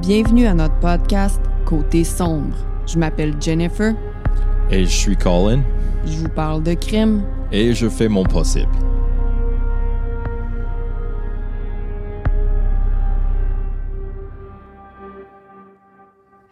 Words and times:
Bienvenue 0.00 0.46
à 0.46 0.54
notre 0.54 0.78
podcast 0.80 1.42
Côté 1.66 2.04
sombre. 2.04 2.56
Je 2.86 2.98
m'appelle 2.98 3.34
Jennifer. 3.38 3.94
Et 4.70 4.86
je 4.86 4.90
suis 4.90 5.14
Colin. 5.14 5.62
Je 6.06 6.16
vous 6.16 6.28
parle 6.30 6.62
de 6.62 6.72
crime. 6.72 7.22
Et 7.52 7.74
je 7.74 7.86
fais 7.86 8.08
mon 8.08 8.24
possible. 8.24 8.72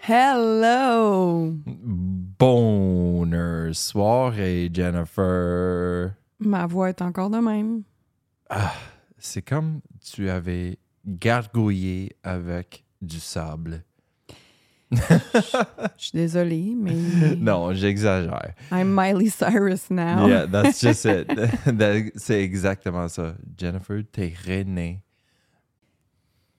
Hello! 0.07 1.55
Bonne 2.39 3.73
soirée, 3.73 4.69
Jennifer. 4.71 6.13
Ma 6.39 6.67
voix 6.67 6.91
est 6.91 7.01
encore 7.01 7.31
de 7.31 7.39
même. 7.39 7.83
Ah, 8.51 8.75
c'est 9.17 9.43
comme 9.43 9.81
tu 10.05 10.29
avais 10.29 10.79
gargouillé 11.07 12.15
avec 12.23 12.85
du 13.01 13.21
sable. 13.21 13.85
Je 14.91 14.99
suis 15.99 16.13
désolée, 16.15 16.75
mais. 16.77 16.95
non, 17.39 17.73
j'exagère. 17.75 18.55
I'm 18.73 18.95
Miley 18.95 19.29
Cyrus 19.29 19.91
now. 19.91 20.27
Yeah, 20.27 20.47
that's 20.47 20.81
just 20.83 21.05
it. 21.05 21.31
C'est 22.17 22.43
exactement 22.43 23.09
ça. 23.09 23.35
Jennifer, 23.59 24.03
t'es 24.11 24.33
renée. 24.47 25.03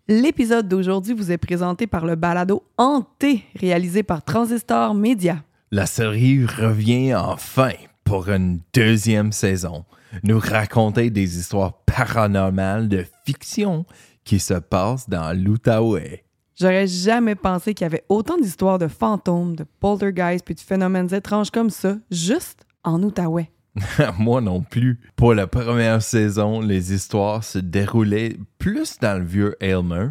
L'épisode 0.08 0.68
d'aujourd'hui 0.68 1.14
vous 1.14 1.32
est 1.32 1.38
présenté 1.38 1.86
par 1.86 2.06
le 2.06 2.16
balado 2.16 2.64
Hanté, 2.78 3.44
réalisé 3.56 4.02
par 4.02 4.24
Transistor 4.24 4.96
Media. 4.96 5.44
La 5.72 5.86
série 5.86 6.46
revient 6.46 7.14
enfin 7.14 7.74
pour 8.04 8.28
une 8.30 8.60
deuxième 8.74 9.32
saison. 9.32 9.86
Nous 10.24 10.40
raconter 10.40 11.12
des 11.12 11.38
histoires 11.38 11.84
paranormales 11.86 12.90
de 12.90 13.06
fiction 13.24 13.86
qui 14.24 14.40
se 14.40 14.56
passent 14.56 15.08
dans 15.08 15.32
l'Outaouais. 15.38 16.24
J'aurais 16.60 16.88
jamais 16.88 17.36
pensé 17.36 17.74
qu'il 17.74 17.86
y 17.86 17.88
avait 17.88 18.04
autant 18.10 18.38
d'histoires 18.38 18.80
de 18.80 18.90
fantômes, 18.90 19.56
de 19.56 19.66
poltergeists 19.80 20.44
puis 20.44 20.56
de 20.56 20.60
phénomènes 20.60 21.14
étranges 21.14 21.52
comme 21.52 21.70
ça, 21.70 21.96
juste 22.12 22.66
en 22.84 23.02
Outaouais. 23.02 23.50
Moi 24.20 24.42
non 24.42 24.62
plus. 24.62 25.00
Pour 25.16 25.34
la 25.34 25.48
première 25.48 26.02
saison, 26.02 26.60
les 26.60 26.94
histoires 26.94 27.46
se 27.46 27.60
déroulaient 27.60 28.38
plus 28.58 29.00
dans 29.00 29.18
le 29.18 29.26
vieux 29.26 29.56
Aylmer. 29.62 30.10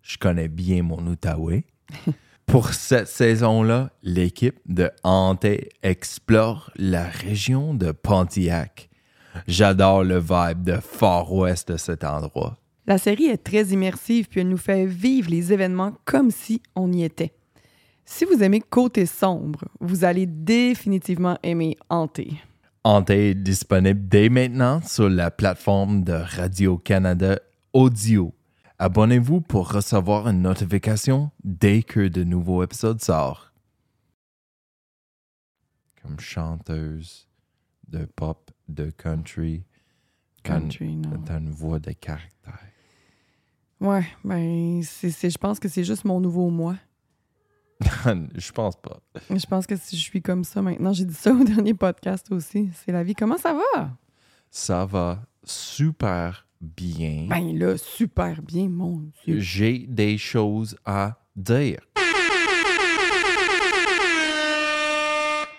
Je 0.00 0.16
connais 0.16 0.48
bien 0.48 0.82
mon 0.82 1.06
Outaouais. 1.06 1.66
Pour 2.46 2.72
cette 2.72 3.06
saison-là, 3.06 3.90
l'équipe 4.02 4.58
de 4.66 4.90
Hanté 5.04 5.68
explore 5.82 6.72
la 6.76 7.04
région 7.04 7.74
de 7.74 7.92
Pontiac. 7.92 8.88
J'adore 9.46 10.02
le 10.02 10.18
vibe 10.18 10.64
de 10.64 10.78
Far 10.80 11.32
West 11.32 11.70
de 11.70 11.76
cet 11.76 12.02
endroit. 12.02 12.59
La 12.86 12.98
série 12.98 13.26
est 13.26 13.44
très 13.44 13.64
immersive 13.66 14.28
puis 14.28 14.40
elle 14.40 14.48
nous 14.48 14.56
fait 14.56 14.86
vivre 14.86 15.30
les 15.30 15.52
événements 15.52 15.96
comme 16.04 16.30
si 16.30 16.62
on 16.74 16.92
y 16.92 17.04
était. 17.04 17.32
Si 18.04 18.24
vous 18.24 18.42
aimez 18.42 18.60
Côté 18.60 19.06
sombre, 19.06 19.64
vous 19.80 20.04
allez 20.04 20.26
définitivement 20.26 21.38
aimer 21.42 21.76
Hanté. 21.88 22.32
Hanté 22.82 23.30
est 23.30 23.34
disponible 23.34 24.08
dès 24.08 24.28
maintenant 24.28 24.80
sur 24.82 25.08
la 25.08 25.30
plateforme 25.30 26.02
de 26.02 26.14
Radio-Canada 26.14 27.38
Audio. 27.72 28.34
Abonnez-vous 28.78 29.42
pour 29.42 29.70
recevoir 29.70 30.26
une 30.26 30.42
notification 30.42 31.30
dès 31.44 31.82
que 31.82 32.08
de 32.08 32.24
nouveaux 32.24 32.64
épisodes 32.64 33.00
sortent. 33.00 33.52
Comme 36.02 36.18
chanteuse 36.18 37.28
de 37.86 38.06
pop, 38.06 38.50
de 38.68 38.90
country, 38.90 39.64
Country, 40.42 40.98
t'as 41.26 41.38
une 41.38 41.50
voix 41.50 41.78
de 41.78 41.92
caractère. 41.92 42.69
Ouais, 43.80 44.04
ben, 44.24 44.82
c'est, 44.82 45.10
c'est- 45.10 45.30
je 45.30 45.38
pense 45.38 45.58
que 45.58 45.68
c'est 45.68 45.84
juste 45.84 46.04
mon 46.04 46.20
nouveau 46.20 46.50
moi. 46.50 46.76
Je 48.34 48.52
pense 48.52 48.76
pas. 48.76 49.00
Je 49.30 49.46
pense 49.46 49.66
que 49.66 49.74
si 49.74 49.96
je 49.96 50.02
suis 50.02 50.20
comme 50.20 50.44
ça 50.44 50.60
maintenant, 50.60 50.92
j'ai 50.92 51.06
dit 51.06 51.14
ça 51.14 51.32
au 51.32 51.42
dernier 51.44 51.72
podcast 51.72 52.30
aussi. 52.30 52.68
C'est 52.74 52.92
la 52.92 53.02
vie. 53.02 53.14
Comment 53.14 53.38
ça 53.38 53.54
va? 53.54 53.90
Ça 54.50 54.84
va 54.84 55.22
super 55.44 56.46
bien. 56.60 57.26
Ben 57.30 57.58
là, 57.58 57.78
super 57.78 58.42
bien, 58.42 58.68
mon 58.68 59.02
Dieu. 59.24 59.40
J'ai 59.40 59.78
des 59.88 60.18
choses 60.18 60.76
à 60.84 61.16
dire. 61.34 61.80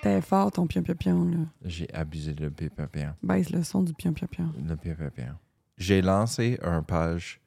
T'es 0.04 0.22
fort 0.22 0.52
ton 0.52 0.68
pion-pion-pion, 0.68 1.26
là. 1.26 1.38
J'ai 1.66 1.92
abusé 1.94 2.34
de 2.34 2.50
pépépien. 2.50 3.16
Baisse 3.24 3.50
le 3.50 3.64
son 3.64 3.82
du 3.82 3.94
pion-pion-pion. 3.94 4.52
Le 4.68 4.76
pépépien. 4.76 5.40
J'ai 5.78 6.04
lancé 6.04 6.60
une 6.64 6.84
page 6.84 7.41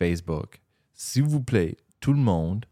Facebook. 0.00 0.62
S'il 0.94 1.24
vous 1.24 1.42
plaît, 1.42 1.76
tout 2.00 2.14
le 2.14 2.18
monde, 2.18 2.64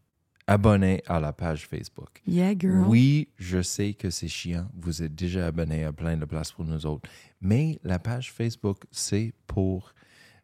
abonnez 0.47 1.03
à 1.07 1.21
la 1.21 1.35
page 1.35 1.67
Facebook. 1.67 2.23
Yeah, 2.27 2.55
girl. 2.59 2.87
Oui, 2.89 3.29
je 3.37 3.61
sais 3.61 3.93
que 3.93 4.09
c'est 4.09 4.29
chiant. 4.29 4.67
Vous 4.75 5.03
êtes 5.03 5.15
déjà 5.15 5.49
abonné 5.49 5.85
à 5.85 5.93
plein 5.93 6.17
de 6.17 6.25
places 6.25 6.53
pour 6.53 6.65
nous 6.65 6.87
autres. 6.87 7.09
Mais 7.43 7.79
la 7.85 7.99
page 7.99 8.33
Facebook, 8.33 8.79
c'est 8.91 9.35
pour, 9.47 9.93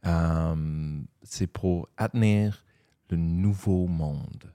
euh, 0.04 1.00
c'est 1.22 1.46
pour 1.46 1.88
atteindre 1.96 2.62
le 3.08 3.16
nouveau 3.16 3.86
monde 3.86 4.52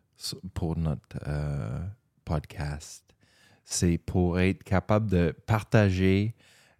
pour 0.53 0.77
notre 0.77 1.17
euh, 1.25 1.79
podcast. 2.25 3.03
C'est 3.65 3.97
pour 3.97 4.39
être 4.39 4.63
capable 4.63 5.09
de 5.09 5.35
partager 5.47 6.35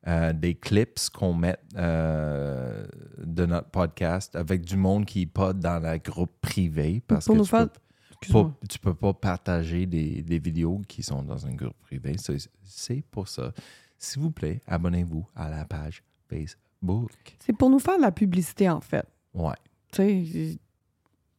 euh, 0.07 0.31
des 0.33 0.55
clips 0.55 1.09
qu'on 1.13 1.33
met 1.33 1.57
euh, 1.75 2.85
de 3.17 3.45
notre 3.45 3.69
podcast 3.69 4.35
avec 4.35 4.63
du 4.63 4.77
monde 4.77 5.05
qui 5.05 5.19
n'est 5.21 5.25
pas 5.25 5.53
dans 5.53 5.79
la 5.81 5.97
groupe 5.99 6.31
privée. 6.41 7.01
Parce 7.07 7.25
Pour 7.25 7.35
que 7.35 7.39
nous 7.39 7.43
tu 7.45 7.49
faire- 7.49 7.67
peux- 7.69 8.31
pas- 8.33 8.51
tu 8.69 8.79
peux 8.79 8.93
pas 8.93 9.13
partager 9.13 9.85
des, 9.85 10.21
des 10.21 10.39
vidéos 10.39 10.81
qui 10.87 11.03
sont 11.03 11.21
dans 11.23 11.45
un 11.45 11.53
groupe 11.53 11.77
privé. 11.81 12.15
C'est- 12.17 13.01
pour 13.11 13.27
ça. 13.27 13.53
S'il 13.97 14.21
vous 14.21 14.31
plaît, 14.31 14.61
abonnez-vous 14.67 15.27
à 15.35 15.49
la 15.49 15.65
page 15.65 16.01
Facebook. 16.29 17.11
C'est 17.39 17.53
pour 17.53 17.69
nous 17.69 17.79
faire 17.79 17.97
de 17.97 18.01
la 18.03 18.11
publicité, 18.11 18.69
en 18.69 18.79
fait. 18.81 19.05
Ouais, 19.33 19.53
Tu 19.91 20.57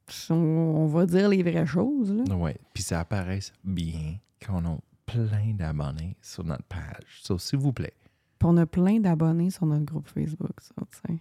sais, 0.09 0.31
on, 0.31 0.35
on 0.35 0.87
va 0.87 1.07
dire 1.07 1.29
les 1.29 1.43
vraies 1.43 1.67
choses, 1.67 2.13
là. 2.13 2.35
ouais. 2.37 2.57
Puis 2.75 2.83
ça 2.83 3.01
apparaît 3.01 3.41
bien 3.65 4.17
qu'on 4.45 4.65
a 4.67 4.79
plein 5.07 5.55
d'abonnés 5.55 6.17
sur 6.21 6.45
notre 6.45 6.65
page. 6.65 7.21
So, 7.23 7.39
s'il 7.39 7.59
vous 7.59 7.73
plaît. 7.73 7.95
Puis 8.41 8.49
on 8.49 8.57
a 8.57 8.67
plein 8.67 8.99
d'abonnés 8.99 9.51
sur 9.51 9.67
notre 9.67 9.85
groupe 9.85 10.09
Facebook, 10.09 10.51
ça, 10.61 10.75
tu 10.91 10.99
sais. 11.07 11.19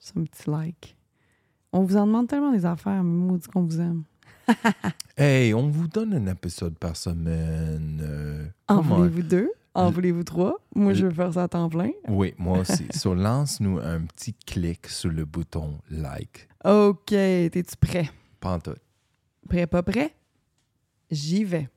Juste 0.00 0.16
un 0.16 0.22
petit 0.24 0.48
like. 0.48 0.96
On 1.72 1.82
vous 1.82 1.96
en 1.98 2.06
demande 2.06 2.28
tellement 2.28 2.52
des 2.52 2.64
affaires, 2.64 3.02
mais 3.04 3.26
maudit 3.26 3.46
qu'on 3.48 3.64
vous 3.64 3.80
aime. 3.80 4.04
Hey, 5.16 5.52
on 5.52 5.68
vous 5.68 5.86
donne 5.86 6.14
un 6.14 6.26
épisode 6.32 6.78
par 6.78 6.96
semaine. 6.96 8.00
euh, 8.02 8.46
En 8.68 8.80
voulez-vous 8.80 9.22
deux? 9.22 9.50
En 9.74 9.90
voulez-vous 9.90 10.24
trois? 10.24 10.56
Moi, 10.74 10.94
je 10.94 11.06
veux 11.06 11.12
faire 11.12 11.34
ça 11.34 11.42
à 11.42 11.48
temps 11.48 11.68
plein. 11.68 11.90
Oui, 12.08 12.32
moi 12.38 12.58
aussi. 12.60 12.86
so, 12.94 13.14
lance-nous 13.14 13.78
un 13.78 14.00
petit 14.06 14.32
clic 14.32 14.86
sur 14.88 15.10
le 15.10 15.26
bouton 15.26 15.76
like. 15.90 16.48
OK, 16.64 17.04
t'es-tu 17.08 17.76
prêt? 17.78 18.08
Pantoute. 18.40 18.80
Prêt, 19.46 19.66
pas 19.66 19.82
prêt? 19.82 20.14
J'y 21.10 21.44
vais. 21.44 21.68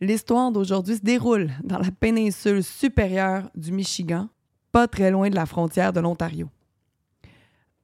L'histoire 0.00 0.52
d'aujourd'hui 0.52 0.96
se 0.96 1.02
déroule 1.02 1.50
dans 1.64 1.78
la 1.78 1.90
péninsule 1.90 2.62
supérieure 2.62 3.48
du 3.54 3.72
Michigan, 3.72 4.28
pas 4.72 4.88
très 4.88 5.10
loin 5.10 5.30
de 5.30 5.34
la 5.34 5.46
frontière 5.46 5.92
de 5.92 6.00
l'Ontario. 6.00 6.48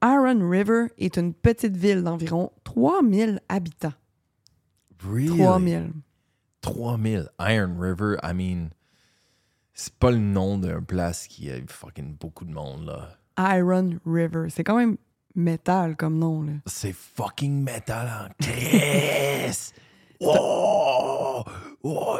Iron 0.03 0.49
River 0.49 0.87
est 0.99 1.17
une 1.17 1.33
petite 1.33 1.77
ville 1.77 2.03
d'environ 2.03 2.53
3000 2.65 3.41
habitants. 3.49 3.95
Really? 5.03 5.39
3000. 5.39 5.93
3000. 6.61 7.29
Iron 7.41 7.77
River, 7.79 8.17
I 8.23 8.33
mean, 8.33 8.71
c'est 9.73 9.95
pas 9.95 10.11
le 10.11 10.19
nom 10.19 10.59
d'un 10.59 10.83
place 10.83 11.27
qui 11.27 11.51
a 11.51 11.57
fucking 11.67 12.17
beaucoup 12.17 12.45
de 12.45 12.53
monde, 12.53 12.87
là. 12.87 13.19
Iron 13.57 13.99
River. 14.07 14.49
C'est 14.49 14.65
quand 14.65 14.77
même 14.77 14.97
métal 15.35 15.97
comme 15.97 16.19
nom, 16.19 16.43
là. 16.43 16.53
C'est 16.67 16.95
fucking 16.95 17.63
metal 17.63 18.09
en 18.09 18.33
Chris! 18.41 19.73
Oh! 20.21 21.45
Oh! 21.83 22.19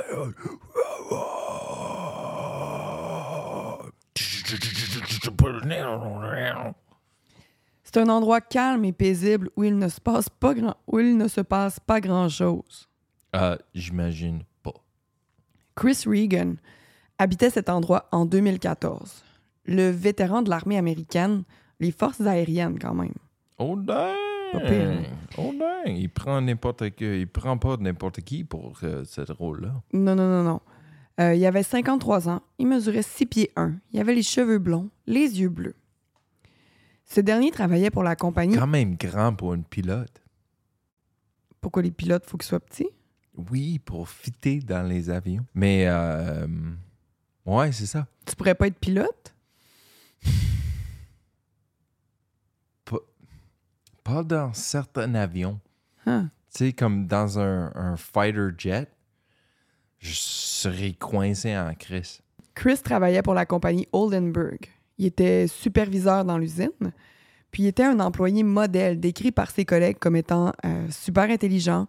C'est 7.83 7.97
un 7.99 8.09
endroit 8.09 8.41
calme 8.41 8.85
et 8.85 8.93
paisible 8.93 9.51
où 9.57 9.65
il 9.65 9.79
ne 9.79 9.89
se 9.89 10.01
passe 10.01 10.29
pas 10.29 10.55
grand, 10.55 10.77
où 10.87 10.99
il 10.99 11.17
ne 11.17 11.29
se 11.29 11.41
passe 11.41 11.81
pas 11.81 12.01
grand-chose. 12.01 12.89
Euh, 13.35 13.57
J'imagine 13.75 14.43
pas. 14.63 14.75
Chris 15.75 16.03
Regan 16.07 16.57
habitait 17.19 17.51
cet 17.51 17.69
endroit 17.69 18.09
en 18.13 18.27
2014. 18.27 19.23
Le 19.67 19.91
vétéran 19.91 20.43
de 20.43 20.51
l'armée 20.51 20.79
américaine, 20.79 21.43
les 21.81 21.91
forces 21.91 22.21
aériennes 22.21 22.79
quand 22.79 22.95
même. 22.95 23.15
Oh 23.59 23.77
dang! 23.77 24.15
Pas 24.53 24.61
pire. 24.61 25.03
Oh 25.39 25.53
dang! 25.59 25.87
Il 25.97 26.09
prend 26.11 26.41
n'importe 26.41 26.91
qui, 26.91 27.05
il 27.21 27.29
prend 27.29 27.59
pas 27.59 27.77
n'importe 27.79 28.21
qui 28.21 28.45
pour 28.45 28.79
euh, 28.83 29.05
ce 29.05 29.21
rôle-là. 29.33 29.73
Non, 29.93 30.15
non, 30.15 30.29
non, 30.29 30.43
non. 30.43 30.61
Euh, 31.19 31.35
il 31.35 31.45
avait 31.47 31.63
53 31.63 32.29
ans, 32.29 32.43
il 32.59 32.67
mesurait 32.67 33.03
6 33.03 33.27
pieds 33.27 33.51
1, 33.57 33.75
il 33.93 34.01
avait 34.01 34.15
les 34.15 34.23
cheveux 34.23 34.59
blonds, 34.59 34.91
les 35.07 35.41
yeux 35.41 35.49
bleus. 35.49 35.75
Ce 37.07 37.21
dernier 37.21 37.51
travaillait 37.51 37.91
pour 37.91 38.03
la 38.03 38.17
compagnie 38.17 38.57
Quand 38.57 38.67
même 38.67 38.97
grand 38.97 39.33
pour 39.35 39.55
une 39.55 39.65
pilote. 39.65 40.23
Pourquoi 41.61 41.83
les 41.83 41.91
pilotes, 41.91 42.29
faut 42.29 42.37
qu'ils 42.37 42.49
soient 42.49 42.61
petits? 42.61 42.89
Oui, 43.51 43.79
pour 43.79 44.09
fitter 44.09 44.59
dans 44.61 44.87
les 44.87 45.09
avions. 45.09 45.45
Mais, 45.55 45.85
euh, 45.87 46.47
ouais, 47.47 47.73
c'est 47.73 47.87
ça. 47.87 48.07
Tu 48.27 48.35
pourrais 48.37 48.55
pas 48.55 48.67
être 48.67 48.79
pilote? 48.79 49.35
Pas 54.05 54.23
dans 54.23 54.53
certains 54.53 55.13
avions. 55.17 55.59
Hein? 56.07 56.31
Tu 56.53 56.59
sais, 56.59 56.73
comme 56.73 57.09
dans 57.09 57.41
un, 57.41 57.73
un 57.75 57.97
fighter 57.97 58.51
jet, 58.57 58.89
je 59.99 60.13
serais 60.13 60.93
coincé 60.93 61.57
en 61.57 61.75
crise. 61.75 62.21
Chris 62.55 62.79
travaillait 62.83 63.23
pour 63.23 63.35
la 63.35 63.47
compagnie 63.47 63.87
Oldenburg. 63.93 64.59
Il 64.99 65.07
était 65.07 65.47
superviseur 65.47 66.25
dans 66.25 66.39
l'usine, 66.39 66.93
puis 67.51 67.65
il 67.65 67.67
était 67.67 67.85
un 67.85 68.01
employé 68.01 68.43
modèle 68.43 68.99
décrit 68.99 69.33
par 69.33 69.51
ses 69.51 69.65
collègues 69.65 69.99
comme 69.99 70.17
étant 70.17 70.53
euh, 70.65 70.87
super 70.91 71.31
intelligent, 71.31 71.87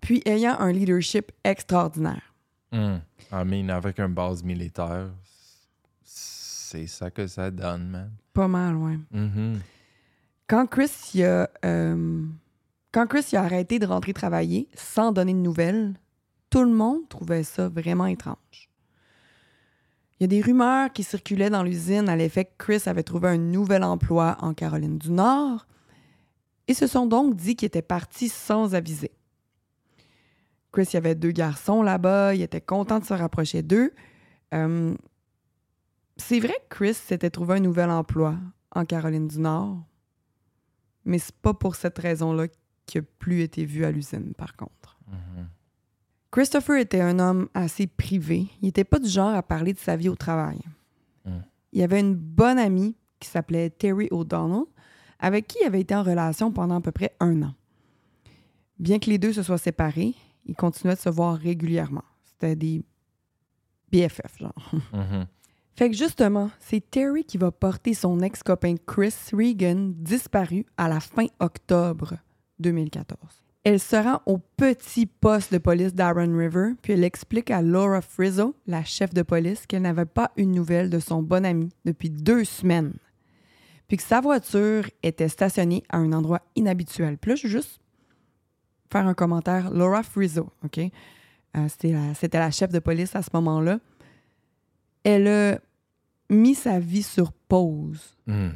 puis 0.00 0.22
ayant 0.26 0.58
un 0.58 0.72
leadership 0.72 1.32
extraordinaire. 1.44 2.34
Hmm. 2.70 2.98
I 3.32 3.44
mean, 3.44 3.70
avec 3.70 3.98
une 3.98 4.14
base 4.14 4.42
militaire, 4.42 5.08
c'est 6.04 6.86
ça 6.86 7.10
que 7.10 7.26
ça 7.26 7.50
donne, 7.50 7.88
man. 7.88 8.10
Pas 8.32 8.48
mal, 8.48 8.76
ouais. 8.76 8.98
Mhm. 9.10 9.60
Quand 10.46 10.66
Chris 10.66 10.90
il 11.14 11.24
a, 11.24 11.48
euh, 11.64 12.24
quand 12.92 13.06
Chris 13.06 13.26
il 13.32 13.36
a 13.36 13.42
arrêté 13.42 13.78
de 13.78 13.86
rentrer 13.86 14.12
travailler 14.12 14.68
sans 14.74 15.12
donner 15.12 15.32
de 15.32 15.38
nouvelles, 15.38 15.94
tout 16.52 16.62
le 16.62 16.70
monde 16.70 17.08
trouvait 17.08 17.44
ça 17.44 17.70
vraiment 17.70 18.04
étrange. 18.04 18.68
Il 20.20 20.22
y 20.22 20.24
a 20.24 20.26
des 20.26 20.42
rumeurs 20.42 20.92
qui 20.92 21.02
circulaient 21.02 21.48
dans 21.48 21.62
l'usine 21.62 22.10
à 22.10 22.14
l'effet 22.14 22.44
que 22.44 22.52
Chris 22.58 22.82
avait 22.84 23.02
trouvé 23.02 23.30
un 23.30 23.38
nouvel 23.38 23.82
emploi 23.82 24.36
en 24.38 24.52
Caroline 24.52 24.98
du 24.98 25.10
Nord 25.10 25.66
et 26.68 26.74
se 26.74 26.86
sont 26.86 27.06
donc 27.06 27.36
dit 27.36 27.56
qu'il 27.56 27.66
était 27.66 27.80
parti 27.80 28.28
sans 28.28 28.74
aviser. 28.74 29.12
Chris, 30.72 30.88
il 30.90 30.94
y 30.94 30.96
avait 30.98 31.14
deux 31.14 31.30
garçons 31.30 31.82
là-bas, 31.82 32.34
il 32.34 32.42
était 32.42 32.60
content 32.60 32.98
de 32.98 33.06
se 33.06 33.14
rapprocher 33.14 33.62
d'eux. 33.62 33.94
Euh, 34.52 34.94
c'est 36.18 36.38
vrai 36.38 36.54
que 36.68 36.76
Chris 36.76 36.94
s'était 36.94 37.30
trouvé 37.30 37.54
un 37.54 37.60
nouvel 37.60 37.90
emploi 37.90 38.36
en 38.74 38.84
Caroline 38.84 39.26
du 39.26 39.38
Nord, 39.38 39.82
mais 41.06 41.18
c'est 41.18 41.34
pas 41.36 41.54
pour 41.54 41.76
cette 41.76 41.98
raison-là 41.98 42.48
qu'il 42.84 43.00
n'a 43.00 43.06
plus 43.18 43.40
été 43.40 43.64
vu 43.64 43.86
à 43.86 43.90
l'usine, 43.90 44.34
par 44.34 44.54
contre. 44.54 44.98
Mhm. 45.08 45.48
Christopher 46.32 46.78
était 46.78 47.02
un 47.02 47.18
homme 47.18 47.48
assez 47.52 47.86
privé. 47.86 48.46
Il 48.62 48.64
n'était 48.64 48.84
pas 48.84 48.98
du 48.98 49.08
genre 49.08 49.34
à 49.34 49.42
parler 49.42 49.74
de 49.74 49.78
sa 49.78 49.96
vie 49.96 50.08
au 50.08 50.16
travail. 50.16 50.58
Mm. 51.26 51.30
Il 51.74 51.82
avait 51.82 52.00
une 52.00 52.14
bonne 52.14 52.58
amie 52.58 52.96
qui 53.20 53.28
s'appelait 53.28 53.68
Terry 53.68 54.08
O'Donnell, 54.10 54.64
avec 55.18 55.46
qui 55.46 55.58
il 55.60 55.66
avait 55.66 55.82
été 55.82 55.94
en 55.94 56.02
relation 56.02 56.50
pendant 56.50 56.76
à 56.76 56.80
peu 56.80 56.90
près 56.90 57.14
un 57.20 57.42
an. 57.42 57.54
Bien 58.78 58.98
que 58.98 59.10
les 59.10 59.18
deux 59.18 59.34
se 59.34 59.42
soient 59.42 59.58
séparés, 59.58 60.14
ils 60.46 60.56
continuaient 60.56 60.94
de 60.94 61.00
se 61.00 61.10
voir 61.10 61.36
régulièrement. 61.36 62.02
C'était 62.24 62.56
des 62.56 62.82
BFF, 63.92 64.38
genre. 64.40 64.72
Mhm. 64.92 65.26
Fait 65.74 65.88
que 65.88 65.96
justement, 65.96 66.50
c'est 66.60 66.90
Terry 66.90 67.24
qui 67.24 67.38
va 67.38 67.50
porter 67.50 67.94
son 67.94 68.20
ex-copain 68.20 68.74
Chris 68.86 69.14
Regan 69.32 69.94
disparu 69.96 70.66
à 70.76 70.86
la 70.86 71.00
fin 71.00 71.26
octobre 71.40 72.18
2014. 72.58 73.42
Elle 73.64 73.78
se 73.78 73.94
rend 73.96 74.20
au 74.26 74.38
petit 74.38 75.06
poste 75.06 75.52
de 75.52 75.58
police 75.58 75.94
d'Aaron 75.94 76.36
River, 76.36 76.70
puis 76.82 76.94
elle 76.94 77.04
explique 77.04 77.50
à 77.50 77.62
Laura 77.62 78.00
Frizzo, 78.00 78.56
la 78.66 78.82
chef 78.82 79.14
de 79.14 79.22
police, 79.22 79.66
qu'elle 79.66 79.82
n'avait 79.82 80.04
pas 80.04 80.32
une 80.36 80.50
nouvelle 80.52 80.90
de 80.90 80.98
son 80.98 81.22
bon 81.22 81.44
ami 81.44 81.68
depuis 81.84 82.10
deux 82.10 82.44
semaines. 82.44 82.94
Puis 83.86 83.98
que 83.98 84.02
sa 84.02 84.20
voiture 84.20 84.88
était 85.04 85.28
stationnée 85.28 85.84
à 85.90 85.98
un 85.98 86.12
endroit 86.12 86.40
inhabituel. 86.56 87.18
Puis 87.18 87.30
là, 87.30 87.34
je 87.36 87.42
veux 87.46 87.52
juste 87.52 87.80
faire 88.90 89.06
un 89.06 89.14
commentaire. 89.14 89.70
Laura 89.70 90.02
Frizzo, 90.02 90.48
OK? 90.64 90.78
Euh, 90.78 91.68
c'était, 91.68 91.92
la, 91.92 92.44
la 92.46 92.50
chef 92.50 92.70
de 92.72 92.78
police 92.80 93.14
à 93.14 93.22
ce 93.22 93.28
moment-là. 93.34 93.78
Elle 95.04 95.28
a 95.28 95.58
mis 96.30 96.54
sa 96.54 96.78
vie 96.80 97.02
sur 97.02 97.32
pause 97.32 98.16
Mm. 98.26 98.50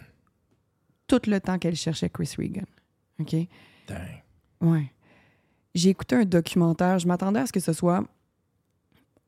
tout 1.07 1.21
le 1.27 1.41
temps 1.41 1.59
qu'elle 1.59 1.77
cherchait 1.77 2.09
Chris 2.09 2.35
Regan. 2.39 2.65
OK? 3.21 3.35
Dang. 3.89 3.99
Ouais. 4.63 4.91
J'ai 5.77 5.91
écouté 5.91 6.17
un 6.17 6.25
documentaire. 6.25 6.99
Je 6.99 7.07
m'attendais 7.07 7.39
à 7.39 7.47
ce 7.47 7.53
que 7.53 7.61
ce 7.61 7.75
soit 7.75 8.03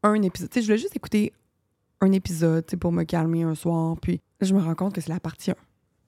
un 0.03 0.23
épisode. 0.23 0.49
Tu 0.49 0.55
sais, 0.55 0.63
je 0.63 0.67
voulais 0.67 0.79
juste 0.79 0.97
écouter 0.97 1.35
un 2.01 2.11
épisode 2.13 2.65
pour 2.77 2.91
me 2.91 3.05
calmer 3.05 3.43
un 3.43 3.55
soir. 3.55 3.97
Puis 4.01 4.23
là, 4.41 4.47
je 4.47 4.55
me 4.55 4.61
rends 4.61 4.75
compte 4.75 4.95
que 4.95 5.03
c'est 5.03 5.13
la 5.13 5.21
partie 5.21 5.51
1, 5.51 5.55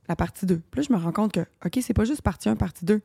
la 0.09 0.17
partie 0.17 0.47
2. 0.47 0.57
Puis 0.71 0.81
là, 0.81 0.87
je 0.89 0.93
me 0.95 0.99
rends 0.99 1.13
compte 1.13 1.33
que, 1.33 1.41
OK, 1.41 1.79
c'est 1.83 1.93
pas 1.93 2.07
juste 2.07 2.23
partie 2.23 2.49
1, 2.49 2.57
partie 2.57 2.87
2. 2.87 3.03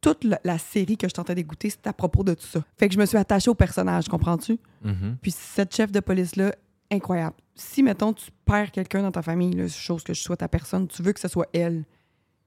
Toute 0.00 0.24
la, 0.24 0.40
la 0.44 0.56
série 0.56 0.96
que 0.96 1.06
je 1.06 1.12
tentais 1.12 1.34
d'écouter, 1.34 1.68
c'est 1.68 1.86
à 1.86 1.92
propos 1.92 2.24
de 2.24 2.32
tout 2.32 2.46
ça. 2.46 2.64
Fait 2.78 2.88
que 2.88 2.94
je 2.94 2.98
me 2.98 3.04
suis 3.04 3.18
attachée 3.18 3.50
au 3.50 3.54
personnage, 3.54 4.08
comprends-tu? 4.08 4.58
Mhm. 4.82 5.18
Puis 5.20 5.32
cette 5.32 5.76
chef 5.76 5.92
de 5.92 6.00
police-là, 6.00 6.54
incroyable. 6.90 7.36
Si, 7.54 7.82
mettons, 7.82 8.14
tu 8.14 8.30
perds 8.46 8.72
quelqu'un 8.72 9.02
dans 9.02 9.12
ta 9.12 9.20
famille, 9.20 9.52
là, 9.52 9.68
chose 9.68 10.02
que 10.02 10.14
je 10.14 10.22
souhaite 10.22 10.42
à 10.42 10.48
personne, 10.48 10.88
tu 10.88 11.02
veux 11.02 11.12
que 11.12 11.20
ce 11.20 11.28
soit 11.28 11.48
elle 11.52 11.84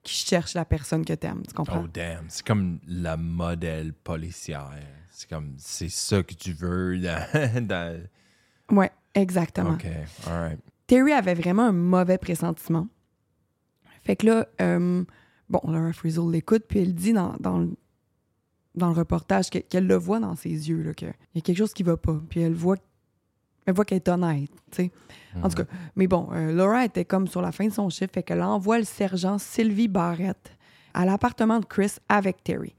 qui 0.04 0.14
cherche 0.26 0.54
la 0.54 0.66
personne 0.66 1.06
que 1.06 1.14
t'aimes. 1.14 1.44
Tu 1.48 1.54
comprends? 1.54 1.84
Oh, 1.86 1.88
damn. 1.88 2.26
C'est 2.30 2.46
comme 2.46 2.80
la 2.88 3.16
modèle 3.18 3.94
policière. 3.94 4.72
C'est 5.10 5.30
comme, 5.30 5.54
c'est 5.58 5.90
ça 5.90 6.22
que 6.24 6.34
tu 6.34 6.54
veux 6.54 7.00
dans. 7.00 7.66
dans- 7.68 8.02
Ouais, 8.72 8.92
exactement. 9.14 9.74
OK, 9.74 9.86
all 10.28 10.34
right. 10.50 10.60
Terry 10.88 11.14
avait 11.14 11.34
vraiment 11.36 11.64
un 11.68 11.72
mauvais 11.72 12.18
pressentiment. 12.18 12.88
Fait 14.04 14.16
que 14.16 14.26
là, 14.26 14.48
euh, 14.62 15.04
bon, 15.50 15.62
Laura 15.66 15.94
Frizzle 15.94 16.30
l'écoute, 16.32 16.64
puis 16.68 16.80
elle 16.80 16.94
dit 16.94 17.14
dans, 17.14 17.36
dans, 17.40 17.60
le, 17.60 17.76
dans 18.76 18.88
le 18.90 18.94
reportage 18.94 19.50
que- 19.50 19.60
qu'elle 19.60 19.88
le 19.88 19.96
voit 19.96 20.20
dans 20.20 20.36
ses 20.36 20.50
yeux, 20.70 20.94
qu'il 20.94 21.14
y 21.36 21.38
a 21.38 21.42
quelque 21.42 21.58
chose 21.58 21.74
qui 21.74 21.84
va 21.84 21.96
pas. 21.98 22.20
Puis 22.30 22.42
elle 22.42 22.54
voit, 22.54 22.78
elle 23.66 23.74
voit 23.74 23.86
qu'elle 23.86 23.98
est 23.98 24.10
honnête, 24.10 24.52
tu 24.72 24.84
sais. 24.84 24.92
En 25.42 25.50
tout 25.50 25.56
cas, 25.56 25.66
mais 25.96 26.08
bon, 26.08 26.30
euh, 26.32 26.52
Laura 26.54 26.86
était 26.86 27.06
comme 27.06 27.28
sur 27.28 27.42
la 27.42 27.52
fin 27.52 27.68
de 27.68 27.74
son 27.74 27.90
chiffre, 27.90 28.12
fait 28.14 28.24
qu'elle 28.24 28.44
envoie 28.44 28.78
le 28.78 28.84
sergent 28.84 29.38
Sylvie 29.38 29.88
Barrett 29.88 30.56
à 30.94 31.06
l'appartement 31.06 31.60
de 31.60 31.66
Chris 31.66 31.96
avec 32.08 32.44
Terry. 32.44 32.76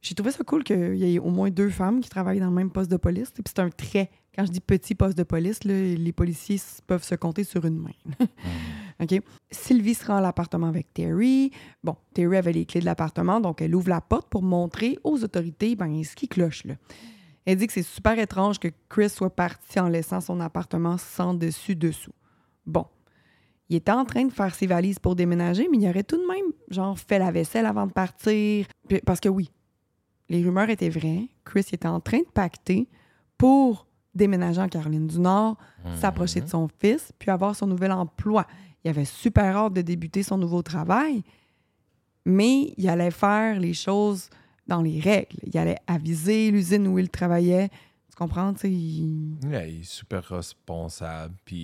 J'ai 0.00 0.14
trouvé 0.14 0.30
ça 0.30 0.44
cool 0.44 0.62
qu'il 0.62 0.94
y 0.94 1.16
ait 1.16 1.18
au 1.18 1.30
moins 1.30 1.50
deux 1.50 1.70
femmes 1.70 2.00
qui 2.00 2.08
travaillent 2.08 2.38
dans 2.38 2.50
le 2.50 2.54
même 2.54 2.70
poste 2.70 2.90
de 2.90 2.96
police. 2.96 3.30
Puis 3.32 3.42
c'est 3.46 3.58
un 3.58 3.70
trait. 3.70 4.10
Quand 4.34 4.46
je 4.46 4.52
dis 4.52 4.60
petit 4.60 4.94
poste 4.94 5.18
de 5.18 5.24
police, 5.24 5.64
là, 5.64 5.74
les 5.74 6.12
policiers 6.12 6.60
peuvent 6.86 7.02
se 7.02 7.16
compter 7.16 7.42
sur 7.42 7.64
une 7.64 7.78
main. 7.78 7.90
OK? 9.00 9.20
Sylvie 9.50 9.94
se 9.94 10.06
rend 10.06 10.18
à 10.18 10.20
l'appartement 10.20 10.68
avec 10.68 10.94
Terry. 10.94 11.50
Bon, 11.82 11.96
Terry 12.14 12.36
avait 12.36 12.52
les 12.52 12.64
clés 12.64 12.80
de 12.80 12.84
l'appartement, 12.84 13.40
donc 13.40 13.60
elle 13.60 13.74
ouvre 13.74 13.88
la 13.88 14.00
porte 14.00 14.28
pour 14.28 14.42
montrer 14.42 14.98
aux 15.02 15.24
autorités 15.24 15.74
ben, 15.74 16.04
ce 16.04 16.14
qui 16.14 16.28
cloche. 16.28 16.64
Là. 16.64 16.74
Elle 17.48 17.56
dit 17.56 17.66
que 17.66 17.72
c'est 17.72 17.82
super 17.82 18.18
étrange 18.18 18.58
que 18.58 18.68
Chris 18.90 19.08
soit 19.08 19.34
parti 19.34 19.80
en 19.80 19.88
laissant 19.88 20.20
son 20.20 20.38
appartement 20.38 20.98
sans 20.98 21.32
dessus-dessous. 21.32 22.12
Bon. 22.66 22.84
Il 23.70 23.76
était 23.76 23.90
en 23.90 24.04
train 24.04 24.26
de 24.26 24.30
faire 24.30 24.54
ses 24.54 24.66
valises 24.66 24.98
pour 24.98 25.16
déménager, 25.16 25.66
mais 25.70 25.78
il 25.78 25.88
aurait 25.88 26.02
tout 26.02 26.18
de 26.18 26.26
même, 26.26 26.52
genre, 26.68 26.98
fait 26.98 27.18
la 27.18 27.30
vaisselle 27.30 27.64
avant 27.64 27.86
de 27.86 27.92
partir. 27.92 28.66
Parce 29.06 29.18
que 29.18 29.30
oui, 29.30 29.50
les 30.28 30.42
rumeurs 30.42 30.68
étaient 30.68 30.90
vraies. 30.90 31.30
Chris 31.46 31.64
était 31.72 31.88
en 31.88 32.00
train 32.00 32.18
de 32.18 32.28
pacter 32.34 32.86
pour 33.38 33.86
déménager 34.14 34.60
en 34.60 34.68
Caroline 34.68 35.06
du 35.06 35.18
Nord, 35.18 35.56
s'approcher 35.96 36.42
de 36.42 36.48
son 36.48 36.68
fils, 36.78 37.12
puis 37.18 37.30
avoir 37.30 37.56
son 37.56 37.66
nouvel 37.66 37.92
emploi. 37.92 38.46
Il 38.84 38.90
avait 38.90 39.06
super 39.06 39.56
hâte 39.56 39.72
de 39.72 39.80
débuter 39.80 40.22
son 40.22 40.36
nouveau 40.36 40.60
travail, 40.60 41.22
mais 42.26 42.74
il 42.76 42.90
allait 42.90 43.10
faire 43.10 43.58
les 43.58 43.72
choses 43.72 44.28
dans 44.68 44.82
les 44.82 45.00
règles. 45.00 45.36
Il 45.44 45.56
allait 45.58 45.78
aviser 45.86 46.50
l'usine 46.50 46.86
où 46.86 46.98
il 46.98 47.08
travaillait. 47.08 47.68
Tu 48.10 48.16
comprends? 48.16 48.54
Il- 48.64 49.36
Yeah, 49.50 49.66
il 49.66 49.80
est 49.80 49.84
super 49.84 50.22
responsable, 50.24 51.34
puis 51.44 51.56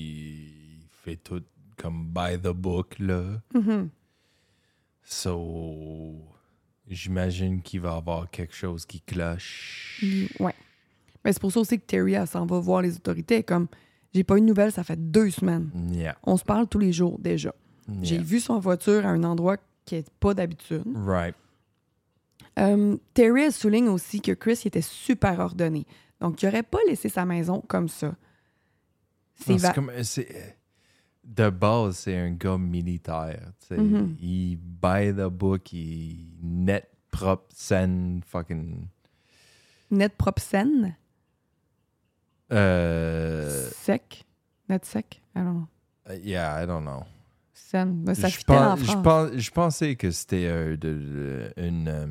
il 0.81 0.87
fait 1.05 1.17
tout 1.17 1.43
comme 1.77 2.07
by 2.13 2.39
the 2.43 2.49
book, 2.53 2.99
là. 2.99 3.41
Mhm. 3.55 3.89
So, 5.03 6.15
j'imagine 6.89 7.61
qu'il 7.63 7.81
va 7.81 7.95
y 7.95 7.97
avoir 7.97 8.31
quelque 8.31 8.55
chose 8.55 8.87
qui 8.87 9.01
cloche. 9.01 10.03
Ouais. 10.41 10.55
Mais 11.25 11.33
c'est 11.33 11.41
pour 11.41 11.53
ça 11.53 11.61
aussi 11.61 11.79
que 11.79 11.85
Terry, 11.85 12.15
elle 12.15 12.27
s'en 12.27 12.47
va 12.47 12.59
voir 12.59 12.83
les 12.83 12.97
autorités. 12.97 13.43
Comme, 13.43 13.67
j'ai 14.15 14.25
pas 14.25 14.37
eu 14.37 14.41
de 14.41 14.47
nouvelles, 14.47 14.73
ça 14.73 14.85
fait 14.85 14.99
deux 15.11 15.31
semaines. 15.31 15.71
Yeah, 15.93 16.17
On 16.23 16.37
se 16.37 16.45
parle 16.45 16.69
tous 16.69 16.79
les 16.79 16.93
jours 16.93 17.19
déjà. 17.19 17.55
J'ai 18.03 18.19
vu 18.19 18.41
son 18.41 18.59
voiture 18.61 19.05
à 19.05 19.11
un 19.11 19.25
endroit 19.25 19.59
qui 19.85 19.97
est 19.97 20.09
pas 20.19 20.33
d'habitude. 20.33 20.85
Right. 20.95 21.35
Euh, 22.59 22.97
Terry 23.15 23.51
souligne 23.51 23.89
aussi 23.89 24.21
que 24.21 24.33
Chris 24.33 24.61
il 24.65 24.69
était 24.69 24.81
super 24.81 25.41
ordonné. 25.41 25.87
Donc, 26.21 26.43
il 26.43 26.47
aurait 26.49 26.63
pas 26.63 26.79
laissé 26.87 27.09
sa 27.09 27.25
maison 27.25 27.61
comme 27.67 27.89
ça. 27.89 28.15
C'est 29.35 29.57
va- 29.57 29.73
comme, 29.73 29.91
c'est- 30.05 30.57
de 31.25 31.51
base, 31.51 31.97
c'est 31.99 32.17
un 32.17 32.31
gars 32.31 32.59
militaire. 32.59 33.51
sais. 33.61 33.77
Mhm. 33.79 34.17
Il 34.21 34.57
by 34.57 35.13
the 35.13 35.29
book, 35.29 35.73
il 35.73 36.29
net, 36.43 36.89
propre, 37.11 37.47
saine, 37.55 38.21
fucking. 38.27 38.87
net 39.91 40.15
propre 40.17 40.41
saine, 40.43 40.97
Euh, 42.53 43.71
sec, 43.73 44.25
net 44.69 44.85
sec? 44.85 45.21
I 45.35 45.41
don't 45.41 45.67
know. 46.07 46.15
yeah, 46.23 46.63
I 46.63 46.67
don't 46.67 46.83
know. 46.85 47.03
Saine. 47.53 48.05
Ben, 48.05 48.15
ça 48.15 48.29
je, 48.29 48.37
fitait 48.37 48.53
en 48.53 48.77
pense- 48.77 48.81
je, 48.87 48.97
pense- 48.99 49.31
je 49.37 49.51
pensais 49.51 49.97
que 49.97 50.11
c'était 50.11 50.47
euh, 50.47 50.77
une. 51.57 51.89
euh, 51.89 52.07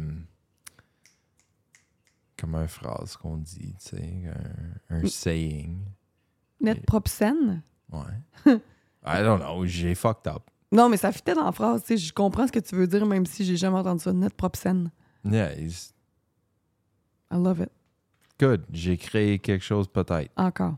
comme 2.44 2.56
une 2.56 2.68
phrase 2.68 3.16
qu'on 3.16 3.38
dit, 3.38 3.74
tu 3.80 3.96
sais, 3.96 4.24
un, 4.90 4.98
un 4.98 5.08
saying. 5.08 5.78
Net 6.60 6.86
propre 6.86 7.10
saine. 7.10 7.62
Ouais. 7.90 8.02
I 9.06 9.22
don't 9.24 9.40
know, 9.40 9.66
j'ai 9.66 9.96
fucked 9.96 10.28
up. 10.28 10.44
Non, 10.70 10.90
mais 10.90 10.98
ça 10.98 11.14
fitait 11.14 11.36
dans 11.36 11.46
la 11.46 11.54
phrase. 11.54 11.84
tu 11.84 11.98
sais, 11.98 11.98
Je 11.98 12.12
comprends 12.14 12.46
ce 12.48 12.52
que 12.52 12.60
tu 12.60 12.76
veux 12.76 12.88
dire, 12.88 13.06
même 13.06 13.26
si 13.26 13.46
j'ai 13.46 13.56
jamais 13.56 13.78
entendu 13.78 14.04
ça. 14.04 14.12
Net 14.12 14.34
propre 14.34 14.60
saine. 14.60 14.92
Yeah, 15.24 15.54
it's 15.58 15.94
I 17.32 17.36
love 17.38 17.62
it. 17.62 17.70
good. 18.40 18.66
J'ai 18.74 18.98
créé 18.98 19.40
quelque 19.40 19.64
chose 19.64 19.88
peut-être. 19.88 20.30
Encore. 20.36 20.76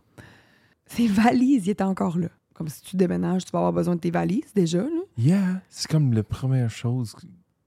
Ses 0.85 1.07
valises, 1.07 1.65
il 1.65 1.71
était 1.71 1.83
encore 1.83 2.19
là. 2.19 2.29
Comme 2.53 2.69
si 2.69 2.81
tu 2.83 2.95
déménages, 2.95 3.43
tu 3.45 3.51
vas 3.51 3.59
avoir 3.59 3.73
besoin 3.73 3.95
de 3.95 4.01
tes 4.01 4.11
valises 4.11 4.53
déjà. 4.53 4.83
Là. 4.83 5.01
Yeah, 5.17 5.61
c'est 5.69 5.89
comme 5.89 6.13
la 6.13 6.21
première 6.23 6.69
chose. 6.69 7.15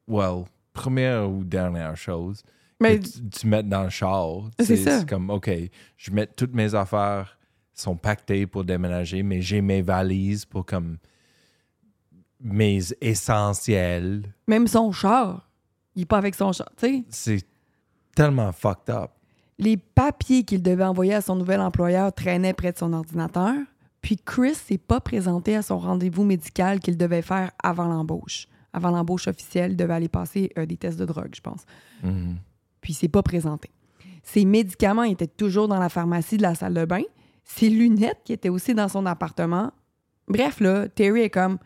Well, 0.07 0.45
première 0.73 1.29
ou 1.29 1.43
dernière 1.43 1.97
chose 1.97 2.45
Mais 2.81 3.01
tu, 3.01 3.29
tu 3.29 3.47
mets 3.47 3.63
dans 3.63 3.85
le 3.85 3.91
char? 3.91 4.51
C'est 4.61 4.77
ça. 4.77 5.05
Comme, 5.05 5.31
OK, 5.31 5.51
je 5.97 6.11
mets 6.11 6.27
toutes 6.27 6.55
mes 6.55 6.75
affaires 6.75 7.39
sont 7.75 7.97
pactées 7.97 8.47
pour 8.47 8.65
déménager, 8.65 9.23
mais 9.23 9.41
j'ai 9.41 9.61
mes 9.61 9.83
valises 9.83 10.45
pour 10.45 10.67
comme 10.67 10.99
mes 12.41 12.81
essentiels. 13.01 14.35
même 14.47 14.67
son 14.67 14.93
char, 14.93 15.49
il 15.95 16.03
est 16.03 16.07
pas 16.07 16.19
avec 16.19 16.35
son 16.35 16.53
char. 16.53 16.69
tu 16.77 16.87
sais. 16.87 17.05
C'est 17.09 17.47
tellement 18.15 18.53
fucked 18.53 18.91
up. 18.91 19.11
Les 19.59 19.77
papiers 19.77 20.45
qu'il 20.45 20.63
devait 20.63 20.85
envoyer 20.85 21.15
à 21.15 21.21
son 21.21 21.35
nouvel 21.35 21.61
employeur 21.61 22.13
traînaient 22.13 22.53
près 22.53 22.73
de 22.73 22.79
son 22.79 22.93
ordinateur. 22.93 23.55
Puis 24.01 24.17
Chris 24.17 24.55
s'est 24.55 24.79
pas 24.79 25.01
présenté 25.01 25.57
à 25.57 25.63
son 25.63 25.79
rendez-vous 25.79 26.23
médical 26.23 26.79
qu'il 26.79 26.97
devait 26.97 27.23
faire 27.23 27.51
avant 27.63 27.89
l'embauche. 27.89 28.47
Avant 28.73 28.91
l'embauche 28.91 29.27
officielle, 29.27 29.73
il 29.73 29.77
devait 29.77 29.95
aller 29.95 30.09
passer 30.09 30.53
euh, 30.57 30.67
des 30.67 30.77
tests 30.77 30.99
de 30.99 31.05
drogue, 31.05 31.35
je 31.35 31.41
pense. 31.41 31.63
Mhm. 32.05 32.37
Puis 32.81 32.93
il 32.93 32.97
s'est 32.97 33.09
pas 33.09 33.23
présenté. 33.23 33.71
Ses 34.23 34.45
médicaments 34.45 35.05
étaient 35.05 35.27
toujours 35.27 35.69
dans 35.69 35.79
la 35.79 35.89
pharmacie 35.89 36.37
de 36.37 36.43
la 36.43 36.55
salle 36.55 36.75
de 36.75 36.85
bain. 36.85 37.03
Ses 37.45 37.71
lunettes 37.71 38.21
qui 38.25 38.33
étaient 38.33 38.49
aussi 38.51 38.75
dans 38.75 38.89
son 38.89 39.07
appartement. 39.07 39.73
Bref, 40.27 40.61
là, 40.61 40.89
Terry 40.89 41.23
est 41.23 41.31
comme... 41.31 41.59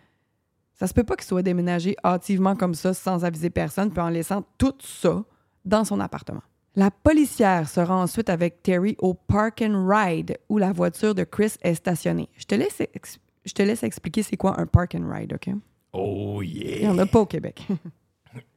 Ça 0.75 0.87
se 0.87 0.95
peut 0.95 1.05
pas 1.05 1.17
qu'il 1.17 1.27
soit 1.27 1.43
déménagé 1.43 1.97
hâtivement 2.05 2.57
comme 2.57 2.75
ça, 2.75 2.95
sans 2.95 3.25
aviser 3.25 3.51
personne, 3.51 3.91
puis 3.91 4.01
en 4.01 4.09
laissant 4.09 4.45
tout 4.59 4.75
ça 4.81 5.25
dans 5.65 5.85
son 5.85 6.01
appartement. 6.01 6.43
La 6.75 6.91
policière 6.91 7.69
se 7.69 7.81
rend 7.81 8.03
ensuite 8.03 8.31
avec 8.31 8.63
Terry 8.63 8.97
au 8.99 9.13
Park 9.15 9.63
and 9.63 9.87
Ride 9.87 10.39
où 10.49 10.59
la 10.59 10.73
voiture 10.73 11.15
de 11.15 11.25
Chris 11.25 11.53
est 11.63 11.75
stationnée. 11.75 12.29
Je 12.37 12.45
te 12.47 12.55
laisse, 12.55 12.81
ex- 12.81 13.19
je 13.45 13.53
te 13.53 13.63
laisse 13.63 13.83
expliquer 13.83 14.23
c'est 14.23 14.37
quoi 14.37 14.59
un 14.59 14.67
Park 14.67 14.95
and 14.95 15.09
Ride, 15.09 15.35
OK? 15.35 15.55
Oh 15.93 16.41
Il 16.43 16.49
n'y 16.55 16.81
yeah! 16.81 16.91
en 16.91 16.99
a 16.99 17.07
pas 17.07 17.21
au 17.21 17.27
Québec. 17.27 17.67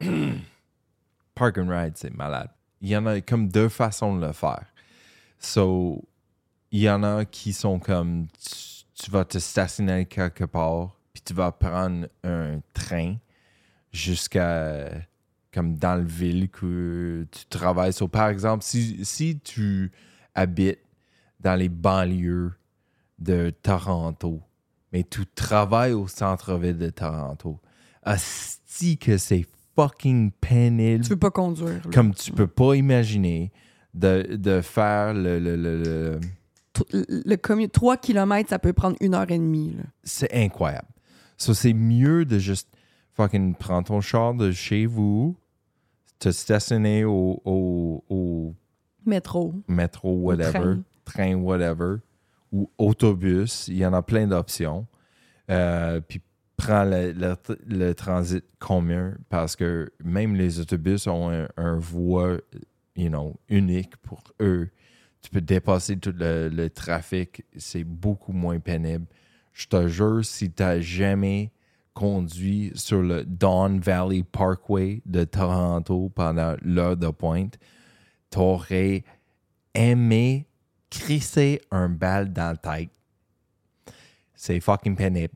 Park 1.36 1.58
and 1.58 1.68
ride, 1.68 1.92
c'est 1.96 2.12
malade. 2.12 2.48
Il 2.80 2.88
y 2.88 2.96
en 2.96 3.06
a 3.06 3.20
comme 3.20 3.48
deux 3.48 3.68
façons 3.68 4.16
de 4.16 4.26
le 4.26 4.32
faire. 4.32 4.64
So, 5.38 6.02
il 6.72 6.80
y 6.80 6.90
en 6.90 7.02
a 7.02 7.24
qui 7.26 7.52
sont 7.52 7.78
comme 7.78 8.26
tu, 8.94 9.10
vas 9.10 9.24
te 9.24 9.38
stationner 9.38 10.06
quelque 10.06 10.44
part, 10.44 10.96
puis 11.12 11.22
tu 11.22 11.34
vas 11.34 11.52
prendre 11.52 12.08
un 12.24 12.60
train 12.72 13.16
jusqu'à 13.92 14.88
comme 15.52 15.76
dans 15.76 15.96
le 15.96 16.06
ville 16.06 16.48
que 16.48 17.26
tu 17.30 17.46
travailles. 17.46 17.92
So, 17.92 18.08
par 18.08 18.28
exemple, 18.28 18.64
si, 18.64 19.04
si 19.04 19.38
tu 19.38 19.92
habites 20.34 20.80
dans 21.40 21.54
les 21.54 21.68
banlieues 21.68 22.52
de 23.18 23.50
Toronto, 23.62 24.42
mais 24.92 25.04
tu 25.04 25.26
travailles 25.26 25.92
au 25.92 26.08
centre-ville 26.08 26.78
de 26.78 26.90
Toronto, 26.90 27.60
asti 28.02 28.96
que 28.96 29.18
c'est 29.18 29.46
fucking 29.76 30.30
pénible 30.32 31.04
tu 31.04 31.10
veux 31.10 31.16
pas 31.18 31.30
conduire. 31.30 31.68
là. 31.84 31.90
comme 31.92 32.14
tu 32.14 32.32
peux 32.32 32.46
pas 32.46 32.74
imaginer 32.74 33.52
de, 33.94 34.36
de 34.36 34.60
faire 34.62 35.14
le, 35.14 35.38
le- 35.38 35.56
le- 35.56 35.82
le- 35.82 36.20
T- 36.72 36.84
Le 36.92 37.36
commu- 37.36 37.70
3 37.70 37.96
km, 37.96 38.48
ça 38.50 38.58
peut 38.58 38.72
prendre 38.74 38.96
une 39.00 39.14
heure 39.14 39.30
et 39.30 39.38
demie. 39.38 39.76
c'est 40.02 40.32
incroyable. 40.34 40.88
So, 41.38 41.54
c'est 41.54 41.72
mieux 41.72 42.24
de 42.26 42.38
juste 42.38 42.68
fucking 43.14 43.54
prendre 43.54 43.86
ton 43.88 44.00
char 44.02 44.34
de 44.34 44.50
chez 44.52 44.84
vous, 44.86 45.36
te 46.18 46.30
stationner 46.30 47.04
au, 47.04 47.40
au, 47.46 48.04
au 48.10 48.54
Métro. 49.06 49.54
métro, 49.68 50.14
whatever, 50.16 50.52
train. 50.52 50.82
train. 51.06 51.34
whatever, 51.36 51.96
ou 52.52 52.70
autobus. 52.78 53.68
Il 53.68 53.76
y 53.78 53.86
en 53.86 53.92
a 53.94 54.02
plein 54.02 54.26
d'options. 54.26 54.86
Euh, 55.50 56.00
puis 56.06 56.20
prends 56.56 56.84
le, 56.84 57.12
le- 57.12 57.36
le 57.66 57.94
transit 57.94 58.44
commun 58.58 59.14
parce 59.28 59.56
que 59.56 59.90
même 60.04 60.34
les 60.34 60.60
autobus 60.60 61.06
ont 61.06 61.30
un, 61.56 61.78
voie 61.78 62.38
you 62.96 63.08
know, 63.08 63.38
unique 63.48 63.96
pour 63.98 64.22
eux. 64.40 64.70
Tu 65.22 65.30
peux 65.30 65.40
dépasser 65.40 65.96
tout 65.98 66.14
le, 66.16 66.48
le 66.48 66.70
trafic. 66.70 67.44
C'est 67.56 67.84
beaucoup 67.84 68.32
moins 68.32 68.58
pénible. 68.60 69.06
Je 69.52 69.66
te 69.66 69.88
jure, 69.88 70.24
si 70.24 70.50
tu 70.52 70.62
n'as 70.62 70.80
jamais 70.80 71.50
conduit 71.94 72.72
sur 72.74 73.02
le 73.02 73.24
Don 73.24 73.78
Valley 73.80 74.22
Parkway 74.22 75.02
de 75.06 75.24
Toronto 75.24 76.10
pendant 76.14 76.54
l'heure 76.62 76.96
de 76.96 77.08
pointe, 77.08 77.58
t'aurais 78.30 79.02
aimé 79.74 80.46
crisser 80.90 81.60
un 81.70 81.88
balle 81.88 82.32
dans 82.32 82.50
la 82.62 82.78
tête. 82.78 82.90
C'est 84.34 84.60
fucking 84.60 84.94
pénible. 84.96 85.34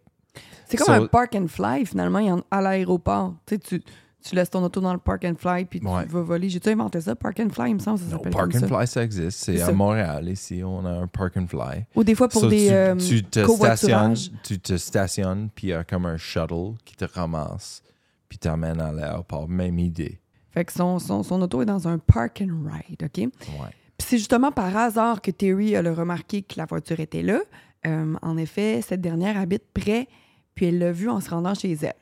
C'est 0.67 0.77
comme 0.77 0.87
So- 0.87 0.93
un 1.03 1.07
park 1.07 1.35
and 1.35 1.47
fly, 1.49 1.85
finalement, 1.87 2.19
il 2.21 2.27
y 2.27 2.31
en- 2.33 2.43
à 2.51 2.61
l'aéroport. 2.61 3.35
Tu 3.47 3.57
sais, 3.65 3.81
tu, 4.23 4.35
laisses 4.37 4.51
ton 4.51 4.63
auto 4.63 4.81
dans 4.81 4.93
le 4.93 4.99
park 5.01 5.25
and 5.25 5.35
fly, 5.39 5.65
puis 5.65 5.81
Ouais. 5.83 6.05
tu 6.05 6.11
vas 6.11 6.21
voler. 6.23 6.49
J'ai-tu 6.49 6.69
inventé 6.69 7.01
ça? 7.01 7.17
Park 7.17 7.41
and 7.41 7.49
fly, 7.51 7.71
il 7.71 7.75
me 7.75 7.79
semble, 7.81 7.99
ça 7.99 8.05
Non, 8.05 8.11
s'appelle 8.13 8.33
Park 8.33 8.53
comme 8.53 8.65
and 8.65 8.69
ça. 8.69 8.77
Fly, 8.77 8.87
ça 8.87 9.03
existe. 9.03 9.39
C'est 9.45 9.61
à 9.63 9.67
ça. 9.67 9.73
Montréal. 9.73 10.29
Ici, 10.29 10.63
on 10.65 10.85
a 10.85 10.91
un 10.91 11.07
Park 11.07 11.37
and 11.39 11.47
Fly. 11.49 11.87
Ou 11.97 12.05
des 12.05 12.15
fois 12.15 12.29
pour 12.29 12.43
So, 12.43 12.49
des 12.49 12.69
tu, 12.69 12.73
euh, 12.73 12.95
tu 12.97 13.25
te 13.25 13.45
covoiturages. 13.45 14.17
stationnes, 14.19 14.39
tu 14.45 14.59
te 14.61 14.77
stationnes, 14.77 15.49
puis 15.55 15.69
il 15.69 15.71
y 15.71 15.73
a 15.75 15.83
comme 15.85 16.07
un 16.07 16.17
shuttle 16.19 16.75
qui 16.85 16.95
te 16.97 17.05
ramasse, 17.07 17.83
puis 18.29 18.39
t'amène 18.39 18.81
à 18.81 18.93
l'aéroport. 18.93 19.49
Même 19.49 19.79
idée. 19.79 20.21
Fait 20.51 20.65
que 20.65 20.73
son, 20.73 20.99
son, 20.99 21.23
son 21.23 21.41
auto 21.43 21.63
est 21.63 21.67
dans 21.67 21.89
un 21.89 21.99
park 21.99 22.43
and 22.45 22.69
ride, 22.71 23.03
OK? 23.03 23.17
Ouais. 23.19 23.71
Puis 23.99 24.07
c'est 24.09 24.19
justement 24.19 24.53
par 24.53 24.77
hasard 24.77 25.21
que 25.23 25.31
Terry 25.31 25.75
a 25.77 25.83
le 25.83 25.93
remarqué 25.93 26.43
que 26.43 26.55
la 26.59 26.67
voiture 26.67 27.01
était 27.01 27.23
là. 27.23 27.41
Euh, 27.87 28.15
en 28.21 28.37
effet, 28.37 28.81
cette 28.87 29.01
dernière 29.01 29.39
habite 29.39 29.65
près, 29.73 30.09
puis 30.55 30.67
elle 30.67 30.79
l'a 30.79 30.93
vue 30.93 31.09
en 31.09 31.21
se 31.21 31.31
rendant 31.31 31.55
chez 31.55 31.73
elle. 31.83 31.95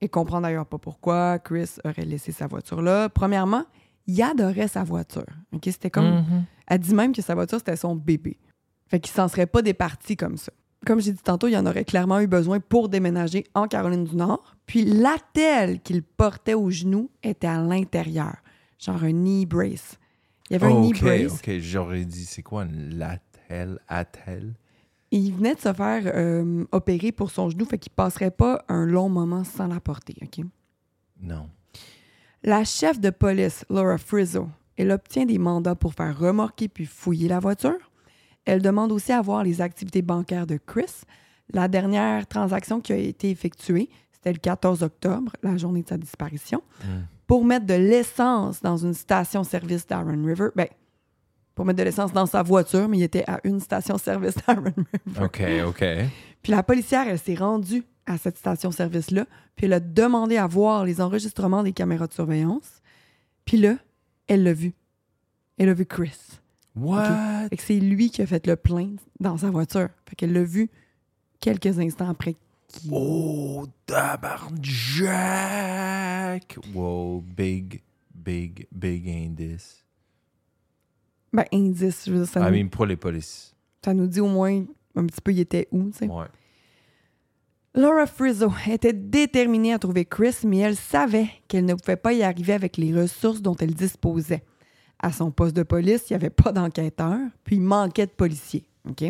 Elle 0.00 0.10
comprend 0.10 0.40
d'ailleurs 0.40 0.66
pas 0.66 0.78
pourquoi 0.78 1.38
Chris 1.38 1.70
aurait 1.84 2.04
laissé 2.04 2.32
sa 2.32 2.46
voiture 2.46 2.82
là. 2.82 3.08
Premièrement, 3.08 3.64
il 4.06 4.20
adorait 4.22 4.68
sa 4.68 4.84
voiture. 4.84 5.26
OK? 5.52 5.62
C'était 5.64 5.90
comme... 5.90 6.20
Mhm. 6.20 6.44
Elle 6.66 6.78
dit 6.80 6.94
même 6.94 7.12
que 7.12 7.22
sa 7.22 7.34
voiture, 7.34 7.58
c'était 7.58 7.76
son 7.76 7.94
bébé. 7.94 8.38
Fait 8.88 9.00
qu'il 9.00 9.12
s'en 9.12 9.28
serait 9.28 9.46
pas 9.46 9.62
départi 9.62 10.16
comme 10.16 10.36
ça. 10.36 10.52
Comme 10.84 11.00
j'ai 11.00 11.12
dit 11.12 11.22
tantôt, 11.22 11.48
il 11.48 11.56
en 11.56 11.66
aurait 11.66 11.84
clairement 11.84 12.20
eu 12.20 12.26
besoin 12.26 12.60
pour 12.60 12.88
déménager 12.88 13.44
en 13.54 13.66
Caroline 13.66 14.04
du 14.04 14.14
Nord. 14.14 14.56
Puis 14.66 14.84
l'attelle 14.84 15.80
qu'il 15.80 16.02
portait 16.02 16.54
au 16.54 16.70
genou 16.70 17.10
était 17.22 17.46
à 17.46 17.60
l'intérieur. 17.60 18.36
Genre 18.78 19.02
un 19.02 19.12
knee 19.12 19.46
brace. 19.46 19.98
Il 20.48 20.52
y 20.52 20.56
avait 20.56 20.72
un 20.72 20.80
knee 20.80 20.92
brace. 20.92 21.32
ok. 21.32 21.58
J'aurais 21.58 22.04
dit, 22.04 22.24
c'est 22.24 22.42
quoi 22.42 22.64
une 22.64 22.96
latel, 22.96 23.80
attelle? 23.88 24.54
Il 25.12 25.32
venait 25.34 25.54
de 25.54 25.60
se 25.60 25.72
faire 25.72 26.02
euh, 26.06 26.64
opérer 26.72 27.12
pour 27.12 27.30
son 27.30 27.48
genou, 27.48 27.64
fait 27.64 27.78
qu'il 27.78 27.92
passerait 27.92 28.30
pas 28.30 28.64
un 28.68 28.84
long 28.86 29.08
moment 29.08 29.44
sans 29.44 29.66
la 29.68 29.80
porter. 29.80 30.16
OK? 30.22 30.44
Non. 31.20 31.48
La 32.42 32.64
chef 32.64 33.00
de 33.00 33.10
police, 33.10 33.64
Laura 33.70 33.98
Frizzo, 33.98 34.48
elle 34.76 34.90
obtient 34.90 35.24
des 35.24 35.38
mandats 35.38 35.74
pour 35.74 35.94
faire 35.94 36.18
remorquer 36.18 36.68
puis 36.68 36.86
fouiller 36.86 37.28
la 37.28 37.38
voiture. 37.40 37.90
Elle 38.44 38.62
demande 38.62 38.92
aussi 38.92 39.12
à 39.12 39.22
voir 39.22 39.42
les 39.42 39.60
activités 39.60 40.02
bancaires 40.02 40.46
de 40.46 40.56
Chris. 40.64 41.02
La 41.52 41.68
dernière 41.68 42.26
transaction 42.26 42.80
qui 42.80 42.92
a 42.92 42.96
été 42.96 43.30
effectuée, 43.30 43.88
c'était 44.12 44.32
le 44.32 44.38
14 44.38 44.82
octobre, 44.82 45.32
la 45.42 45.56
journée 45.56 45.82
de 45.82 45.88
sa 45.88 45.96
disparition, 45.98 46.62
Mm. 46.84 46.86
pour 47.26 47.44
mettre 47.44 47.66
de 47.66 47.74
l'essence 47.74 48.60
dans 48.60 48.76
une 48.76 48.94
station-service 48.94 49.86
d'Aaron 49.86 50.24
River. 50.24 50.48
Ben, 50.54 50.68
pour 51.56 51.64
mettre 51.64 51.78
de 51.78 51.82
l'essence 51.82 52.12
dans 52.12 52.26
sa 52.26 52.44
voiture, 52.44 52.86
mais 52.88 52.98
il 52.98 53.02
était 53.02 53.24
à 53.28 53.40
une 53.42 53.58
station-service 53.58 54.34
d'Aaron 54.46 54.62
River. 54.64 55.24
OK, 55.24 55.42
OK. 55.66 55.84
Puis 56.42 56.52
la 56.52 56.62
policière, 56.62 57.08
elle 57.08 57.18
s'est 57.18 57.34
rendue 57.34 57.82
à 58.06 58.18
cette 58.18 58.36
station-service-là, 58.38 59.26
puis 59.56 59.66
elle 59.66 59.72
a 59.72 59.80
demandé 59.80 60.36
à 60.36 60.46
voir 60.46 60.84
les 60.84 61.00
enregistrements 61.00 61.64
des 61.64 61.72
caméras 61.72 62.06
de 62.06 62.12
surveillance. 62.12 62.80
Puis 63.44 63.56
là, 63.56 63.74
elle 64.28 64.44
l'a 64.44 64.52
vu. 64.52 64.74
Elle 65.58 65.70
a 65.70 65.74
vu 65.74 65.86
Chris. 65.86 66.12
What? 66.76 67.48
Fait 67.48 67.56
que 67.56 67.62
c'est 67.62 67.80
lui 67.80 68.10
qui 68.10 68.20
a 68.22 68.26
fait 68.26 68.46
le 68.46 68.54
plein 68.56 68.90
dans 69.18 69.38
sa 69.38 69.50
voiture. 69.50 69.88
Fait 70.08 70.14
qu'elle 70.14 70.32
l'a 70.34 70.44
vu 70.44 70.68
quelques 71.40 71.78
instants 71.78 72.10
après. 72.10 72.36
qu'il- 72.68 72.90
Oh, 72.92 73.64
tabarnak! 75.06 76.58
Wow, 76.74 77.22
big, 77.36 77.82
big, 78.14 78.66
big 78.72 79.08
indice. 79.08 79.85
Ben, 81.36 81.44
indice, 81.52 82.04
je 82.06 82.12
veux 82.12 82.24
dire, 82.24 82.28
ça, 82.28 82.40
I 82.40 82.50
nous, 82.50 82.58
mean, 82.58 82.68
pour 82.70 82.86
les 82.86 82.96
polices. 82.96 83.54
ça 83.84 83.92
nous 83.92 84.06
dit 84.06 84.20
au 84.20 84.28
moins 84.28 84.64
un 84.94 85.04
petit 85.04 85.20
peu 85.20 85.32
il 85.32 85.40
était 85.40 85.68
où, 85.70 85.90
tu 85.90 85.98
sais. 85.98 86.06
Ouais. 86.08 86.24
Laura 87.74 88.06
Frizzo 88.06 88.50
était 88.66 88.94
déterminée 88.94 89.74
à 89.74 89.78
trouver 89.78 90.06
Chris, 90.06 90.34
mais 90.44 90.60
elle 90.60 90.76
savait 90.76 91.28
qu'elle 91.46 91.66
ne 91.66 91.74
pouvait 91.74 91.96
pas 91.96 92.14
y 92.14 92.22
arriver 92.22 92.54
avec 92.54 92.78
les 92.78 92.98
ressources 92.98 93.42
dont 93.42 93.54
elle 93.56 93.74
disposait. 93.74 94.44
À 94.98 95.12
son 95.12 95.30
poste 95.30 95.54
de 95.54 95.62
police, 95.62 96.08
il 96.08 96.14
n'y 96.14 96.16
avait 96.16 96.30
pas 96.30 96.52
d'enquêteur, 96.52 97.18
puis 97.44 97.56
il 97.56 97.62
manquait 97.62 98.06
de 98.06 98.12
policiers. 98.12 98.64
OK? 98.88 99.04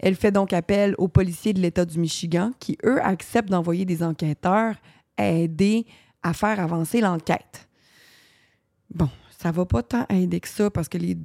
Elle 0.00 0.16
fait 0.16 0.30
donc 0.30 0.52
appel 0.52 0.94
aux 0.98 1.08
policiers 1.08 1.54
de 1.54 1.60
l'État 1.62 1.86
du 1.86 1.98
Michigan 1.98 2.52
qui, 2.60 2.76
eux, 2.84 3.02
acceptent 3.02 3.48
d'envoyer 3.48 3.86
des 3.86 4.02
enquêteurs 4.02 4.74
à 5.16 5.26
aider 5.30 5.86
à 6.22 6.34
faire 6.34 6.60
avancer 6.60 7.00
l'enquête. 7.00 7.66
Bon, 8.94 9.08
ça 9.38 9.52
va 9.52 9.64
pas 9.64 9.82
tant 9.82 10.04
aider 10.08 10.40
que 10.40 10.48
ça 10.48 10.68
parce 10.68 10.88
que 10.88 10.98
les, 10.98 11.16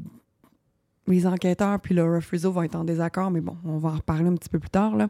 les 1.08 1.26
enquêteurs 1.26 1.80
puis 1.80 1.96
Laura 1.96 2.22
Frizzo 2.22 2.52
vont 2.52 2.62
être 2.62 2.76
en 2.76 2.84
désaccord, 2.84 3.32
mais 3.32 3.42
bon, 3.42 3.58
on 3.66 3.78
va 3.80 3.90
en 3.90 3.96
reparler 3.96 4.30
un 4.30 4.36
petit 4.36 4.50
peu 4.50 4.60
plus 4.60 4.70
tard. 4.70 4.96
Là. 4.96 5.08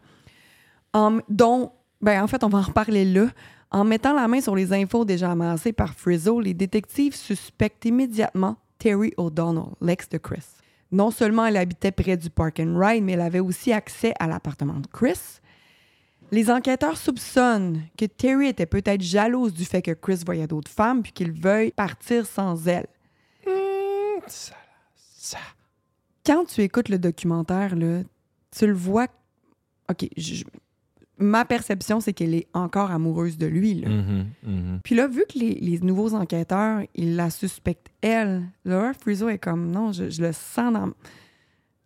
En, 0.94 1.20
dont, 1.28 1.72
ben, 2.02 2.24
en 2.24 2.28
fait, 2.28 2.44
on 2.46 2.50
va 2.50 2.60
en 2.60 2.64
reparler 2.64 3.04
là. 3.04 3.28
En 3.72 3.84
mettant 3.84 4.14
la 4.14 4.28
main 4.28 4.40
sur 4.40 4.56
les 4.56 4.72
infos 4.72 5.04
déjà 5.04 5.32
amassées 5.32 5.74
par 5.74 5.96
Frizzo, 5.96 6.40
les 6.40 6.54
détectives 6.54 7.16
suspectent 7.16 7.84
immédiatement 7.86 8.56
Terry 8.78 9.14
O'Donnell, 9.18 9.74
l'ex 9.82 10.08
de 10.08 10.18
Chris. 10.18 10.46
Non 10.92 11.12
seulement 11.12 11.46
elle 11.46 11.58
habitait 11.58 11.92
près 11.92 12.16
du 12.16 12.30
park 12.30 12.62
and 12.62 12.80
ride, 12.80 13.04
mais 13.04 13.14
elle 13.14 13.22
avait 13.22 13.40
aussi 13.40 13.74
accès 13.74 14.14
à 14.20 14.28
l'appartement 14.28 14.80
de 14.80 14.88
Chris. 14.88 15.42
Les 16.32 16.50
enquêteurs 16.50 16.98
soupçonnent 16.98 17.82
que 17.98 18.06
Terry 18.06 18.48
était 18.48 18.66
peut-être 18.66 19.02
jalouse 19.02 19.54
du 19.54 19.66
fait 19.66 19.82
que 19.82 19.92
Chris 19.92 20.22
voyait 20.26 20.48
d'autres 20.48 20.72
femmes 20.72 21.04
puis 21.04 21.12
qu'il 21.12 21.32
veuille 21.32 21.72
partir 21.72 22.26
sans 22.26 22.68
elle. 22.68 22.88
Ça, 24.27 24.56
ça. 24.96 25.38
Quand 26.25 26.46
tu 26.46 26.62
écoutes 26.62 26.89
le 26.89 26.98
documentaire, 27.00 27.75
là, 27.75 28.01
tu 28.56 28.68
le 28.68 28.74
vois. 28.74 29.08
OK, 29.89 30.08
je- 30.15 30.44
ma 31.18 31.46
perception, 31.46 32.00
c'est 32.00 32.13
qu'elle 32.13 32.34
est 32.34 32.48
encore 32.53 32.92
amoureuse 32.92 33.38
de 33.38 33.46
lui. 33.46 33.75
là. 33.75 33.89
Mhm, 33.89 34.25
mhm. 34.44 34.80
Puis 34.84 34.96
là, 34.96 35.08
vu 35.08 35.24
que 35.32 35.38
les, 35.38 35.53
les 35.56 35.80
nouveaux 35.80 36.13
enquêteurs, 36.13 36.82
ils 36.96 37.15
la 37.15 37.30
suspectent 37.30 37.89
elle, 38.01 38.44
Laura 38.65 38.94
Frizzo 38.94 39.30
est 39.30 39.38
comme 39.38 39.70
non, 39.72 39.92
je, 39.92 40.10
je 40.10 40.22
le 40.22 40.32
sens 40.34 40.74
dans, 40.74 40.92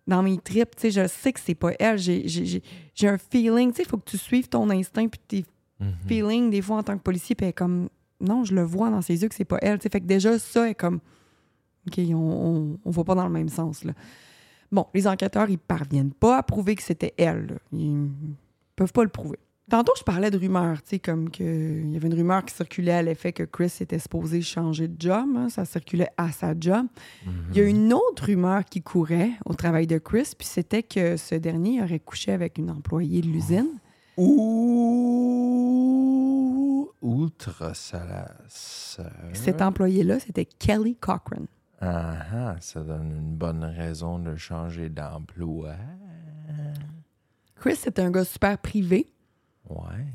dans 0.08 0.24
mes 0.24 0.38
tripes, 0.38 0.75
tu 0.75 0.84
sais, 0.84 0.91
je 0.91 1.08
sais 1.08 1.34
que 1.34 1.39
c'est 1.39 1.56
pas 1.56 1.72
elle. 1.79 1.98
J'ai- 1.98 2.27
J'ai 2.27 2.46
j'ai- 2.46 2.63
j'ai 2.94 3.08
un 3.10 3.17
feeling, 3.17 3.72
tu 3.72 3.77
sais, 3.77 3.84
il 3.84 3.89
faut 3.89 3.98
que 3.98 4.10
tu 4.10 4.17
suives 4.17 4.48
ton 4.48 4.70
instinct 4.70 5.08
puis 5.08 5.20
tes 5.27 5.46
Mhm. 5.79 5.94
feelings 6.08 6.50
des 6.50 6.62
fois 6.62 6.77
en 6.77 6.84
tant 6.84 6.98
que 6.98 7.03
policier, 7.03 7.36
puis 7.36 7.46
elle 7.46 7.50
est 7.50 7.53
comme 7.53 7.89
non, 8.20 8.44
je 8.44 8.56
le 8.56 8.63
vois 8.63 8.89
dans 8.89 9.01
ses 9.03 9.22
yeux 9.22 9.27
que 9.29 9.36
c'est 9.36 9.46
pas 9.46 9.60
elle. 9.62 9.77
tu 9.77 9.84
sais. 9.84 9.89
fait 9.89 10.01
que 10.01 10.08
déjà, 10.08 10.39
ça 10.39 10.67
est 10.70 10.74
comme 10.75 11.00
On, 12.13 12.77
on 12.84 12.91
va 12.91 13.03
pas 13.03 13.15
dans 13.15 13.25
le 13.27 13.34
même 13.34 13.50
sens. 13.50 13.84
Là. 13.84 13.94
Bon, 14.72 14.86
les 14.94 15.08
enquêteurs, 15.08 15.50
ils 15.50 15.58
parviennent 15.60 16.12
pas 16.13 16.38
à 16.38 16.44
prouver 16.44 16.75
que 16.75 16.84
c'était 16.84 17.13
elle. 17.17 17.46
là. 17.48 17.56
Ils 17.74 18.10
peuvent 18.75 18.94
pas 18.94 19.03
le 19.03 19.10
prouver. 19.10 19.39
Tantôt, 19.70 19.91
je 19.98 20.03
parlais 20.03 20.32
de 20.32 20.38
rumeurs, 20.38 20.82
tu 20.82 20.91
sais, 20.91 21.00
comme 21.00 21.29
que 21.29 21.44
il 21.44 21.91
y 21.91 21.98
avait 21.98 22.08
une 22.08 22.13
rumeur 22.13 22.46
qui 22.46 22.53
circulait 22.56 22.94
à 22.94 23.01
l'effet 23.01 23.34
que 23.34 23.44
Chris 23.44 23.74
était 23.82 24.00
supposé 24.00 24.41
changer 24.41 24.88
de 24.88 24.96
job. 24.98 25.25
hein, 25.36 25.50
ça 25.50 25.65
circulait 25.65 26.08
à 26.15 26.32
sa 26.32 26.53
job. 26.58 26.86
Il 27.51 27.58
y 27.58 27.60
a 27.60 27.65
une 27.65 27.91
autre 27.91 28.27
rumeur 28.27 28.63
qui 28.63 28.82
courait 28.82 29.32
au 29.46 29.53
travail 29.56 29.86
de 29.86 29.98
Chris, 29.98 30.32
puis 30.38 30.48
c'était 30.48 30.84
que 30.84 31.17
ce 31.17 31.36
dernier 31.36 31.84
aurait 31.84 32.00
couché 32.00 32.32
avec 32.32 32.58
une 32.58 32.72
employée 32.72 33.20
de 33.20 33.27
l'usine. 33.27 33.67
Ouh, 35.58 36.89
outre 37.01 37.72
sœur. 37.75 38.32
Cet 39.34 39.62
employé-là, 39.62 40.20
c'était 40.20 40.46
Kelly 40.46 40.96
Cochran. 40.96 41.46
Ah, 41.79 42.17
ah, 42.34 42.55
ça 42.60 42.81
donne 42.81 43.12
une 43.12 43.36
bonne 43.36 43.63
raison 43.63 44.19
de 44.19 44.36
changer 44.36 44.89
d'emploi. 44.89 45.75
Chris, 47.55 47.75
c'était 47.75 48.01
un 48.01 48.12
gars 48.12 48.25
super 48.25 48.57
privé. 48.57 49.07
Ouais. 49.69 50.05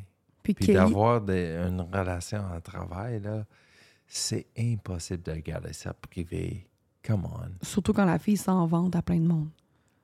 Puis, 0.42 0.54
d'avoir 0.54 1.28
une 1.28 1.80
relation 1.92 2.40
en 2.40 2.60
travail, 2.60 3.20
là, 3.20 3.44
c'est 4.06 4.46
impossible 4.58 5.22
de 5.22 5.34
garder 5.36 5.72
ça 5.72 5.94
privé. 5.94 6.68
Come 7.04 7.24
on. 7.24 7.64
surtout 7.64 7.92
quand 7.92 8.04
la 8.04 8.18
fille 8.18 8.36
s'en 8.36 8.64
vante 8.66 8.94
à 8.94 9.02
plein 9.02 9.18
de 9.18 9.26
monde. 9.26 9.48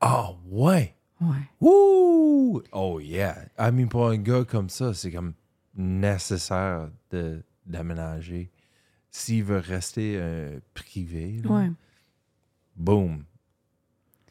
Ah, 0.01 0.31
ouais. 0.47 0.97
Ouais. 1.21 1.37
Ouh! 1.61 2.61
Oh, 2.73 2.99
yeah. 3.01 3.47
I 3.59 3.71
mean, 3.73 3.87
pour 3.87 4.09
un 4.09 4.17
gars 4.17 4.45
comme 4.45 4.69
ça, 4.69 4.95
c'est 4.95 5.13
comme 5.13 5.35
nécessaire 5.77 6.91
de 7.11 7.43
d'aménager. 7.67 8.51
S'il 9.11 9.45
veut 9.45 9.59
rester 9.59 10.17
euh, 10.19 10.61
privé, 10.75 11.41
là, 11.43 11.51
Ouais. 11.51 11.71
boom. 12.77 13.25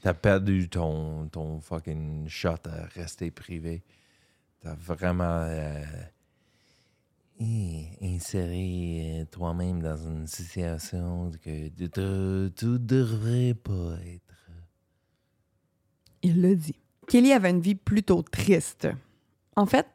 T'as 0.02 0.14
perdu 0.14 0.70
ton, 0.70 1.28
ton 1.30 1.60
fucking 1.60 2.28
shot 2.30 2.58
à 2.66 2.86
rester 2.94 3.32
privé. 3.32 3.84
T'as 4.62 4.76
vraiment 4.76 5.42
euh, 5.42 5.84
inséré 8.02 9.22
euh, 9.22 9.26
toi-même 9.26 9.82
dans 9.82 9.98
une 9.98 10.28
situation 10.28 11.32
que 11.44 11.68
tu, 11.70 11.90
te- 11.90 12.48
tu 12.50 12.80
devrais 12.80 13.54
pas 13.56 13.98
être. 14.06 14.24
Il 16.24 16.42
l'a 16.42 16.56
dit. 16.56 16.76
Kelly 17.08 17.32
avait 17.32 17.50
une 17.52 17.62
vie 17.62 17.76
plutôt 17.76 18.22
triste. 18.22 18.88
En 19.56 19.66
fait, 19.66 19.88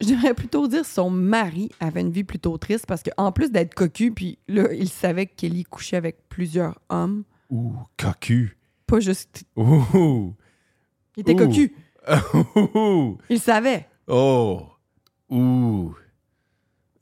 je 0.00 0.08
devrais 0.10 0.34
plutôt 0.34 0.68
dire 0.68 0.84
son 0.84 1.10
mari 1.10 1.70
avait 1.80 2.00
une 2.00 2.12
vie 2.12 2.24
plutôt 2.24 2.56
triste 2.58 2.86
parce 2.86 3.02
qu'en 3.02 3.32
plus 3.32 3.50
d'être 3.50 3.74
cocu, 3.74 4.12
puis 4.12 4.38
là, 4.46 4.72
il 4.72 4.88
savait 4.88 5.26
que 5.26 5.34
Kelly 5.36 5.64
couchait 5.64 5.96
avec 5.96 6.28
plusieurs 6.28 6.78
hommes. 6.88 7.24
Ouh, 7.50 7.74
cocu. 7.96 8.56
Pas 8.86 9.00
juste. 9.00 9.44
Ouh. 9.56 10.34
Il 11.16 11.20
était 11.22 11.34
Ouh. 11.34 11.36
cocu. 11.36 11.74
Ouh. 12.74 13.18
Il 13.28 13.40
savait. 13.40 13.88
Oh. 14.06 14.66
Ouh. 15.30 15.94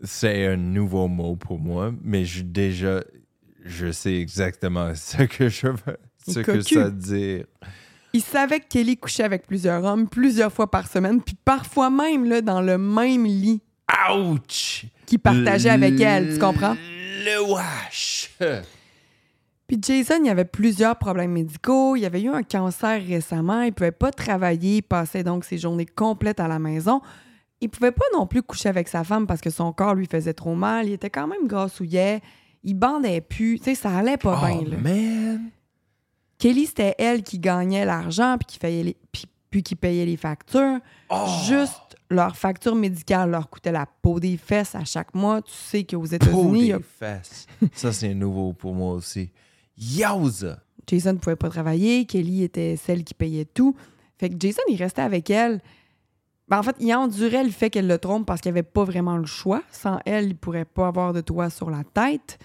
C'est 0.02 0.46
un 0.46 0.56
nouveau 0.56 1.09
mot 1.09 1.37
pour 1.37 1.59
moi, 1.59 1.92
mais 2.02 2.24
je, 2.24 2.42
déjà, 2.42 3.04
je 3.62 3.92
sais 3.92 4.14
exactement 4.14 4.92
ce 4.94 5.22
que 5.22 5.48
je 5.48 5.68
veux, 5.68 5.98
ce 6.26 6.40
que 6.40 6.61
ça 6.62 6.85
veut 6.85 6.90
dire. 6.92 7.44
Il 8.16 8.22
savait 8.22 8.61
que 8.61 8.64
Kelly 8.66 8.96
couchait 8.96 9.24
avec 9.24 9.46
plusieurs 9.46 9.85
hommes 9.85 10.09
plusieurs 10.09 10.50
fois 10.50 10.70
par 10.70 10.88
semaine, 10.88 11.20
puis 11.20 11.37
parfois 11.44 11.90
même 11.90 12.24
là, 12.24 12.40
dans 12.40 12.62
le 12.62 12.79
même 12.79 13.26
lit 13.26 13.61
Ouch! 14.11 14.87
qu'il 15.05 15.18
partageait 15.18 15.68
avec 15.68 16.00
elle. 16.00 16.33
Tu 16.33 16.38
comprends? 16.40 16.76
Le 17.26 17.42
wash! 17.52 18.31
Puis 19.66 19.79
Jason, 19.83 20.20
il 20.24 20.31
avait 20.31 20.46
plusieurs 20.46 20.96
problèmes 20.96 21.33
médicaux. 21.33 21.94
Il 21.94 22.07
avait 22.07 22.22
eu 22.22 22.31
un 22.31 22.42
cancer 22.42 23.02
récemment. 23.07 23.61
Il 23.61 23.72
pouvait 23.74 23.92
pas 23.92 24.12
travailler. 24.12 24.76
Il 24.79 24.83
passait 24.83 25.22
donc 25.22 25.44
ses 25.44 25.59
journées 25.59 25.85
complètes 25.85 26.40
à 26.40 26.48
la 26.48 26.59
maison. 26.59 27.02
Il 27.61 27.68
pouvait 27.68 27.92
pas 27.92 28.05
non 28.14 28.26
plus 28.26 28.42
coucher 28.42 28.70
avec 28.70 28.88
sa 28.88 29.05
femme 29.05 29.26
parce 29.26 29.42
que 29.42 29.50
son 29.50 29.72
corps 29.74 29.94
lui 29.94 30.07
faisait 30.07 30.33
trop 30.35 30.55
mal. 30.55 30.87
Il 30.87 30.92
était 30.94 31.11
quand 31.11 31.26
même 31.26 31.46
grassouillet. 31.46 32.22
Il 32.64 32.74
bandait 32.74 33.20
plus. 33.20 33.59
Tu 33.59 33.64
sais, 33.66 33.74
ça 33.74 33.94
allait 33.94 34.16
pas 34.16 34.40
Oh, 34.42 34.46
bien. 34.62 34.70
là. 34.70 34.76
man! 34.79 35.50
Kelly, 36.38 36.66
c'était 36.66 36.94
elle 36.99 37.22
qui 37.22 37.38
gagnait 37.38 37.85
l'argent 37.85 38.37
puis 38.38 38.46
qui 38.46 38.59
payait 38.59 38.83
les, 38.83 38.96
puis, 39.12 39.25
puis 39.51 39.62
qui 39.62 39.75
payait 39.75 40.07
les 40.07 40.16
factures. 40.16 40.79
Oh! 41.11 41.27
Juste 41.46 41.96
leur 42.11 42.37
facture 42.37 42.75
médicale 42.75 43.31
leur 43.31 43.49
coûtait 43.51 43.72
la 43.72 43.87
peau 43.87 44.20
des 44.20 44.37
fesses 44.37 44.75
à 44.75 44.85
chaque 44.85 45.14
mois. 45.14 45.42
Tu 45.42 45.53
sais 45.53 45.85
qu'aux 45.85 46.01
Peau 46.01 46.07
États-Unis, 46.07 46.72
a 46.72 46.79
des 46.79 46.85
fesses. 46.85 47.46
Ça, 47.72 47.92
c'est 47.92 48.14
nouveau 48.14 48.53
pour 48.53 48.75
moi 48.75 48.92
aussi. 48.94 49.31
Yowza! 49.79 50.61
Jason 50.87 51.14
ne 51.14 51.18
pouvait 51.18 51.37
pas 51.37 51.49
travailler, 51.49 52.05
Kelly 52.05 52.44
était 52.44 52.77
celle 52.77 53.03
qui 53.03 53.14
payait 53.14 53.44
tout. 53.44 53.75
Fait 54.18 54.29
que 54.31 54.37
Jason, 54.38 54.62
il 54.68 54.77
restait 54.77 55.03
avec 55.03 55.31
elle. 55.31 55.61
Ben, 56.49 56.61
en 56.61 56.62
fait, 56.62 56.77
il 56.79 56.94
endurait 56.94 57.42
le 57.42 57.51
fait 57.51 57.70
qu'elle 57.70 57.88
le 57.88 57.99
trompe 57.99 58.25
parce 58.25 58.40
qu'il 58.40 58.53
n'y 58.53 58.59
avait 58.59 58.68
pas 58.68 58.85
vraiment 58.85 59.16
le 59.16 59.27
choix. 59.27 59.62
Sans 59.72 59.99
elle, 60.07 60.27
il 60.29 60.37
pourrait 60.37 60.64
pas 60.64 60.87
avoir 60.87 61.12
de 61.12 61.20
toit 61.20 61.51
sur 61.51 61.70
la 61.70 61.83
tête. 61.83 62.38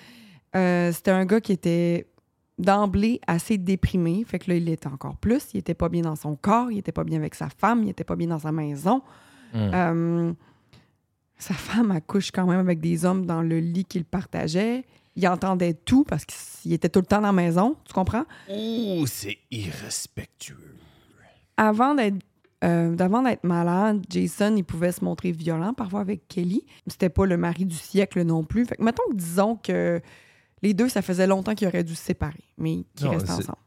Euh, 0.55 0.91
C'était 0.91 1.11
un 1.11 1.25
gars 1.25 1.39
qui 1.39 1.51
était 1.51 2.07
d'emblée 2.57 3.19
assez 3.27 3.57
déprimé. 3.57 4.23
Fait 4.25 4.39
que 4.39 4.49
là, 4.49 4.57
il 4.57 4.65
l'était 4.65 4.87
encore 4.87 5.17
plus. 5.17 5.53
Il 5.53 5.59
était 5.59 5.73
pas 5.73 5.89
bien 5.89 6.03
dans 6.03 6.15
son 6.15 6.35
corps, 6.35 6.71
il 6.71 6.77
était 6.77 6.91
pas 6.91 7.03
bien 7.03 7.17
avec 7.17 7.35
sa 7.35 7.49
femme, 7.49 7.83
il 7.83 7.89
était 7.89 8.03
pas 8.03 8.15
bien 8.15 8.27
dans 8.27 8.39
sa 8.39 8.51
maison. 8.51 9.01
Mm. 9.53 9.57
Euh, 9.73 10.33
sa 11.37 11.53
femme 11.53 11.91
accouche 11.91 12.31
quand 12.31 12.45
même 12.45 12.59
avec 12.59 12.79
des 12.79 13.03
hommes 13.03 13.25
dans 13.25 13.41
le 13.41 13.59
lit 13.59 13.85
qu'il 13.85 14.05
partageait. 14.05 14.85
Il 15.15 15.27
entendait 15.27 15.73
tout 15.73 16.03
parce 16.03 16.23
qu'il 16.23 16.71
était 16.71 16.87
tout 16.87 16.99
le 16.99 17.05
temps 17.05 17.19
dans 17.19 17.27
la 17.27 17.33
maison, 17.33 17.75
tu 17.85 17.93
comprends? 17.93 18.25
Ouh, 18.49 19.05
c'est 19.07 19.39
irrespectueux. 19.49 20.77
Avant 21.57 21.95
d'être 21.95 22.23
euh, 22.63 22.95
d'être 22.95 23.43
malade, 23.43 24.05
Jason, 24.07 24.55
il 24.55 24.63
pouvait 24.63 24.91
se 24.91 25.03
montrer 25.03 25.31
violent 25.31 25.73
parfois 25.73 26.01
avec 26.01 26.27
Kelly. 26.27 26.63
C'était 26.85 27.09
pas 27.09 27.25
le 27.25 27.35
mari 27.35 27.65
du 27.65 27.75
siècle 27.75 28.21
non 28.21 28.43
plus. 28.43 28.65
Fait 28.65 28.75
que 28.75 28.83
mettons 28.83 29.03
que 29.09 29.15
disons 29.15 29.55
que 29.55 29.99
les 30.61 30.73
deux, 30.73 30.89
ça 30.89 31.01
faisait 31.01 31.27
longtemps 31.27 31.55
qu'ils 31.55 31.67
auraient 31.67 31.83
dû 31.83 31.95
se 31.95 32.03
séparer, 32.03 32.43
mais 32.57 32.83
qu'ils 32.95 33.09
c'est- 33.19 33.29
ensemble. 33.31 33.57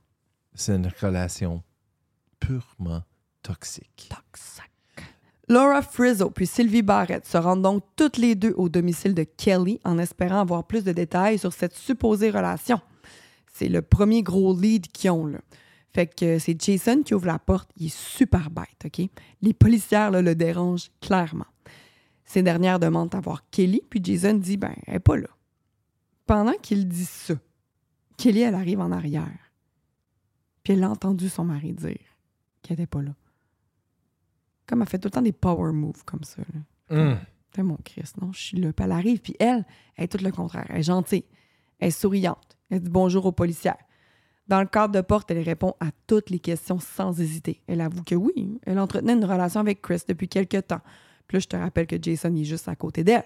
C'est 0.55 0.77
une 0.77 0.91
relation 1.01 1.63
purement 2.41 3.03
toxique. 3.43 4.09
Toxic. 4.09 4.65
Laura 5.49 5.83
Frizzo 5.83 6.31
puis 6.31 6.47
Sylvie 6.47 6.83
Barrett 6.83 7.27
se 7.27 7.37
rendent 7.37 7.63
donc 7.63 7.85
toutes 7.97 8.17
les 8.17 8.35
deux 8.35 8.55
au 8.57 8.69
domicile 8.69 9.15
de 9.15 9.25
Kelly 9.25 9.79
en 9.85 9.99
espérant 9.99 10.41
avoir 10.41 10.65
plus 10.67 10.85
de 10.85 10.93
détails 10.93 11.39
sur 11.39 11.53
cette 11.53 11.75
supposée 11.75 12.31
relation. 12.31 12.81
C'est 13.53 13.69
le 13.69 13.83
premier 13.83 14.23
gros 14.23 14.59
lead 14.59 14.89
qu'ils 14.89 15.11
ont, 15.11 15.27
là. 15.27 15.39
Fait 15.93 16.07
que 16.09 16.39
c'est 16.41 16.61
Jason 16.61 17.03
qui 17.05 17.15
ouvre 17.15 17.27
la 17.27 17.39
porte. 17.39 17.71
Il 17.77 17.87
est 17.87 17.95
super 17.97 18.51
bête, 18.51 18.85
OK? 18.87 19.09
Les 19.43 19.53
policières 19.55 20.11
là, 20.11 20.23
le 20.23 20.35
dérangent 20.35 20.91
clairement. 21.01 21.45
Ces 22.25 22.43
dernières 22.43 22.81
demandent 22.81 23.15
à 23.15 23.21
voir 23.21 23.45
Kelly, 23.51 23.83
puis 23.89 24.01
Jason 24.03 24.35
dit 24.35 24.57
ben, 24.57 24.75
elle 24.87 24.97
est 24.97 25.01
pas 25.01 25.17
là. 25.17 25.29
Pendant 26.27 26.55
qu'il 26.55 26.89
dit 26.89 27.05
ça, 27.05 27.35
Kelly, 28.17 28.41
elle 28.41 28.55
arrive 28.55 28.81
en 28.81 28.93
arrière. 28.93 29.53
Puis 30.63 30.73
elle 30.73 30.85
a 30.85 30.91
entendu 30.91 31.29
son 31.29 31.45
mari 31.45 31.73
dire 31.73 31.99
qu'elle 32.63 32.79
n'était 32.79 32.87
pas 32.87 33.03
là. 33.03 33.15
Comme 34.67 34.81
elle 34.81 34.89
fait 34.89 34.99
tout 34.99 35.09
le 35.09 35.11
temps 35.11 35.23
des 35.23 35.33
power 35.33 35.73
moves 35.73 36.05
comme 36.05 36.25
ça. 36.25 36.43
Là. 36.89 37.13
Mm. 37.13 37.19
Mon 37.63 37.77
Christ, 37.85 38.21
non, 38.21 38.33
je 38.33 38.41
suis 38.41 38.57
là. 38.57 38.73
Puis 38.73 38.85
elle 38.85 38.93
arrive, 38.93 39.21
puis 39.21 39.37
elle, 39.39 39.65
elle 39.97 40.05
est 40.05 40.09
tout 40.09 40.25
le 40.25 40.33
contraire. 40.33 40.67
Elle 40.71 40.81
est 40.81 40.85
gentille, 40.85 41.25
elle 41.79 41.89
est 41.89 41.91
souriante, 41.93 42.57
elle 42.71 42.81
dit 42.81 42.91
bonjour 42.91 43.27
aux 43.27 43.33
policières. 43.33 43.79
Dans 44.49 44.61
le 44.61 44.67
cadre 44.67 44.95
de 44.95 45.01
porte, 45.01 45.31
elle 45.31 45.41
répond 45.41 45.75
à 45.81 45.91
toutes 46.07 46.31
les 46.31 46.39
questions 46.39 46.79
sans 46.79 47.19
hésiter. 47.21 47.63
Elle 47.67 47.81
avoue 47.81 48.03
que 48.03 48.15
oui, 48.15 48.59
elle 48.67 48.79
entretenait 48.79 49.15
une 49.15 49.25
relation 49.25 49.61
avec 49.61 49.81
Chris 49.81 50.03
depuis 50.07 50.29
quelque 50.29 50.59
temps. 50.59 50.81
Puis 51.27 51.37
là, 51.37 51.41
je 51.41 51.47
te 51.47 51.57
rappelle 51.57 51.87
que 51.87 51.97
Jason 52.01 52.35
est 52.35 52.45
juste 52.45 52.69
à 52.69 52.77
côté 52.77 53.05
d'elle. 53.05 53.25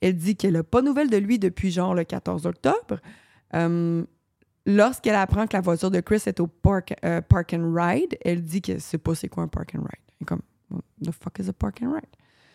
Elle 0.00 0.16
dit 0.16 0.36
qu'elle 0.36 0.54
n'a 0.54 0.62
pas 0.62 0.80
de 0.80 0.86
nouvelles 0.86 1.10
de 1.10 1.16
lui 1.16 1.38
depuis 1.38 1.70
genre 1.70 1.94
le 1.94 2.04
14 2.04 2.46
octobre. 2.46 3.00
Euh, 3.54 4.04
Lorsqu'elle 4.66 5.14
apprend 5.14 5.46
que 5.46 5.56
la 5.56 5.60
voiture 5.60 5.92
de 5.92 6.00
Chris 6.00 6.22
est 6.26 6.40
au 6.40 6.48
park, 6.48 6.92
euh, 7.04 7.20
park 7.20 7.54
and 7.54 7.72
ride, 7.72 8.18
elle 8.24 8.42
dit 8.42 8.60
que 8.60 8.80
c'est 8.80 8.98
pas 8.98 9.14
c'est 9.14 9.28
quoi 9.28 9.44
un 9.44 9.48
park 9.48 9.76
and 9.76 9.82
ride. 9.82 10.00
Elle 10.08 10.22
est 10.22 10.24
comme, 10.24 10.42
What 10.70 10.82
the 11.04 11.12
fuck 11.12 11.38
is 11.38 11.48
a 11.48 11.52
park 11.52 11.80
and 11.82 11.92
ride? 11.92 12.08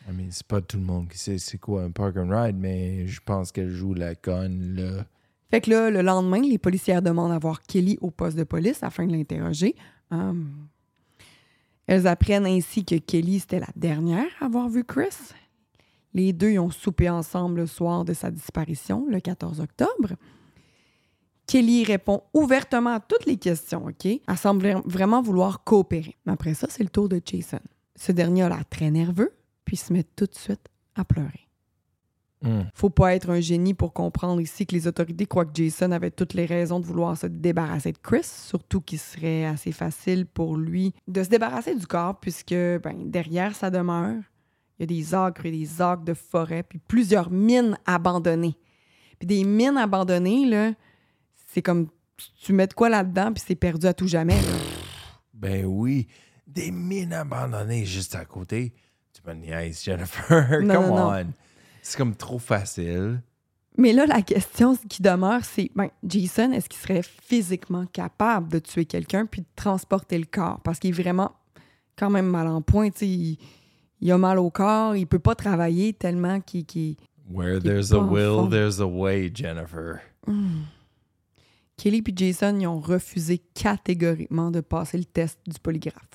I 0.09 0.11
mean, 0.11 0.27
c'est 0.29 0.45
pas 0.45 0.59
tout 0.59 0.77
le 0.77 0.83
monde 0.83 1.07
qui 1.07 1.17
sait 1.17 1.37
c'est 1.37 1.57
quoi 1.57 1.83
un 1.83 1.91
park 1.91 2.17
and 2.17 2.27
ride, 2.29 2.57
mais 2.57 3.07
je 3.07 3.21
pense 3.23 3.53
qu'elle 3.53 3.69
joue 3.69 3.93
la 3.93 4.15
conne, 4.15 4.75
là. 4.75 5.05
Fait 5.49 5.61
que 5.61 5.69
là, 5.69 5.89
le 5.89 6.01
lendemain, 6.01 6.41
les 6.41 6.57
policières 6.57 7.01
demandent 7.01 7.31
à 7.31 7.39
voir 7.39 7.61
Kelly 7.61 7.97
au 8.01 8.11
poste 8.11 8.37
de 8.37 8.43
police 8.43 8.83
afin 8.83 9.05
de 9.05 9.13
l'interroger. 9.13 9.75
Hum. 10.09 10.67
Elles 11.87 12.07
apprennent 12.07 12.45
ainsi 12.45 12.83
que 12.83 12.95
Kelly, 12.95 13.39
c'était 13.39 13.59
la 13.59 13.69
dernière 13.75 14.27
à 14.41 14.45
avoir 14.45 14.67
vu 14.67 14.83
Chris. 14.83 15.15
Les 16.13 16.33
deux 16.33 16.51
ils 16.51 16.59
ont 16.59 16.69
soupé 16.69 17.09
ensemble 17.09 17.61
le 17.61 17.67
soir 17.67 18.05
de 18.05 18.13
sa 18.13 18.31
disparition, 18.31 19.05
le 19.09 19.19
14 19.19 19.59
octobre. 19.59 20.15
Kelly 21.47 21.83
répond 21.83 22.23
ouvertement 22.33 22.91
à 22.91 22.99
toutes 22.99 23.25
les 23.25 23.37
questions, 23.37 23.85
OK? 23.87 24.05
Elle 24.05 24.37
semble 24.37 24.81
vraiment 24.85 25.21
vouloir 25.21 25.63
coopérer. 25.63 26.15
Mais 26.25 26.33
après 26.33 26.53
ça, 26.53 26.67
c'est 26.69 26.83
le 26.83 26.89
tour 26.89 27.09
de 27.09 27.21
Jason. 27.23 27.59
Ce 27.95 28.11
dernier 28.11 28.43
a 28.43 28.49
l'air 28.49 28.65
très 28.69 28.89
nerveux, 28.89 29.33
puis 29.65 29.75
se 29.77 29.91
met 29.91 30.03
tout 30.03 30.25
de 30.25 30.35
suite 30.35 30.69
à 30.95 31.03
pleurer. 31.03 31.47
Mm. 32.41 32.61
Faut 32.73 32.89
pas 32.89 33.13
être 33.15 33.29
un 33.29 33.39
génie 33.39 33.73
pour 33.73 33.93
comprendre 33.93 34.41
ici 34.41 34.65
que 34.65 34.73
les 34.73 34.87
autorités 34.87 35.25
croient 35.25 35.45
que 35.45 35.51
Jason 35.53 35.91
avait 35.91 36.11
toutes 36.11 36.33
les 36.33 36.45
raisons 36.45 36.79
de 36.79 36.85
vouloir 36.85 37.17
se 37.17 37.27
débarrasser 37.27 37.91
de 37.91 37.97
Chris, 37.97 38.23
surtout 38.23 38.81
qu'il 38.81 38.99
serait 38.99 39.45
assez 39.45 39.71
facile 39.71 40.25
pour 40.25 40.57
lui 40.57 40.93
de 41.07 41.23
se 41.23 41.29
débarrasser 41.29 41.75
du 41.75 41.85
corps, 41.85 42.19
puisque 42.19 42.53
ben, 42.53 42.95
derrière 43.09 43.55
sa 43.55 43.69
demeure, 43.69 44.23
il 44.81 44.91
y 44.91 44.99
a 44.99 45.01
des 45.01 45.13
acres 45.15 45.45
et 45.45 45.51
des 45.51 45.81
acres 45.81 46.03
de 46.03 46.13
forêt, 46.13 46.63
puis 46.63 46.79
plusieurs 46.79 47.29
mines 47.29 47.77
abandonnées. 47.85 48.57
Puis 49.19 49.27
des 49.27 49.43
mines 49.43 49.77
abandonnées, 49.77 50.45
là, 50.49 50.71
c'est 51.53 51.61
comme 51.61 51.87
tu 52.43 52.53
mets 52.53 52.67
de 52.67 52.73
quoi 52.73 52.89
là-dedans, 52.89 53.31
puis 53.33 53.43
c'est 53.45 53.55
perdu 53.55 53.85
à 53.87 53.93
tout 53.93 54.07
jamais. 54.07 54.35
là. 54.41 54.57
Ben 55.33 55.65
oui, 55.65 56.07
des 56.47 56.71
mines 56.71 57.13
abandonnées 57.13 57.85
juste 57.85 58.15
à 58.15 58.25
côté. 58.25 58.73
Tu 59.13 59.21
me 59.27 59.33
niaises, 59.35 59.83
Jennifer. 59.83 60.61
Non, 60.63 60.73
Come 60.75 60.87
non, 60.87 60.95
non. 60.95 61.13
on. 61.13 61.33
C'est 61.83 61.97
comme 61.97 62.15
trop 62.15 62.39
facile. 62.39 63.21
Mais 63.77 63.93
là, 63.93 64.05
la 64.05 64.21
question 64.21 64.75
qui 64.89 65.01
demeure, 65.01 65.43
c'est 65.45 65.71
ben, 65.75 65.89
Jason, 66.03 66.51
est-ce 66.51 66.67
qu'il 66.69 66.79
serait 66.79 67.01
physiquement 67.03 67.85
capable 67.85 68.49
de 68.49 68.59
tuer 68.59 68.85
quelqu'un 68.85 69.25
puis 69.25 69.41
de 69.41 69.47
transporter 69.55 70.17
le 70.19 70.25
corps? 70.25 70.59
Parce 70.61 70.79
qu'il 70.79 70.89
est 70.89 71.01
vraiment 71.01 71.31
quand 71.97 72.09
même 72.09 72.27
mal 72.27 72.47
en 72.47 72.61
point. 72.61 72.89
tu 72.89 72.99
sais, 72.99 73.07
Il, 73.07 73.37
il 74.01 74.11
a 74.11 74.17
mal 74.17 74.39
au 74.39 74.49
corps, 74.49 74.95
il 74.95 75.07
peut 75.07 75.19
pas 75.19 75.35
travailler 75.35 75.93
tellement 75.93 76.39
qu'il. 76.41 76.95
Where 77.29 77.61
there's 77.61 77.93
a 77.93 77.99
will, 77.99 78.49
there's 78.49 78.81
a 78.81 78.87
way, 78.87 79.31
Jennifer. 79.33 80.01
Kelly 81.77 82.03
et 82.05 82.13
Jason, 82.15 82.59
ils 82.59 82.67
ont 82.67 82.79
refusé 82.79 83.41
catégoriquement 83.53 84.51
de 84.51 84.61
passer 84.61 84.97
le 84.97 85.05
test 85.05 85.39
du 85.47 85.59
polygraphe. 85.59 86.11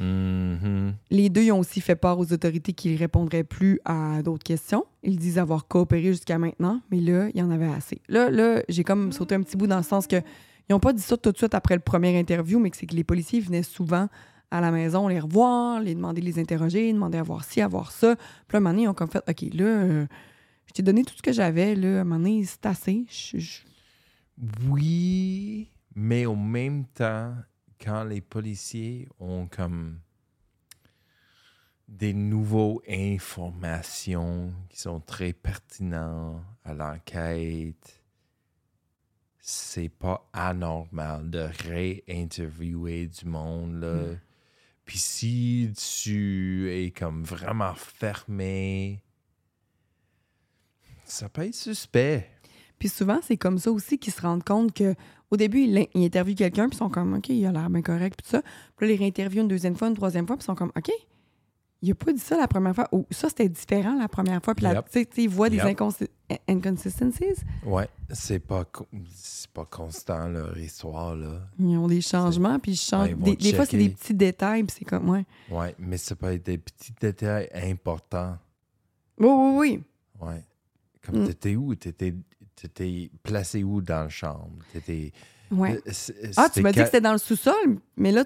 Mhm. 0.00 0.94
Les 1.10 1.28
deux 1.28 1.42
ils 1.42 1.52
ont 1.52 1.60
aussi 1.60 1.80
fait 1.80 1.94
part 1.94 2.18
aux 2.18 2.32
autorités 2.32 2.72
qu'ils 2.72 2.94
ne 2.94 2.98
répondraient 2.98 3.44
plus 3.44 3.80
à 3.84 4.22
d'autres 4.22 4.42
questions. 4.42 4.84
Ils 5.02 5.18
disent 5.18 5.38
avoir 5.38 5.68
coopéré 5.68 6.08
jusqu'à 6.08 6.38
maintenant, 6.38 6.80
mais 6.90 7.00
là, 7.00 7.28
il 7.34 7.38
y 7.38 7.42
en 7.42 7.50
avait 7.50 7.68
assez. 7.68 8.00
Là, 8.08 8.30
là 8.30 8.62
j'ai 8.68 8.82
comme 8.82 9.12
sauté 9.12 9.34
un 9.34 9.42
petit 9.42 9.56
bout 9.56 9.66
dans 9.66 9.76
le 9.76 9.82
sens 9.82 10.06
que 10.06 10.16
ils 10.16 10.72
n'ont 10.72 10.80
pas 10.80 10.92
dit 10.92 11.02
ça 11.02 11.16
tout 11.16 11.32
de 11.32 11.36
suite 11.36 11.54
après 11.54 11.74
le 11.74 11.80
premier 11.80 12.18
interview, 12.18 12.58
mais 12.58 12.70
que 12.70 12.76
c'est 12.76 12.86
que 12.86 12.94
les 12.94 13.04
policiers 13.04 13.40
venaient 13.40 13.62
souvent 13.62 14.08
à 14.50 14.60
la 14.60 14.70
maison 14.70 15.08
les 15.08 15.20
revoir, 15.20 15.80
les 15.80 15.94
demander 15.94 16.20
de 16.20 16.26
les 16.26 16.38
interroger, 16.38 16.92
demander 16.92 17.18
à 17.18 17.22
voir 17.22 17.44
ci, 17.44 17.60
à 17.60 17.68
voir 17.68 17.92
ça. 17.92 18.16
Puis 18.16 18.24
là, 18.52 18.54
à 18.54 18.56
un 18.56 18.60
moment 18.60 18.70
donné, 18.70 18.82
ils 18.84 18.88
ont 18.88 18.94
comme 18.94 19.10
fait 19.10 19.22
OK, 19.28 19.54
là, 19.54 19.64
euh, 19.64 20.06
je 20.66 20.72
t'ai 20.72 20.82
donné 20.82 21.04
tout 21.04 21.14
ce 21.16 21.22
que 21.22 21.32
j'avais, 21.32 21.74
là, 21.74 21.98
à 21.98 22.00
un 22.00 22.04
moment 22.04 22.16
donné, 22.18 22.44
c'est 22.44 22.64
assez. 22.66 23.06
Je- 23.10 23.38
je- 23.38 23.60
Oui, 24.68 25.70
mais 25.94 26.26
au 26.26 26.36
même 26.36 26.84
temps, 26.86 27.34
quand 27.82 28.04
les 28.04 28.20
policiers 28.20 29.08
ont 29.18 29.46
comme 29.46 29.98
des 31.88 32.12
nouvelles 32.12 32.76
informations 32.88 34.52
qui 34.68 34.78
sont 34.80 35.00
très 35.00 35.32
pertinentes 35.32 36.42
à 36.64 36.74
l'enquête, 36.74 38.02
c'est 39.40 39.88
pas 39.88 40.28
anormal 40.32 41.30
de 41.30 41.48
réinterviewer 41.66 43.06
du 43.06 43.24
monde. 43.26 43.80
Là. 43.80 43.94
Puis 44.88 44.96
si 44.96 45.70
tu 45.76 46.72
es 46.72 46.90
comme 46.92 47.22
vraiment 47.22 47.74
fermé, 47.74 49.02
ça 51.04 51.28
peut 51.28 51.42
être 51.42 51.54
suspect. 51.54 52.30
Puis 52.78 52.88
souvent, 52.88 53.18
c'est 53.22 53.36
comme 53.36 53.58
ça 53.58 53.70
aussi 53.70 53.98
qu'ils 53.98 54.14
se 54.14 54.22
rendent 54.22 54.44
compte 54.44 54.72
que 54.72 54.94
au 55.30 55.36
début, 55.36 55.60
ils, 55.60 55.88
interviewent 55.94 56.34
quelqu'un, 56.34 56.68
puis 56.70 56.76
ils 56.76 56.78
sont 56.78 56.88
comme 56.88 57.12
OK, 57.12 57.28
il 57.28 57.44
a 57.44 57.52
l'air 57.52 57.68
bien 57.68 57.82
correct, 57.82 58.16
puis 58.16 58.24
tout 58.24 58.36
ça. 58.38 58.42
Puis 58.78 58.88
là, 58.88 58.94
ils 58.94 58.98
réinterviewent 58.98 59.42
une 59.42 59.48
deuxième 59.48 59.76
fois, 59.76 59.88
une 59.88 59.94
troisième 59.94 60.26
fois, 60.26 60.38
puis 60.38 60.44
ils 60.44 60.46
sont 60.46 60.54
comme 60.54 60.72
OK, 60.74 60.90
il 61.82 61.92
a 61.92 61.94
pas 61.94 62.12
dit 62.12 62.18
ça 62.18 62.36
la 62.36 62.48
première 62.48 62.74
fois. 62.74 62.88
Ou 62.92 63.06
ça, 63.10 63.28
c'était 63.28 63.48
différent 63.48 63.96
la 63.98 64.08
première 64.08 64.42
fois. 64.42 64.54
Puis 64.54 64.64
là, 64.64 64.74
Yep. 64.74 64.90
tu 64.90 65.06
sais, 65.22 65.26
voient 65.28 65.48
des 65.50 65.58
inconsi- 65.58 66.08
inconsistencies. 66.48 67.24
Ouais, 67.64 67.88
c'est 68.12 68.40
pas, 68.40 68.64
pas 69.54 69.64
constant 69.64 70.28
leur 70.28 70.58
histoire, 70.58 71.14
là. 71.14 71.40
Ils 71.58 71.76
ont 71.76 71.86
des 71.86 72.00
changements, 72.00 72.58
puis 72.58 72.72
ils 72.72 72.76
changent. 72.76 73.06
Ouais, 73.08 73.10
ils 73.10 73.16
vont 73.16 73.24
des, 73.30 73.36
des 73.36 73.54
fois, 73.54 73.66
c'est 73.66 73.76
des 73.78 73.90
petits 73.90 74.14
détails, 74.14 74.64
puis 74.64 74.76
c'est 74.78 74.84
comme, 74.84 75.08
ouais. 75.08 75.24
Ouais, 75.50 75.74
mais 75.78 75.98
ça 75.98 76.16
peut 76.16 76.32
être 76.32 76.44
des 76.46 76.58
petits 76.58 76.92
détails 77.00 77.48
importants. 77.54 78.36
Oui, 79.18 79.28
oui, 79.28 79.56
oui. 80.20 80.26
Ouais. 80.26 80.44
Comme 81.06 81.22
Mm. 81.22 81.26
t'étais 81.28 81.56
où? 81.56 81.74
T'étais, 81.74 82.14
t'étais 82.56 83.10
placé 83.22 83.62
où 83.64 83.80
dans 83.80 84.02
la 84.04 84.08
chambre? 84.08 84.50
T'étais... 84.72 85.12
Ouais. 85.50 85.80
Euh, 85.86 85.92
Ah, 86.36 86.48
tu 86.52 86.60
m'as 86.60 86.72
dit 86.72 86.80
que 86.80 86.84
c'était 86.84 87.00
dans 87.00 87.12
le 87.12 87.18
sous-sol, 87.18 87.78
mais 87.96 88.12
là, 88.12 88.24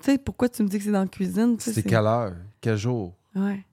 tu 0.00 0.04
sais, 0.12 0.18
pourquoi 0.18 0.48
tu 0.48 0.62
me 0.62 0.68
dis 0.68 0.78
que 0.78 0.84
c'est 0.84 0.90
dans 0.92 1.00
la 1.02 1.06
cuisine? 1.08 1.56
c'est- 1.58 1.82
quelle 1.82 2.06
heure? 2.06 2.34
Quel 2.60 2.76
jour? 2.76 3.14
Ouais. 3.34 3.64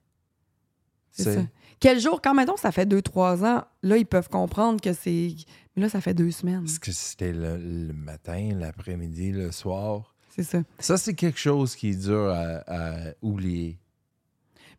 C'est 1.10 1.34
ça. 1.34 1.40
Quel 1.80 1.98
jour, 2.00 2.20
quand 2.22 2.34
mettons, 2.34 2.56
ça 2.56 2.72
fait 2.72 2.86
deux, 2.86 3.02
trois 3.02 3.44
ans, 3.44 3.64
là, 3.82 3.96
ils 3.96 4.06
peuvent 4.06 4.28
comprendre 4.28 4.80
que 4.80 4.92
c'est. 4.92 5.34
Mais 5.74 5.82
là, 5.82 5.88
ça 5.88 6.00
fait 6.00 6.14
deux 6.14 6.30
semaines. 6.30 6.64
Est-ce 6.64 6.80
que 6.80 6.92
c'était 6.92 7.32
le, 7.32 7.56
le 7.58 7.92
matin, 7.92 8.50
l'après-midi, 8.58 9.32
le 9.32 9.52
soir? 9.52 10.14
C'est 10.30 10.42
ça. 10.42 10.62
Ça, 10.78 10.96
c'est 10.98 11.14
quelque 11.14 11.38
chose 11.38 11.74
qui 11.76 11.90
est 11.90 12.02
dur 12.06 12.28
à, 12.30 12.62
à 12.66 13.12
oublier. 13.22 13.78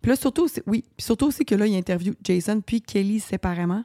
Puis 0.02 0.10
là, 0.10 0.16
surtout, 0.16 0.48
c'est- 0.48 0.64
oui. 0.68 0.84
Puis 0.96 1.06
surtout 1.06 1.28
aussi 1.28 1.46
que 1.46 1.56
là, 1.56 1.66
il 1.68 1.76
interview 1.76 2.14
Jason 2.24 2.62
puis 2.62 2.82
Kelly 2.82 3.20
séparément. 3.20 3.84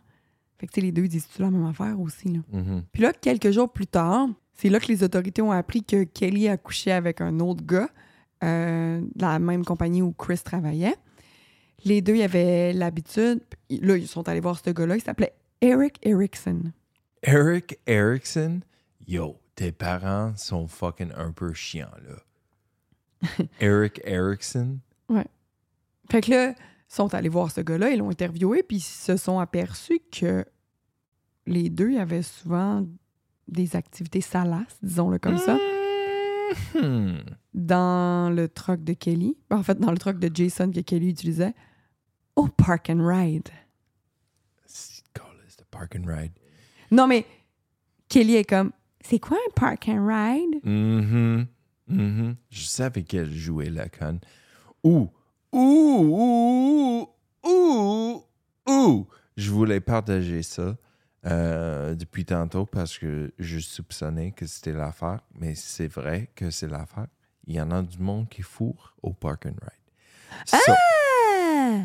Fait 0.58 0.66
que, 0.66 0.72
tu 0.72 0.80
sais, 0.80 0.86
les 0.86 0.92
deux 0.92 1.08
disent-tu 1.08 1.40
la 1.42 1.50
même 1.50 1.66
affaire 1.66 1.98
aussi, 2.00 2.28
là? 2.28 2.40
Mhm. 2.52 2.82
Puis 2.92 3.02
là, 3.02 3.12
quelques 3.12 3.50
jours 3.50 3.70
plus 3.72 3.86
tard, 3.86 4.28
c'est 4.62 4.68
là 4.68 4.78
que 4.78 4.86
les 4.86 5.02
autorités 5.02 5.42
ont 5.42 5.50
appris 5.50 5.82
que 5.82 6.04
Kelly 6.04 6.46
a 6.46 6.56
couché 6.56 6.92
avec 6.92 7.20
un 7.20 7.40
autre 7.40 7.64
gars 7.66 7.88
euh, 8.44 9.00
de 9.00 9.20
la 9.20 9.40
même 9.40 9.64
compagnie 9.64 10.02
où 10.02 10.12
Chris 10.12 10.38
travaillait. 10.38 10.94
Les 11.84 12.00
deux, 12.00 12.14
ils 12.14 12.22
avaient 12.22 12.72
l'habitude. 12.72 13.40
Là, 13.70 13.96
ils 13.96 14.06
sont 14.06 14.28
allés 14.28 14.38
voir 14.38 14.60
ce 14.64 14.70
gars-là. 14.70 14.94
Il 14.94 15.02
s'appelait 15.02 15.34
Eric 15.60 15.98
Erickson. 16.04 16.70
Eric 17.24 17.76
Erickson, 17.88 18.60
yo, 19.04 19.40
tes 19.56 19.72
parents 19.72 20.36
sont 20.36 20.68
fucking 20.68 21.10
un 21.16 21.32
peu 21.32 21.52
chiants, 21.54 21.90
là. 22.06 23.34
Eric 23.60 24.00
Erickson, 24.04 24.78
Fait 26.08 26.20
que 26.20 26.30
là, 26.30 26.50
ils 26.50 26.54
sont 26.86 27.12
allés 27.14 27.28
voir 27.28 27.50
ce 27.50 27.62
gars-là, 27.62 27.90
ils 27.90 27.98
l'ont 27.98 28.10
interviewé, 28.10 28.62
puis 28.62 28.76
ils 28.76 28.80
se 28.80 29.16
sont 29.16 29.40
aperçus 29.40 29.98
que 30.12 30.44
les 31.46 31.68
deux, 31.68 31.96
avait 31.98 32.22
souvent 32.22 32.86
des 33.48 33.76
activités 33.76 34.20
salaces, 34.20 34.78
disons-le 34.82 35.18
comme 35.18 35.38
ça, 35.38 35.58
Hmm. 36.74 37.16
dans 37.54 38.28
le 38.34 38.46
truck 38.46 38.84
de 38.84 38.92
Kelly. 38.92 39.36
Ben, 39.48 39.56
En 39.58 39.62
fait, 39.62 39.78
dans 39.78 39.90
le 39.90 39.96
truck 39.96 40.18
de 40.18 40.30
Jason 40.34 40.70
que 40.70 40.80
Kelly 40.80 41.08
utilisait 41.08 41.54
au 42.36 42.46
Park 42.48 42.90
and 42.90 43.06
Ride. 43.06 43.48
C'est 44.66 45.02
park 45.70 45.96
and 45.96 46.06
ride. 46.06 46.32
Non, 46.90 47.06
mais 47.06 47.24
Kelly 48.08 48.34
est 48.36 48.44
comme, 48.44 48.72
c'est 49.00 49.18
quoi 49.18 49.38
un 49.38 49.52
Park 49.54 49.88
and 49.88 50.06
Ride? 50.06 50.60
Mhm. 50.64 51.46
Mhm. 51.88 52.36
Je 52.50 52.64
savais 52.64 53.02
qu'elle 53.02 53.32
jouait 53.32 53.70
la 53.70 53.88
conne. 53.88 54.20
Ouh, 54.84 55.08
ouh, 55.52 57.08
ouh, 57.42 57.48
ouh, 57.48 58.22
ouh. 58.68 59.06
Je 59.38 59.50
voulais 59.50 59.80
partager 59.80 60.42
ça 60.42 60.76
euh, 61.26 61.94
depuis 61.94 62.24
tantôt 62.24 62.66
parce 62.66 62.98
que 62.98 63.32
je 63.38 63.58
soupçonnais 63.58 64.32
que 64.32 64.46
c'était 64.46 64.72
l'affaire, 64.72 65.20
mais 65.38 65.54
c'est 65.54 65.86
vrai 65.88 66.28
que 66.34 66.50
c'est 66.50 66.68
l'affaire. 66.68 67.06
Il 67.46 67.54
y 67.54 67.60
en 67.60 67.70
a 67.70 67.82
du 67.82 67.98
monde 67.98 68.28
qui 68.28 68.42
fourre 68.42 68.94
au 69.02 69.12
park 69.12 69.46
and 69.46 69.54
ride. 69.60 70.46
So- 70.46 70.56
Ah! 70.72 71.84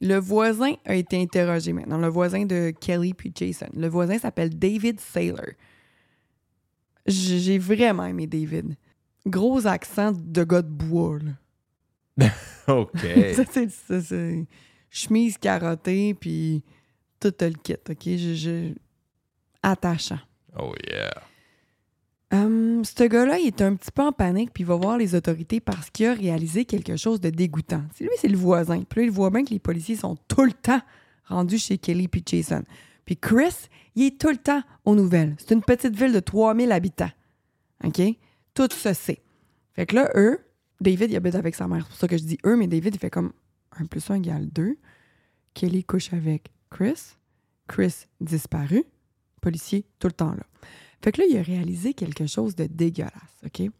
Le 0.00 0.16
voisin 0.16 0.74
a 0.84 0.94
été 0.94 1.20
interrogé 1.20 1.72
maintenant, 1.72 1.98
le 1.98 2.06
voisin 2.08 2.44
de 2.44 2.70
Kelly 2.80 3.14
puis 3.14 3.32
Jason. 3.34 3.66
Le 3.74 3.88
voisin 3.88 4.18
s'appelle 4.18 4.56
David 4.56 5.00
Saylor. 5.00 5.46
J'ai 7.06 7.58
vraiment 7.58 8.04
aimé 8.04 8.26
David. 8.26 8.76
Gros 9.26 9.66
accent 9.66 10.12
de 10.12 10.44
gars 10.44 10.62
de 10.62 10.68
bois, 10.68 11.18
là. 12.18 12.28
OK. 12.68 12.98
Ça, 13.34 13.42
c'est- 13.50 13.70
ça, 13.70 14.00
c'est 14.00 14.46
chemise 14.90 15.36
carottée, 15.38 16.14
puis 16.14 16.64
tout 17.20 17.32
le 17.40 17.50
kit, 17.62 17.74
OK? 17.88 18.02
Je, 18.04 18.34
je- 18.34 18.74
Attachant. 19.62 20.20
oh 20.58 20.72
yeah. 20.88 21.10
Hum, 22.30 22.84
ce 22.84 23.04
gars-là, 23.04 23.38
il 23.38 23.46
est 23.46 23.62
un 23.62 23.74
petit 23.74 23.90
peu 23.90 24.02
en 24.02 24.12
panique, 24.12 24.50
puis 24.52 24.62
il 24.62 24.66
va 24.66 24.76
voir 24.76 24.98
les 24.98 25.14
autorités 25.14 25.60
parce 25.60 25.88
qu'il 25.88 26.06
a 26.06 26.12
réalisé 26.14 26.66
quelque 26.66 26.96
chose 26.96 27.20
de 27.20 27.30
dégoûtant. 27.30 27.82
C'est 27.94 28.04
lui, 28.04 28.10
c'est 28.18 28.28
le 28.28 28.36
voisin. 28.36 28.82
Puis 28.82 29.00
là, 29.00 29.06
il 29.06 29.10
voit 29.10 29.30
bien 29.30 29.44
que 29.44 29.50
les 29.50 29.58
policiers 29.58 29.96
sont 29.96 30.16
tout 30.28 30.42
le 30.44 30.52
temps 30.52 30.80
rendus 31.24 31.58
chez 31.58 31.78
Kelly 31.78 32.06
puis 32.06 32.22
Jason. 32.26 32.62
Puis 33.06 33.16
Chris, 33.16 33.54
il 33.94 34.04
est 34.04 34.20
tout 34.20 34.28
le 34.28 34.36
temps 34.36 34.62
aux 34.84 34.94
nouvelles. 34.94 35.34
C'est 35.38 35.54
une 35.54 35.62
petite 35.62 35.96
ville 35.96 36.12
de 36.12 36.20
3000 36.20 36.70
habitants. 36.70 37.10
OK? 37.82 38.00
Tout 38.52 38.68
se 38.72 38.92
sait. 38.92 39.22
Fait 39.72 39.86
que 39.86 39.94
là, 39.94 40.10
eux, 40.14 40.38
David, 40.82 41.10
il 41.10 41.16
habite 41.16 41.34
avec 41.34 41.54
sa 41.54 41.66
mère. 41.66 41.84
C'est 41.84 41.88
pour 41.88 41.96
ça 41.98 42.08
que 42.08 42.18
je 42.18 42.24
dis 42.24 42.38
eux, 42.44 42.56
mais 42.56 42.66
David, 42.66 42.94
il 42.94 42.98
fait 42.98 43.10
comme 43.10 43.32
1 43.80 43.86
plus 43.86 44.08
1 44.10 44.16
égale 44.16 44.48
2. 44.50 44.76
Kelly 45.54 45.82
couche 45.82 46.12
avec 46.12 46.50
Chris. 46.70 47.16
Chris 47.66 48.06
disparu. 48.20 48.84
Policier 49.40 49.84
tout 49.98 50.08
le 50.08 50.12
temps 50.12 50.32
là. 50.32 50.44
Fait 51.02 51.12
que 51.12 51.20
là, 51.20 51.26
il 51.30 51.38
a 51.38 51.42
réalisé 51.42 51.94
quelque 51.94 52.26
chose 52.26 52.56
de 52.56 52.64
dégueulasse, 52.64 53.12
OK? 53.44 53.70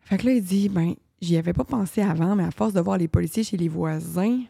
Fait 0.00 0.18
que 0.18 0.26
là, 0.26 0.32
il 0.32 0.44
dit, 0.44 0.68
ben, 0.68 0.94
j'y 1.22 1.38
avais 1.38 1.54
pas 1.54 1.64
pensé 1.64 2.02
avant, 2.02 2.36
mais 2.36 2.44
à 2.44 2.50
force 2.50 2.74
de 2.74 2.80
voir 2.80 2.98
les 2.98 3.08
policiers 3.08 3.44
chez 3.44 3.56
les 3.56 3.68
voisins, 3.68 4.42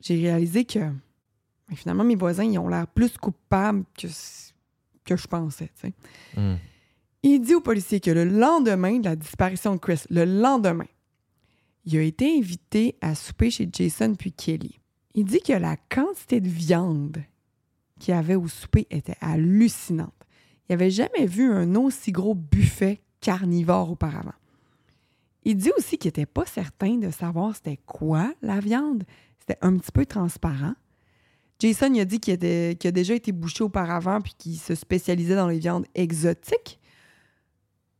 j'ai 0.00 0.16
réalisé 0.16 0.64
que 0.64 0.80
ben, 0.80 1.76
finalement, 1.76 2.02
mes 2.02 2.16
voisins, 2.16 2.44
ils 2.44 2.58
ont 2.58 2.68
l'air 2.68 2.88
plus 2.88 3.16
coupables 3.16 3.84
que, 3.96 5.16
je 5.16 5.26
pensais, 5.28 5.70
tu 5.80 5.88
sais. 5.88 5.94
Hmm. 6.36 6.56
Il 7.22 7.40
dit 7.40 7.54
aux 7.54 7.60
policiers 7.60 8.00
que 8.00 8.10
le 8.10 8.24
lendemain 8.24 8.98
de 8.98 9.04
la 9.04 9.14
disparition 9.14 9.74
de 9.74 9.78
Chris, 9.78 10.02
le 10.08 10.24
lendemain, 10.24 10.86
il 11.84 11.96
a 11.98 12.02
été 12.02 12.38
invité 12.38 12.96
à 13.00 13.14
souper 13.14 13.50
chez 13.50 13.68
Jason 13.70 14.14
puis 14.14 14.32
Kelly. 14.32 14.80
Il 15.14 15.24
dit 15.24 15.40
que 15.40 15.52
la 15.52 15.76
quantité 15.76 16.40
de 16.40 16.48
viande 16.48 17.18
qu'il 17.98 18.14
avait 18.14 18.36
au 18.36 18.48
souper 18.48 18.86
était 18.90 19.16
hallucinante. 19.20 20.14
Il 20.68 20.72
n'avait 20.72 20.90
jamais 20.90 21.26
vu 21.26 21.50
un 21.50 21.74
aussi 21.74 22.12
gros 22.12 22.34
buffet 22.34 23.00
carnivore 23.20 23.90
auparavant. 23.90 24.34
Il 25.44 25.56
dit 25.56 25.70
aussi 25.76 25.98
qu'il 25.98 26.08
n'était 26.08 26.26
pas 26.26 26.46
certain 26.46 26.96
de 26.96 27.10
savoir 27.10 27.54
c'était 27.54 27.78
quoi 27.86 28.32
la 28.42 28.60
viande. 28.60 29.04
C'était 29.38 29.58
un 29.62 29.76
petit 29.76 29.92
peu 29.92 30.06
transparent. 30.06 30.74
Jason 31.58 31.92
il 31.92 32.00
a 32.00 32.04
dit 32.04 32.20
qu'il 32.20 32.34
a 32.34 32.90
déjà 32.90 33.14
été 33.14 33.32
bouché 33.32 33.64
auparavant 33.64 34.20
puis 34.20 34.34
qu'il 34.36 34.56
se 34.56 34.74
spécialisait 34.74 35.36
dans 35.36 35.48
les 35.48 35.58
viandes 35.58 35.86
exotiques. 35.94 36.78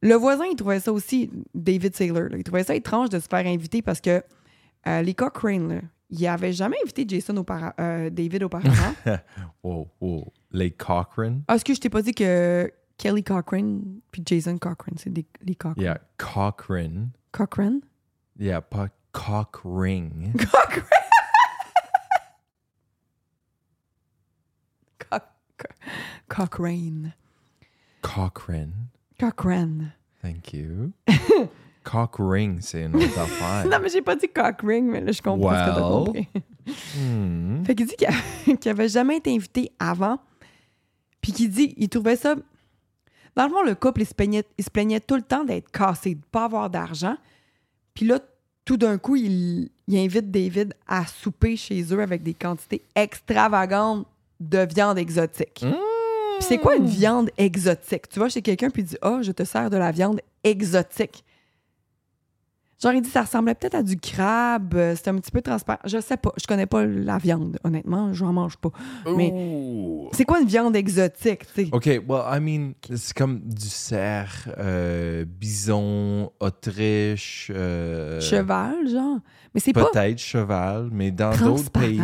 Le 0.03 0.15
voisin, 0.15 0.45
il 0.51 0.57
trouvait 0.57 0.81
ça 0.81 0.93
aussi, 0.93 1.31
David 1.55 1.95
Saylor, 1.95 2.31
là, 2.31 2.39
il 2.39 2.45
trouvait 2.45 2.65
ça 2.65 2.75
étrange 2.75 3.11
de 3.11 3.19
se 3.19 3.29
faire 3.29 3.47
inviter 3.47 3.83
parce 3.83 4.01
que 4.01 4.23
euh, 4.87 5.03
les 5.03 5.15
là, 5.15 5.81
il 6.11 6.27
avait 6.27 6.53
jamais 6.53 6.77
invité 6.83 7.05
Jason 7.09 7.45
euh, 7.79 8.11
David 8.11 8.43
auparavant. 8.45 8.95
Wow, 9.63 9.91
wow. 10.01 10.33
Les 10.53 10.71
Cochrane? 10.71 11.43
Ah, 11.47 11.55
est-ce 11.57 11.65
que 11.65 11.75
je 11.75 11.81
t'ai 11.81 11.91
pas 11.91 12.03
dit 12.03 12.13
que 12.15 12.71
Kelly 12.97 13.23
Cochrane 13.23 14.01
puis 14.11 14.23
Jason 14.25 14.57
Cochrane, 14.59 14.97
c'est 14.97 15.13
des, 15.13 15.27
les 15.43 15.55
Cochrane? 15.55 15.83
Yeah, 15.83 16.01
Cochrane. 16.17 17.11
Cochrane? 17.33 17.81
Yeah, 18.39 18.61
pas 18.63 18.89
cock 19.13 19.61
ring. 19.65 20.33
Cochrane! 20.39 20.85
Cock- 24.99 25.33
co- 25.59 25.75
Cochrane. 26.29 27.13
Cochrane. 28.03 28.89
Cochrane. 29.19 29.93
Thank 30.23 30.53
you. 30.55 30.93
cock 31.83 32.17
ring, 32.19 32.59
c'est 32.61 32.85
une 32.85 32.97
autre 32.97 33.19
affaire. 33.19 33.67
Non, 33.71 33.79
mais 33.83 33.89
j'ai 33.89 34.03
pas 34.03 34.17
dit 34.17 34.29
cockring, 34.29 34.87
mais 34.87 35.01
là, 35.01 35.13
je 35.13 35.23
comprends 35.23 35.51
ce 35.51 35.71
que 35.71 35.75
t'as 35.75 35.81
compris. 35.81 36.29
Hmm. 36.97 37.65
Fait 37.65 37.75
qu'il 37.75 37.87
dit 37.87 37.97
qu'il 38.61 38.71
avait 38.71 38.89
jamais 38.89 39.17
été 39.17 39.35
invité 39.35 39.73
avant. 39.79 40.19
Puis 41.21 41.33
qu'il 41.33 41.51
dit, 41.51 41.75
il 41.77 41.89
trouvait 41.89 42.17
ça. 42.17 42.35
Dans 43.37 43.45
le 43.45 43.51
fond, 43.51 43.63
le 43.63 43.75
couple, 43.75 44.03
il 44.03 44.07
se 44.07 44.15
plaignait, 44.15 44.45
il 44.59 44.65
se 44.65 44.71
plaignait 44.71 45.01
tout 45.01 45.17
le 45.17 45.23
temps 45.23 45.45
d'être 45.45 45.71
cassé, 45.71 46.15
de 46.15 46.25
pas 46.31 46.45
avoir 46.45 46.71
d'argent. 46.71 47.17
Puis 47.95 48.07
là, 48.07 48.19
tout 48.65 48.77
d'un 48.77 48.99
coup, 48.99 49.17
il, 49.17 49.71
il 49.89 49.99
invite 49.99 50.31
David 50.31 50.75
à 50.87 51.07
souper 51.07 51.57
chez 51.57 51.83
eux 51.93 52.01
avec 52.01 52.23
des 52.23 52.35
quantités 52.35 52.83
extravagantes 52.95 54.07
de 54.39 54.67
viande 54.75 54.99
exotique. 54.99 55.61
Puis 55.61 56.49
c'est 56.49 56.59
quoi 56.59 56.77
une 56.77 56.87
viande 56.87 57.31
exotique? 57.37 58.09
Tu 58.09 58.19
vas 58.19 58.29
chez 58.29 58.41
quelqu'un 58.43 58.71
puis 58.71 58.83
il 58.83 58.87
dit 58.87 58.97
Ah, 59.03 59.19
je 59.21 59.33
te 59.33 59.45
sers 59.45 59.69
de 59.69 59.77
la 59.77 59.91
viande 59.93 60.21
exotique. 60.43 61.25
Genre, 62.83 62.93
il 62.95 63.03
dit 63.03 63.11
ça 63.11 63.23
ressemblait 63.23 63.55
peut-être 63.55 63.75
à 63.75 63.83
du 63.83 63.99
crabe, 63.99 64.75
euh, 64.75 64.97
c'était 64.97 65.11
un 65.11 65.17
petit 65.17 65.31
peu 65.31 65.43
transparent. 65.43 65.81
Je 65.85 66.01
sais 66.01 66.17
pas, 66.17 66.33
je 66.41 66.47
connais 66.47 66.65
pas 66.67 66.87
la 66.87 67.19
viande, 67.19 67.59
honnêtement, 67.63 68.15
j'en 68.15 68.33
mange 68.33 68.57
pas. 68.57 68.71
Mais-. 69.05 70.09
C'est 70.13 70.25
quoi 70.25 70.41
une 70.41 70.47
viande 70.47 70.75
exotique, 70.75 71.47
tu 71.55 71.65
sais? 71.65 71.69
OK, 71.73 71.87
well, 72.09 72.23
I 72.27 72.41
mean, 72.41 72.73
c'est 72.97 73.15
comme 73.15 73.41
du 73.41 73.69
cerf, 73.69 74.49
euh, 74.59 75.27
bison, 75.27 76.33
Autriche, 76.41 77.51
euh, 77.55 78.19
Cheval, 78.21 78.89
genre. 78.89 79.19
Mais 79.55 79.61
c'est 79.61 79.73
pas 79.73 79.91
peut-être 79.93 80.19
cheval, 80.19 80.89
mais 80.93 81.11
dans 81.11 81.37
d'autres 81.37 81.71
pays, 81.71 82.01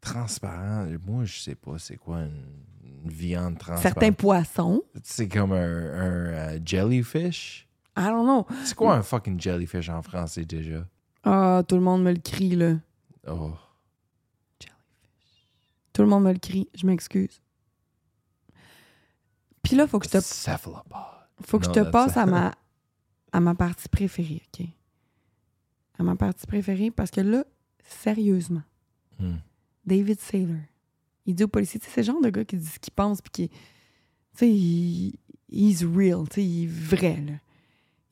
transparent, 0.00 0.86
moi, 1.06 1.24
je 1.24 1.38
sais 1.38 1.54
pas 1.54 1.78
c'est 1.78 1.96
quoi 1.96 2.22
une, 2.22 3.04
une 3.04 3.10
viande 3.10 3.58
transparente. 3.58 3.82
Certains 3.82 4.12
poissons. 4.12 4.82
C'est 5.04 5.28
comme 5.28 5.52
un, 5.52 6.56
un, 6.56 6.64
jellyfish. 6.64 7.68
I 7.96 8.06
don't 8.06 8.24
know. 8.24 8.46
C'est 8.64 8.74
quoi 8.74 8.94
un 8.96 9.02
fucking 9.02 9.40
jellyfish 9.40 9.88
en 9.88 10.02
français 10.02 10.44
déjà? 10.44 10.86
Ah, 11.24 11.62
tout 11.66 11.74
le 11.76 11.82
monde 11.82 12.02
me 12.02 12.12
le 12.12 12.20
crie, 12.20 12.56
là. 12.56 12.74
Oh. 13.28 13.52
Tout 15.92 16.02
le 16.02 16.08
monde 16.08 16.24
me 16.24 16.32
le 16.32 16.38
crie, 16.38 16.68
je 16.74 16.86
m'excuse. 16.86 17.42
Puis 19.62 19.76
là, 19.76 19.86
faut 19.86 19.98
que 19.98 20.06
je 20.06 20.12
te. 20.12 20.20
Faut 20.20 21.58
que 21.58 21.66
Non, 21.66 21.72
je 21.74 21.80
te 21.80 21.90
passe 21.90 22.16
à 22.16 22.24
ma, 22.24 22.52
à 23.32 23.40
ma 23.40 23.54
partie 23.54 23.88
préférée, 23.88 24.42
OK? 24.58 24.66
À 25.98 26.02
ma 26.02 26.16
partie 26.16 26.46
préférée, 26.46 26.90
parce 26.90 27.10
que 27.10 27.20
là, 27.20 27.44
sérieusement, 27.84 28.62
Hmm. 29.18 29.36
David 29.84 30.18
Saylor, 30.18 30.56
il 31.26 31.34
dit 31.34 31.44
aux 31.44 31.48
policiers, 31.48 31.78
tu 31.78 31.86
sais, 31.86 31.92
c'est 31.92 32.00
le 32.00 32.06
genre 32.06 32.22
de 32.22 32.30
gars 32.30 32.44
qui 32.44 32.56
dit 32.56 32.66
ce 32.66 32.78
qu'il 32.78 32.92
pense, 32.92 33.20
puis 33.20 33.30
qui, 33.30 33.48
tu 33.50 33.56
sais, 34.34 34.50
il, 34.50 35.14
he's 35.50 35.84
real, 35.84 36.26
tu 36.28 36.36
sais, 36.36 36.44
il 36.44 36.64
est 36.64 36.66
vrai, 36.66 37.16
là. 37.20 37.32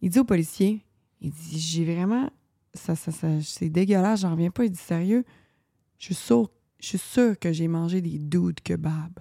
Il 0.03 0.11
dit 0.11 0.19
aux 0.19 0.25
policiers, 0.25 0.85
il 1.21 1.31
dit, 1.31 1.59
j'ai 1.59 1.85
vraiment, 1.85 2.31
ça, 2.73 2.97
ça, 2.97 3.13
ça, 3.13 3.29
c'est 3.43 3.69
dégueulasse, 3.69 4.21
j'en 4.21 4.33
reviens 4.33 4.51
pas. 4.51 4.65
Il 4.65 4.71
dit, 4.71 4.79
sérieux, 4.79 5.25
je 5.99 6.07
suis 6.07 6.15
sûr, 6.15 6.51
je 6.79 6.87
suis 6.87 6.99
sûr 6.99 7.39
que 7.39 7.53
j'ai 7.53 7.69
mangé 7.69 8.01
des 8.01 8.19
dudes 8.19 8.61
kebab. 8.61 9.21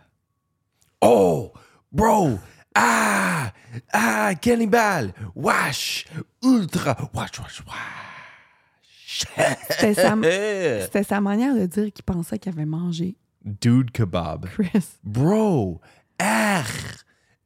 Oh! 1.01 1.51
Bro! 1.91 2.39
Ah! 2.75 3.51
Ah! 3.91 4.33
Cannibal! 4.41 5.13
Wash! 5.35 6.05
Ultra! 6.43 6.95
Wash, 7.13 7.39
wash, 7.39 7.63
wash! 7.65 9.25
C'était 9.69 9.95
sa, 9.95 10.15
c'était 10.85 11.03
sa 11.03 11.19
manière 11.19 11.55
de 11.55 11.65
dire 11.65 11.91
qu'il 11.91 12.05
pensait 12.05 12.39
qu'il 12.39 12.53
avait 12.53 12.65
mangé 12.65 13.17
Dude 13.43 13.91
kebab. 13.91 14.45
Chris. 14.45 14.85
Bro! 15.03 15.81
Ah! 16.19 16.63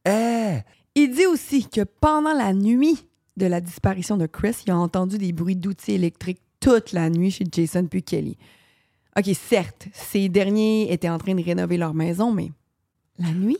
Eh! 0.06 0.60
Il 0.96 1.16
dit 1.16 1.26
aussi 1.26 1.68
que 1.68 1.84
pendant 1.84 2.34
la 2.34 2.54
nuit 2.54 3.08
de 3.38 3.46
la 3.46 3.62
disparition 3.62 4.18
de 4.18 4.26
Chris, 4.26 4.56
il 4.66 4.72
a 4.72 4.78
entendu 4.78 5.18
des 5.18 5.34
bruits 5.34 5.56
d'outils 5.56 5.94
électriques 5.94 6.42
toute 6.60 6.92
la 6.94 7.10
nuit 7.10 7.32
chez 7.32 7.46
Jason 7.52 7.86
puis 7.86 8.04
Kelly. 8.04 8.38
OK, 9.18 9.30
certes, 9.36 9.88
ces 9.94 10.30
derniers 10.30 10.92
étaient 10.92 11.10
en 11.10 11.18
train 11.18 11.36
de 11.36 11.44
rénover 11.44 11.78
leur 11.78 11.94
maison, 11.94 12.32
mais 12.32 12.52
la 13.20 13.32
nuit? 13.32 13.58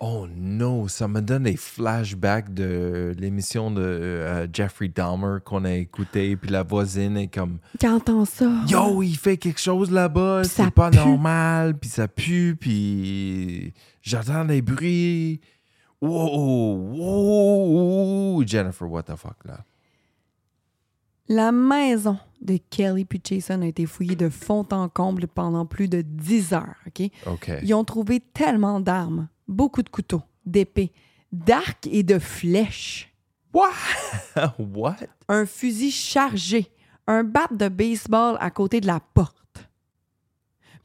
Oh 0.00 0.26
non, 0.36 0.88
ça 0.88 1.08
me 1.08 1.20
donne 1.20 1.44
des 1.44 1.56
flashbacks 1.56 2.52
de 2.52 3.14
l'émission 3.18 3.70
de 3.70 3.80
euh, 3.80 4.46
Jeffrey 4.52 4.88
Dahmer 4.88 5.38
qu'on 5.44 5.64
a 5.64 5.72
écouté, 5.72 6.36
puis 6.36 6.50
la 6.50 6.62
voisine 6.62 7.16
est 7.16 7.28
comme 7.28 7.58
Qui 7.78 7.88
entend 7.88 8.24
ça? 8.24 8.50
Yo, 8.68 9.02
il 9.02 9.16
fait 9.16 9.36
quelque 9.36 9.60
chose 9.60 9.90
là-bas, 9.90 10.42
c'est 10.44 10.70
pas 10.70 10.90
pue. 10.90 10.96
normal, 10.96 11.78
puis 11.78 11.88
ça 11.88 12.08
pue, 12.08 12.56
puis 12.58 13.72
j'entends 14.02 14.44
des 14.44 14.62
bruits. 14.62 15.40
Wow, 16.08 16.76
wow, 18.36 18.44
Jennifer, 18.46 18.86
what 18.86 19.04
the 19.04 19.16
fuck 19.16 19.36
là? 19.44 19.64
La 21.28 21.50
maison 21.52 22.18
de 22.42 22.58
Kelly 22.68 23.06
puis 23.06 23.20
Jason 23.24 23.62
a 23.62 23.66
été 23.66 23.86
fouillée 23.86 24.16
de 24.16 24.28
fond 24.28 24.66
en 24.72 24.90
comble 24.90 25.26
pendant 25.26 25.64
plus 25.64 25.88
de 25.88 26.02
10 26.02 26.52
heures, 26.52 26.74
OK? 26.86 27.10
OK. 27.26 27.50
Ils 27.62 27.72
ont 27.72 27.84
trouvé 27.84 28.20
tellement 28.20 28.78
d'armes, 28.80 29.28
beaucoup 29.48 29.82
de 29.82 29.88
couteaux, 29.88 30.20
d'épées, 30.44 30.92
d'arcs 31.32 31.86
et 31.90 32.02
de 32.02 32.18
flèches. 32.18 33.10
What? 33.54 33.70
What? 34.58 34.96
Un 35.28 35.46
fusil 35.46 35.90
chargé, 35.90 36.70
un 37.06 37.24
bat 37.24 37.48
de 37.50 37.68
baseball 37.68 38.36
à 38.40 38.50
côté 38.50 38.82
de 38.82 38.86
la 38.86 39.00
porte. 39.00 39.70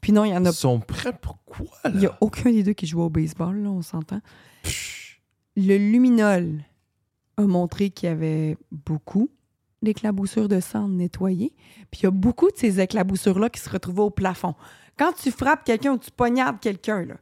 Puis 0.00 0.12
non, 0.12 0.24
il 0.24 0.30
y 0.30 0.36
en 0.36 0.46
a 0.46 0.48
Ils 0.48 0.54
sont 0.54 0.80
prêts 0.80 1.12
pour 1.12 1.44
quoi, 1.44 1.66
Il 1.84 1.96
n'y 1.96 2.04
là? 2.04 2.12
a 2.12 2.18
aucun 2.22 2.50
des 2.50 2.62
deux 2.62 2.72
qui 2.72 2.86
joue 2.86 3.02
au 3.02 3.10
baseball, 3.10 3.62
là, 3.62 3.68
on 3.68 3.82
s'entend. 3.82 4.22
Le 5.66 5.76
luminol 5.76 6.64
a 7.36 7.42
montré 7.42 7.90
qu'il 7.90 8.08
y 8.08 8.12
avait 8.12 8.56
beaucoup 8.70 9.30
d'éclaboussures 9.82 10.48
de 10.48 10.60
sang 10.60 10.88
nettoyées. 10.88 11.54
Puis 11.90 12.00
il 12.00 12.04
y 12.04 12.06
a 12.06 12.10
beaucoup 12.10 12.50
de 12.50 12.56
ces 12.56 12.80
éclaboussures-là 12.80 13.50
qui 13.50 13.60
se 13.60 13.70
retrouvaient 13.70 14.02
au 14.02 14.10
plafond. 14.10 14.54
Quand 14.98 15.12
tu 15.12 15.30
frappes 15.30 15.64
quelqu'un 15.64 15.92
ou 15.92 15.98
tu 15.98 16.10
poignardes 16.10 16.60
quelqu'un, 16.60 17.04
là, 17.04 17.14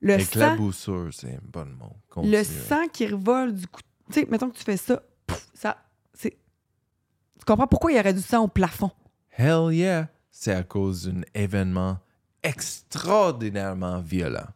le 0.00 0.18
sang, 0.18 0.24
Éclaboussure, 0.24 1.10
c'est 1.12 1.34
un 1.34 1.40
bon 1.42 1.66
mot. 1.78 2.22
le 2.24 2.42
sang 2.42 2.88
qui 2.92 3.06
revole 3.06 3.54
du 3.54 3.66
coup. 3.66 3.82
Tu 4.10 4.20
sais, 4.20 4.26
mettons 4.30 4.50
que 4.50 4.56
tu 4.56 4.64
fais 4.64 4.76
ça, 4.76 5.02
pouf, 5.26 5.46
ça, 5.54 5.76
c'est. 6.14 6.30
Tu 6.30 7.44
comprends 7.46 7.66
pourquoi 7.66 7.92
il 7.92 7.96
y 7.96 8.00
aurait 8.00 8.14
du 8.14 8.22
sang 8.22 8.44
au 8.44 8.48
plafond? 8.48 8.90
Hell 9.36 9.72
yeah! 9.72 10.08
C'est 10.30 10.52
à 10.52 10.62
cause 10.62 11.06
d'un 11.06 11.20
événement 11.34 11.98
extraordinairement 12.42 14.00
violent. 14.00 14.46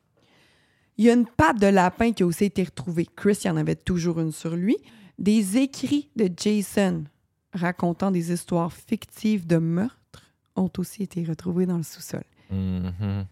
Il 0.97 1.05
y 1.05 1.11
a 1.11 1.15
une 1.15 1.27
patte 1.27 1.61
de 1.61 1.67
lapin 1.67 2.13
qui 2.13 2.23
a 2.23 2.27
aussi 2.27 2.45
été 2.45 2.63
retrouvée. 2.63 3.07
Chris, 3.17 3.39
il 3.45 3.49
y 3.49 3.51
en 3.51 3.57
avait 3.57 3.75
toujours 3.75 4.21
une 4.21 4.33
sur 4.33 4.55
lui. 4.55 4.77
Des 5.19 5.59
écrits 5.59 6.09
de 6.17 6.31
Jason 6.37 7.05
racontant 7.53 8.11
des 8.11 8.33
histoires 8.33 8.73
fictives 8.73 9.47
de 9.47 9.57
meurtre 9.57 10.23
ont 10.57 10.71
aussi 10.79 11.03
été 11.03 11.25
retrouvés 11.25 11.67
dans 11.67 11.77
le 11.77 11.83
sous-sol. 11.83 12.25
Mhm. 12.51 13.27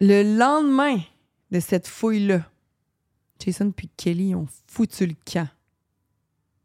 Le 0.00 0.36
lendemain 0.38 0.98
de 1.50 1.60
cette 1.60 1.86
fouille-là, 1.86 2.42
Jason 3.38 3.70
puis 3.70 3.88
Kelly 3.96 4.34
ont 4.34 4.48
foutu 4.66 5.06
le 5.06 5.14
camp. 5.24 5.48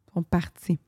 Ils 0.08 0.14
sont 0.14 0.24
partis. 0.24 0.80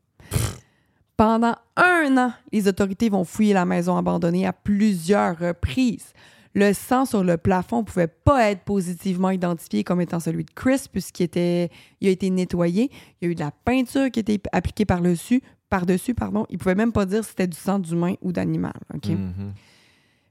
Pendant 1.15 1.55
un 1.75 2.17
an, 2.17 2.33
les 2.51 2.67
autorités 2.67 3.09
vont 3.09 3.25
fouiller 3.25 3.53
la 3.53 3.65
maison 3.65 3.97
abandonnée 3.97 4.47
à 4.47 4.53
plusieurs 4.53 5.37
reprises. 5.37 6.13
Le 6.55 6.73
sang 6.73 7.05
sur 7.05 7.23
le 7.23 7.37
plafond 7.37 7.79
ne 7.79 7.83
pouvait 7.83 8.07
pas 8.07 8.49
être 8.49 8.63
positivement 8.63 9.29
identifié 9.29 9.83
comme 9.83 10.01
étant 10.01 10.19
celui 10.19 10.45
de 10.45 10.51
Chris 10.51 10.85
puisqu'il 10.91 11.23
était, 11.23 11.69
il 12.01 12.07
a 12.07 12.11
été 12.11 12.29
nettoyé. 12.29 12.89
Il 13.21 13.25
y 13.25 13.27
a 13.27 13.31
eu 13.31 13.35
de 13.35 13.39
la 13.39 13.51
peinture 13.51 14.09
qui 14.09 14.19
a 14.19 14.21
été 14.21 14.41
appliquée 14.51 14.85
par-dessus. 14.85 15.41
Par-dessus, 15.69 16.15
pardon. 16.15 16.45
Il 16.49 16.53
ne 16.53 16.59
pouvait 16.59 16.75
même 16.75 16.91
pas 16.91 17.05
dire 17.05 17.23
si 17.23 17.29
c'était 17.29 17.47
du 17.47 17.57
sang 17.57 17.77
d'humain 17.77 18.15
ou 18.21 18.31
d'animal. 18.31 18.73
Mhm. 19.05 19.53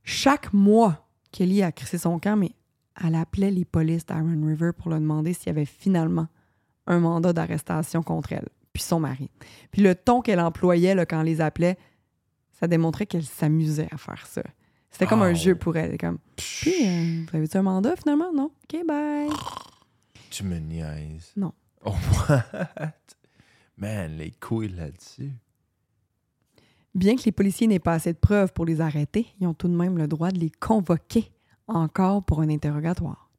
Chaque 0.03 0.53
mois, 0.53 1.07
Kelly 1.31 1.63
a 1.63 1.71
crissé 1.71 1.99
son 1.99 2.19
camp, 2.19 2.37
mais 2.37 2.53
elle 3.05 3.15
appelait 3.15 3.51
les 3.51 3.65
polices 3.65 4.07
d'Iron 4.07 4.47
River 4.47 4.71
pour 4.77 4.91
leur 4.91 4.99
demander 4.99 5.33
s'il 5.33 5.49
y 5.49 5.51
avait 5.51 5.65
finalement 5.65 6.27
un 6.89 6.99
mandat 6.99 7.33
d'arrestation 7.33 8.03
contre 8.03 8.33
elle, 8.33 8.49
puis 8.73 8.83
son 8.83 8.99
mari. 8.99 9.31
Puis 9.71 9.83
le 9.83 9.95
ton 9.95 10.23
qu'elle 10.23 10.41
employait 10.41 10.95
là, 10.95 11.07
quand 11.07 11.21
elle 11.21 11.27
les 11.27 11.41
appelait, 11.41 11.79
ça 12.51 12.67
démontrait 12.67 13.07
qu'elle 13.07 13.25
s'amusait 13.25 13.89
à 13.93 13.99
faire 13.99 14.27
ça. 14.27 14.43
C'était 14.91 15.07
comme 15.07 15.23
un 15.23 15.35
jeu 15.35 15.55
pour 15.55 15.77
elle. 15.77 15.97
Comme, 15.99 16.19
puis, 16.37 16.75
euh, 16.87 17.25
vous 17.31 17.37
avez-tu 17.37 17.57
un 17.57 17.63
mandat 17.63 17.97
finalement? 17.97 18.33
Non? 18.33 18.51
OK, 18.65 18.87
bye. 18.87 19.29
Tu 20.31 20.45
me 20.45 20.59
niaises. 20.59 21.33
Non. 21.37 21.53
Oh, 21.85 21.95
what? 22.29 22.45
Man, 23.77 24.17
les 24.17 24.33
couilles 24.33 24.69
là-dessus. 24.75 25.33
Bien 26.95 27.17
que 27.17 27.23
les 27.25 27.33
policiers 27.33 27.67
n'aient 27.67 27.79
pas 27.79 27.93
assez 27.93 28.13
de 28.13 28.19
preuves 28.19 28.53
pour 28.53 28.65
les 28.65 28.81
arrêter, 28.81 29.27
ils 29.41 29.47
ont 29.47 29.55
tout 29.55 29.69
de 29.69 29.75
même 29.77 29.99
le 29.99 30.09
droit 30.09 30.31
de 30.31 30.39
les 30.41 30.51
convoquer 30.51 31.31
encore 31.69 32.25
pour 32.25 32.41
un 32.41 32.49
interrogatoire. 32.49 33.31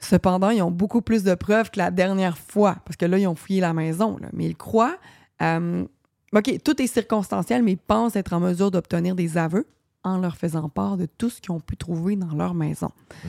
Cependant, 0.00 0.50
ils 0.50 0.60
ont 0.62 0.70
beaucoup 0.70 1.02
plus 1.02 1.22
de 1.22 1.34
preuves 1.34 1.70
que 1.70 1.78
la 1.78 1.90
dernière 1.90 2.36
fois, 2.36 2.76
parce 2.84 2.96
que 2.96 3.06
là, 3.06 3.18
ils 3.18 3.26
ont 3.26 3.34
fouillé 3.34 3.60
la 3.60 3.72
maison. 3.72 4.18
là. 4.18 4.28
Mais 4.32 4.46
ils 4.46 4.56
croient... 4.56 4.98
euh, 5.40 5.84
OK, 6.32 6.62
tout 6.62 6.80
est 6.80 6.86
circonstanciel, 6.86 7.62
mais 7.62 7.72
ils 7.72 7.78
pensent 7.78 8.16
être 8.16 8.32
en 8.32 8.40
mesure 8.40 8.70
d'obtenir 8.70 9.14
des 9.14 9.36
aveux 9.36 9.66
en 10.04 10.18
leur 10.18 10.36
faisant 10.36 10.68
part 10.68 10.96
de 10.96 11.06
tout 11.06 11.30
ce 11.30 11.40
qu'ils 11.40 11.52
ont 11.52 11.60
pu 11.60 11.76
trouver 11.76 12.16
dans 12.16 12.34
leur 12.34 12.54
maison. 12.54 12.90
Mm. 13.24 13.28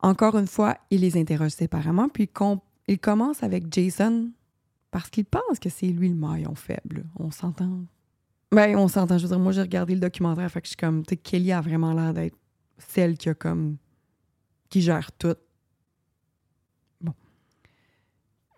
Encore 0.00 0.36
une 0.36 0.46
fois, 0.46 0.76
ils 0.90 1.00
les 1.00 1.16
interrogent 1.16 1.52
séparément, 1.52 2.08
puis 2.08 2.26
com- 2.28 2.58
ils 2.88 2.98
commencent 2.98 3.42
avec 3.42 3.72
Jason 3.72 4.30
parce 4.90 5.08
qu'ils 5.10 5.24
pensent 5.24 5.60
que 5.60 5.70
c'est 5.70 5.86
lui 5.86 6.08
le 6.08 6.14
maillon 6.16 6.54
faible. 6.54 7.04
On 7.18 7.30
s'entend. 7.30 7.84
Ben, 8.50 8.76
on 8.76 8.88
s'entend. 8.88 9.16
Je 9.16 9.22
veux 9.22 9.28
dire, 9.28 9.38
moi, 9.38 9.52
j'ai 9.52 9.62
regardé 9.62 9.94
le 9.94 10.00
documentaire, 10.00 10.50
fait 10.50 10.60
que 10.60 10.66
je 10.66 10.70
suis 10.70 10.76
comme, 10.76 11.04
tu 11.06 11.10
sais, 11.10 11.16
Kelly 11.16 11.52
a 11.52 11.60
vraiment 11.60 11.92
l'air 11.94 12.12
d'être 12.12 12.36
celle 12.78 13.16
qui 13.16 13.28
a 13.28 13.34
comme. 13.34 13.76
qui 14.68 14.80
gère 14.82 15.12
tout. 15.12 15.36
Bon. 17.00 17.14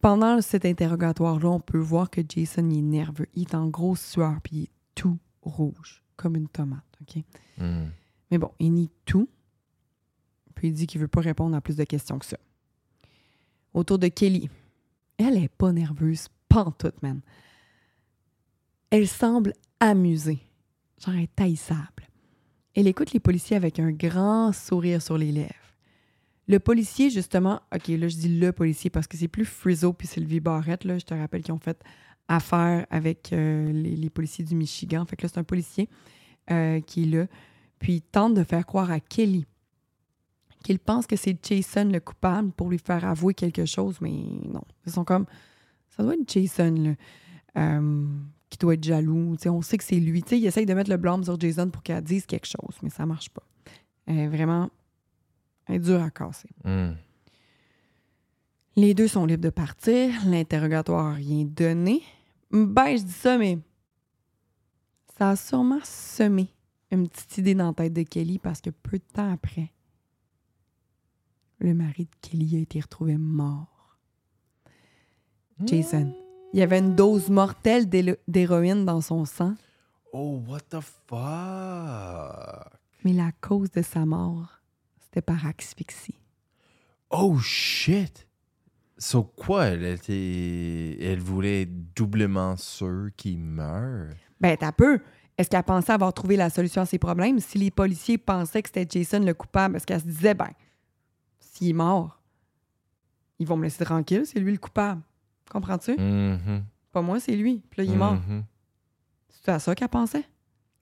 Pendant 0.01 0.41
cet 0.41 0.65
interrogatoire-là, 0.65 1.49
on 1.51 1.61
peut 1.61 1.79
voir 1.79 2.11
que 2.11 2.23
Jason 2.27 2.69
il 2.71 2.79
est 2.79 2.83
nerveux. 2.83 3.27
Il 3.35 3.43
est 3.43 3.55
en 3.55 3.69
grosse 3.69 4.01
sueur, 4.01 4.37
puis 4.43 4.57
il 4.57 4.63
est 4.65 4.71
tout 4.95 5.19
rouge, 5.43 6.03
comme 6.17 6.37
une 6.37 6.49
tomate, 6.49 6.85
OK? 7.01 7.23
Mm. 7.59 7.87
Mais 8.31 8.39
bon, 8.39 8.51
il 8.59 8.73
nie 8.73 8.91
tout. 9.05 9.29
Puis 10.55 10.69
il 10.69 10.75
dit 10.75 10.87
qu'il 10.87 11.01
veut 11.01 11.09
pas 11.09 11.21
répondre 11.21 11.57
à 11.57 11.61
plus 11.61 11.77
de 11.77 11.85
questions 11.85 12.19
que 12.19 12.27
ça. 12.27 12.39
Autour 13.73 13.99
de 13.99 14.09
Kelly. 14.09 14.49
Elle 15.19 15.37
est 15.37 15.49
pas 15.49 15.73
nerveuse, 15.73 16.29
pantoute, 16.49 17.01
man. 17.03 17.21
Elle 18.91 19.09
semble 19.09 19.53
amusée. 19.81 20.41
Genre, 20.99 21.15
elle 21.15 21.23
est 21.23 21.35
taillissable. 21.35 22.09
Elle 22.75 22.89
écoute 22.89 23.13
les 23.13 23.21
policiers 23.21 23.57
avec 23.57 23.79
un 23.79 23.93
grand 23.93 24.53
sourire 24.53 25.03
sur 25.03 25.19
les 25.19 25.33
lèvres. 25.33 25.55
Le 26.47 26.59
policier, 26.59 27.09
justement, 27.09 27.61
OK, 27.75 27.89
là, 27.89 28.09
je 28.09 28.17
dis 28.17 28.39
le 28.39 28.53
policier 28.53 28.91
parce 28.91 29.07
que 29.07 29.17
c'est 29.17 29.29
plus 29.29 29.45
Frizzo 29.45 29.93
puis 29.93 30.07
Sylvie 30.07 30.41
Barrette, 30.41 30.85
là, 30.85 30.99
je 30.99 31.05
te 31.05 31.15
rappelle 31.15 31.43
qu'ils 31.43 31.55
ont 31.55 31.59
fait 31.59 31.83
affaire 32.29 32.87
avec 32.91 33.33
euh, 33.33 33.73
les, 33.73 33.97
les 33.97 34.11
policiers 34.11 34.45
du 34.45 34.55
Michigan. 34.55 35.05
Fait 35.07 35.17
que 35.17 35.23
là, 35.23 35.31
c'est 35.33 35.41
un 35.41 35.45
policier 35.45 35.89
euh, 36.51 36.81
qui 36.81 37.05
est 37.05 37.17
là. 37.17 37.27
Puis 37.79 37.95
il 37.95 38.03
tente 38.03 38.35
de 38.35 38.45
faire 38.45 38.65
croire 38.65 38.91
à 38.91 39.01
Kelly 39.01 39.47
qu'il 40.63 40.79
pense 40.79 41.07
que 41.07 41.17
c'est 41.17 41.37
Jason 41.45 41.85
le 41.85 42.01
coupable 42.01 42.51
pour 42.53 42.71
lui 42.71 42.79
faire 42.79 43.05
avouer 43.05 43.35
quelque 43.35 43.67
chose, 43.67 43.99
mais 44.01 44.11
non. 44.11 44.63
Ils 44.87 44.93
sont 44.93 45.05
comme, 45.05 45.27
ça 45.91 46.03
doit 46.03 46.15
être 46.15 46.27
Jason 46.27 46.75
là, 46.75 46.95
euh, 47.59 48.07
qui 48.49 48.57
doit 48.57 48.75
être 48.75 48.85
jaloux. 48.85 49.37
On 49.45 49.61
sait 49.61 49.77
que 49.77 49.85
c'est 49.85 50.01
lui. 50.01 50.25
Il 50.33 50.47
essaye 50.47 50.65
de 50.65 50.73
mettre 50.73 50.91
le 50.91 50.97
blâme 50.97 51.23
sur 51.23 51.39
Jason 51.39 51.69
pour 51.69 51.83
qu'elle 51.83 52.03
dise 52.03 52.25
quelque 52.25 52.47
chose, 52.47 52.79
mais 52.83 52.89
ça 52.89 53.05
marche 53.05 53.29
pas. 53.29 53.43
Elle 54.07 54.19
est 54.19 54.29
vraiment 54.29 54.71
elle 55.67 55.77
est 55.77 55.79
dure 55.81 56.03
à 56.03 56.11
casser. 56.11 56.49
Mm. 56.65 56.93
Les 58.77 58.95
deux 58.95 59.09
sont 59.09 59.25
libres 59.25 59.43
de 59.43 59.51
partir. 59.51 60.13
L'interrogatoire 60.27 61.11
n'a 61.11 61.15
rien 61.15 61.45
donné. 61.45 62.03
Ben, 62.55 62.97
je 62.97 63.03
dis 63.03 63.13
ça, 63.13 63.37
mais 63.37 63.59
ça 65.19 65.31
a 65.31 65.37
sûrement 65.37 65.81
semé 65.83 66.55
une 66.93 67.09
petite 67.09 67.39
idée 67.39 67.55
dans 67.57 67.67
la 67.67 67.73
tête 67.75 67.93
de 67.93 68.03
Kelly 68.05 68.39
parce 68.39 68.61
que 68.61 68.71
peu 68.71 68.99
de 68.99 69.05
temps 69.13 69.33
après, 69.33 69.73
le 71.59 71.75
mari 71.75 72.05
de 72.05 72.11
Kelly 72.21 72.57
a 72.57 72.61
été 72.61 72.81
retrouvé 72.81 73.17
mort. 73.17 73.99
Jason. 75.65 76.15
Il 76.53 76.61
y 76.61 76.63
avait 76.63 76.79
une 76.79 76.95
dose 76.95 77.29
mortelle 77.29 77.89
d'héroïne 78.29 78.85
dans 78.85 79.01
son 79.01 79.25
sang, 79.25 79.57
Oh, 80.13 80.41
what 80.47 80.61
the 80.71 80.81
fuck? 80.81 82.71
mais 83.05 83.13
la 83.13 83.33
cause 83.41 83.73
de 83.73 83.83
sa 83.83 84.07
mort, 84.07 84.61
c'était 85.01 85.23
par 85.23 85.45
asphyxie. 85.45 86.21
Oh 87.11 87.37
shit! 87.41 88.29
So 89.05 89.23
quoi? 89.23 89.67
Elle 89.67 89.85
était. 89.85 90.97
Elle 90.99 91.21
voulait 91.21 91.63
être 91.63 91.95
doublement 91.95 92.57
sûre 92.57 93.11
qu'il 93.19 93.39
meurt? 93.39 94.17
Ben, 94.41 94.57
t'as 94.57 94.73
peu. 94.73 94.99
Est-ce 95.37 95.51
qu'elle 95.51 95.63
pensait 95.63 95.93
avoir 95.93 96.15
trouvé 96.15 96.37
la 96.37 96.49
solution 96.49 96.81
à 96.81 96.87
ses 96.87 96.99
problèmes? 96.99 97.39
Si 97.39 97.59
les 97.59 97.71
policiers 97.71 98.17
pensaient 98.17 98.63
que 98.63 98.71
c'était 98.73 98.87
Jason 98.89 99.21
le 99.21 99.35
coupable, 99.35 99.77
est-ce 99.77 99.87
qu'elle 99.87 100.01
se 100.01 100.07
disait, 100.07 100.33
ben, 100.33 100.49
s'il 101.39 101.69
est 101.69 101.75
mort, 101.75 102.19
ils 103.39 103.47
vont 103.47 103.59
me 103.59 103.65
laisser 103.65 103.85
tranquille, 103.85 104.23
c'est 104.25 104.41
lui 104.41 104.53
le 104.53 104.59
coupable. 104.59 105.03
Comprends-tu? 105.51 106.01
Mhm. 106.01 106.65
Pas 106.91 107.03
moi, 107.03 107.21
c'est 107.21 107.37
lui. 107.37 107.63
Puis 107.69 107.83
là, 107.83 107.85
il 107.85 107.93
est 107.93 107.99
mort. 107.99 108.15
Mhm. 108.15 108.45
C'est 109.29 109.53
à 109.53 109.59
ça 109.59 109.75
qu'elle 109.75 109.89
pensait. 109.89 110.25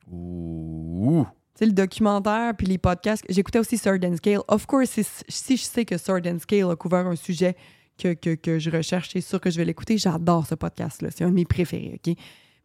Ouh. 0.08 1.26
Tu 1.54 1.58
sais, 1.58 1.66
le 1.66 1.72
documentaire 1.72 2.54
puis 2.56 2.68
les 2.68 2.78
podcasts. 2.78 3.24
J'écoutais 3.28 3.58
aussi 3.58 3.78
Sword 3.78 3.98
and 4.04 4.16
Scale. 4.18 4.42
Of 4.46 4.66
course, 4.66 4.90
si, 4.90 5.04
si 5.28 5.56
je 5.56 5.64
sais 5.64 5.84
que 5.84 5.98
Sword 5.98 6.22
and 6.26 6.38
Scale 6.38 6.70
a 6.70 6.76
couvert 6.76 7.08
un 7.08 7.16
sujet 7.16 7.56
que, 7.98 8.14
que, 8.14 8.34
que 8.34 8.58
je 8.58 8.70
recherche, 8.70 9.10
c'est 9.12 9.20
sûr 9.20 9.40
que 9.40 9.50
je 9.50 9.56
vais 9.58 9.64
l'écouter. 9.64 9.98
J'adore 9.98 10.46
ce 10.46 10.54
podcast-là. 10.54 11.10
C'est 11.10 11.24
un 11.24 11.30
de 11.30 11.34
mes 11.34 11.44
préférés, 11.44 12.00
OK? 12.04 12.14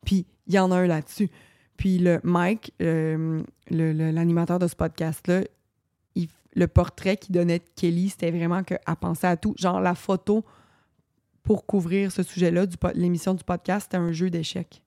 Puis, 0.06 0.26
il 0.48 0.54
y 0.54 0.60
en 0.60 0.72
a 0.72 0.76
un 0.76 0.88
là-dessus. 0.88 1.30
Puis, 1.76 2.00
le 2.00 2.20
Mike, 2.24 2.74
euh, 2.82 3.44
l'animateur 3.70 4.60
de 4.60 4.68
ce 4.68 4.76
podcast-là, 4.76 5.42
le 6.58 6.68
portrait 6.68 7.18
qu'il 7.18 7.36
donnait 7.36 7.60
de 7.60 7.66
Kelly, 7.76 8.10
c'était 8.10 8.32
vraiment 8.32 8.64
qu'elle 8.64 8.80
pensait 9.00 9.28
à 9.28 9.38
tout. 9.38 9.54
Genre, 9.58 9.80
la 9.80 9.94
photo 9.94 10.44
pour 11.44 11.68
couvrir 11.68 12.12
ce 12.12 12.24
sujet-là, 12.24 12.66
l'émission 12.96 13.36
du 13.36 13.44
podcast, 13.44 13.84
c'était 13.86 13.98
un 13.98 14.12
jeu 14.12 14.32
d'échecs. 14.32 14.82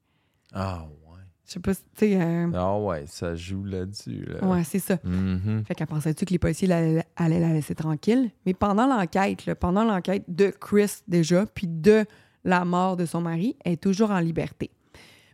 Ah 0.52 0.84
ouais. 1.06 1.09
Je 1.50 1.54
sais 1.54 1.60
pas 1.60 1.74
si, 1.74 1.82
tu 1.96 2.06
sais... 2.06 2.22
euh, 2.22 2.48
Ah 2.54 2.78
ouais, 2.78 3.06
ça 3.08 3.34
joue 3.34 3.64
là-dessus. 3.64 4.24
Là. 4.24 4.46
ouais, 4.46 4.62
c'est 4.62 4.78
ça. 4.78 4.98
Mhm. 5.02 5.64
Fait 5.66 5.74
qu'elle 5.74 5.88
pensait-tu 5.88 6.24
que 6.24 6.30
les 6.30 6.38
policiers 6.38 6.68
la- 6.68 7.02
allaient 7.16 7.40
la 7.40 7.52
laisser 7.52 7.74
tranquille? 7.74 8.30
Mais 8.46 8.54
pendant 8.54 8.86
l'enquête, 8.86 9.52
pendant 9.54 9.82
l'enquête 9.82 10.22
de 10.28 10.50
Chris 10.50 10.98
déjà, 11.08 11.46
puis 11.46 11.66
de 11.66 12.04
la 12.44 12.64
mort 12.64 12.96
de 12.96 13.04
son 13.04 13.20
mari, 13.20 13.56
elle 13.64 13.72
est 13.72 13.82
toujours 13.82 14.12
en 14.12 14.20
liberté. 14.20 14.70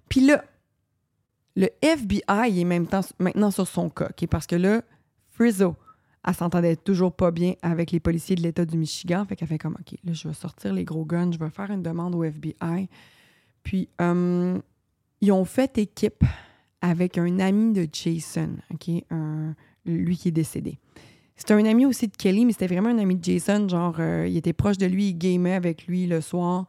Puis 0.08 0.22
là, 0.22 0.42
le 1.54 1.68
FBI 1.82 2.60
est 2.60 2.64
même 2.64 2.86
temps- 2.86 3.02
maintenant 3.18 3.50
sur 3.50 3.68
son 3.68 3.90
cas, 3.90 4.08
parce 4.30 4.46
que 4.46 4.56
là, 4.56 4.80
Frizzo, 5.32 5.76
elle 6.26 6.34
s'entendait 6.34 6.76
toujours 6.76 7.12
pas 7.14 7.30
bien 7.30 7.56
avec 7.60 7.90
les 7.92 8.00
policiers 8.00 8.36
de 8.36 8.42
l'État 8.42 8.64
du 8.64 8.78
Michigan. 8.78 9.26
Fait 9.28 9.36
qu'elle 9.36 9.48
fait 9.48 9.58
comme, 9.58 9.76
OK, 9.78 9.98
là, 10.02 10.14
je 10.14 10.28
vais 10.28 10.34
sortir 10.34 10.72
les 10.72 10.84
gros 10.84 11.04
guns, 11.04 11.30
je 11.30 11.38
vais 11.38 11.50
faire 11.50 11.70
une 11.70 11.82
demande 11.82 12.14
au 12.14 12.24
FBI. 12.24 12.88
Puis, 13.62 13.88
euh, 14.00 14.58
ils 15.20 15.32
ont 15.32 15.44
fait 15.44 15.78
équipe 15.78 16.24
avec 16.80 17.18
un 17.18 17.38
ami 17.38 17.72
de 17.72 17.88
Jason? 17.90 18.56
Un- 19.10 19.54
lui 19.84 20.16
qui 20.16 20.28
est 20.28 20.32
décédé. 20.32 20.78
C'était 21.36 21.54
un 21.54 21.64
ami 21.64 21.86
aussi 21.86 22.08
de 22.08 22.16
Kelly, 22.16 22.44
mais 22.44 22.52
c'était 22.52 22.66
vraiment 22.66 22.88
un 22.88 22.98
ami 22.98 23.16
de 23.16 23.22
Jason. 23.22 23.68
Genre, 23.68 23.96
euh, 23.98 24.26
il 24.26 24.36
était 24.36 24.52
proche 24.52 24.78
de 24.78 24.86
lui, 24.86 25.10
il 25.10 25.14
gamait 25.14 25.52
avec 25.52 25.86
lui 25.86 26.06
le 26.06 26.20
soir. 26.20 26.66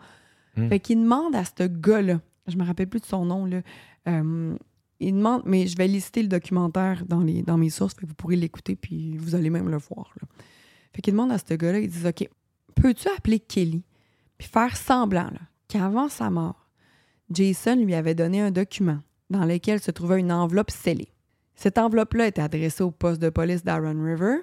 Hmm. 0.55 0.67
Fait 0.67 0.79
qu'il 0.79 1.01
demande 1.01 1.35
à 1.35 1.43
ce 1.45 1.63
gars-là, 1.63 2.19
je 2.47 2.57
me 2.57 2.63
rappelle 2.65 2.87
plus 2.87 2.99
de 2.99 3.05
son 3.05 3.25
nom, 3.25 3.45
là, 3.45 3.61
euh, 4.07 4.55
il 4.99 5.13
demande, 5.13 5.43
mais 5.45 5.67
je 5.67 5.77
vais 5.77 5.87
lister 5.87 6.21
le 6.21 6.27
documentaire 6.27 7.05
dans, 7.05 7.21
les, 7.21 7.43
dans 7.43 7.57
mes 7.57 7.69
sources, 7.69 7.93
fait 7.93 8.01
que 8.01 8.07
vous 8.07 8.15
pourrez 8.15 8.35
l'écouter, 8.35 8.75
puis 8.75 9.17
vous 9.17 9.35
allez 9.35 9.49
même 9.49 9.69
le 9.69 9.77
voir. 9.77 10.11
Là. 10.19 10.27
Fait 10.93 11.01
qu'il 11.01 11.13
demande 11.13 11.31
à 11.31 11.37
ce 11.37 11.53
gars-là, 11.53 11.79
il 11.79 11.89
dit 11.89 12.07
OK, 12.07 12.27
peux-tu 12.75 13.07
appeler 13.09 13.39
Kelly, 13.39 13.83
puis 14.37 14.47
faire 14.47 14.75
semblant 14.75 15.29
qu'avant 15.67 16.09
sa 16.09 16.29
mort, 16.29 16.66
Jason 17.31 17.75
lui 17.75 17.95
avait 17.95 18.15
donné 18.15 18.41
un 18.41 18.51
document 18.51 18.99
dans 19.29 19.45
lequel 19.45 19.79
se 19.79 19.91
trouvait 19.91 20.19
une 20.19 20.31
enveloppe 20.31 20.71
scellée. 20.71 21.09
Cette 21.55 21.77
enveloppe-là 21.77 22.27
était 22.27 22.41
adressée 22.41 22.83
au 22.83 22.91
poste 22.91 23.21
de 23.21 23.29
police 23.29 23.63
d'Aaron 23.63 24.01
River, 24.03 24.37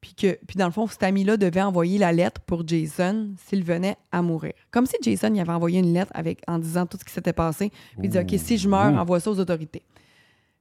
puis 0.00 0.14
que, 0.14 0.38
puis 0.46 0.58
dans 0.58 0.66
le 0.66 0.72
fond, 0.72 0.86
cet 0.86 1.02
ami-là 1.02 1.38
devait 1.38 1.62
envoyer 1.62 1.96
la 1.96 2.12
lettre 2.12 2.42
pour 2.42 2.68
Jason 2.68 3.30
s'il 3.38 3.64
venait 3.64 3.96
à 4.12 4.20
mourir. 4.20 4.52
Comme 4.70 4.84
si 4.84 4.96
Jason 5.00 5.32
y 5.32 5.40
avait 5.40 5.52
envoyé 5.52 5.78
une 5.80 5.94
lettre 5.94 6.12
avec, 6.14 6.42
en 6.46 6.58
disant 6.58 6.84
tout 6.84 6.98
ce 7.00 7.04
qui 7.06 7.12
s'était 7.12 7.32
passé, 7.32 7.70
puis 7.96 8.04
il 8.04 8.10
dit 8.10 8.18
OK, 8.18 8.34
si 8.36 8.58
je 8.58 8.68
meurs, 8.68 8.92
envoie 8.98 9.18
ça 9.18 9.30
aux 9.30 9.40
autorités. 9.40 9.82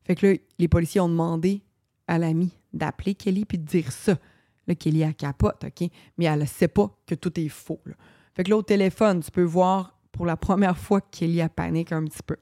Fait 0.05 0.15
que 0.15 0.27
là, 0.27 0.37
les 0.59 0.67
policiers 0.69 1.01
ont 1.01 1.09
demandé 1.09 1.61
à 2.07 2.17
l'ami 2.17 2.51
d'appeler 2.71 3.15
Kelly 3.15 3.43
puis 3.43 3.57
de 3.57 3.65
dire 3.65 3.91
ça. 3.91 4.17
Là, 4.65 4.75
Kelly, 4.75 5.01
elle 5.01 5.13
capote, 5.13 5.65
OK? 5.65 5.89
Mais 6.17 6.25
elle 6.25 6.39
ne 6.39 6.45
sait 6.45 6.69
pas 6.69 6.89
que 7.05 7.15
tout 7.15 7.37
est 7.37 7.49
faux. 7.49 7.81
là. 7.85 7.95
Fait 8.33 8.43
que 8.43 8.49
là, 8.49 8.57
au 8.57 8.63
téléphone, 8.63 9.21
tu 9.21 9.29
peux 9.29 9.43
voir 9.43 9.92
pour 10.13 10.25
la 10.25 10.37
première 10.37 10.77
fois 10.77 11.01
que 11.01 11.07
Kelly 11.11 11.41
a 11.41 11.49
panique 11.49 11.91
un 11.91 12.05
petit 12.05 12.23
peu. 12.23 12.37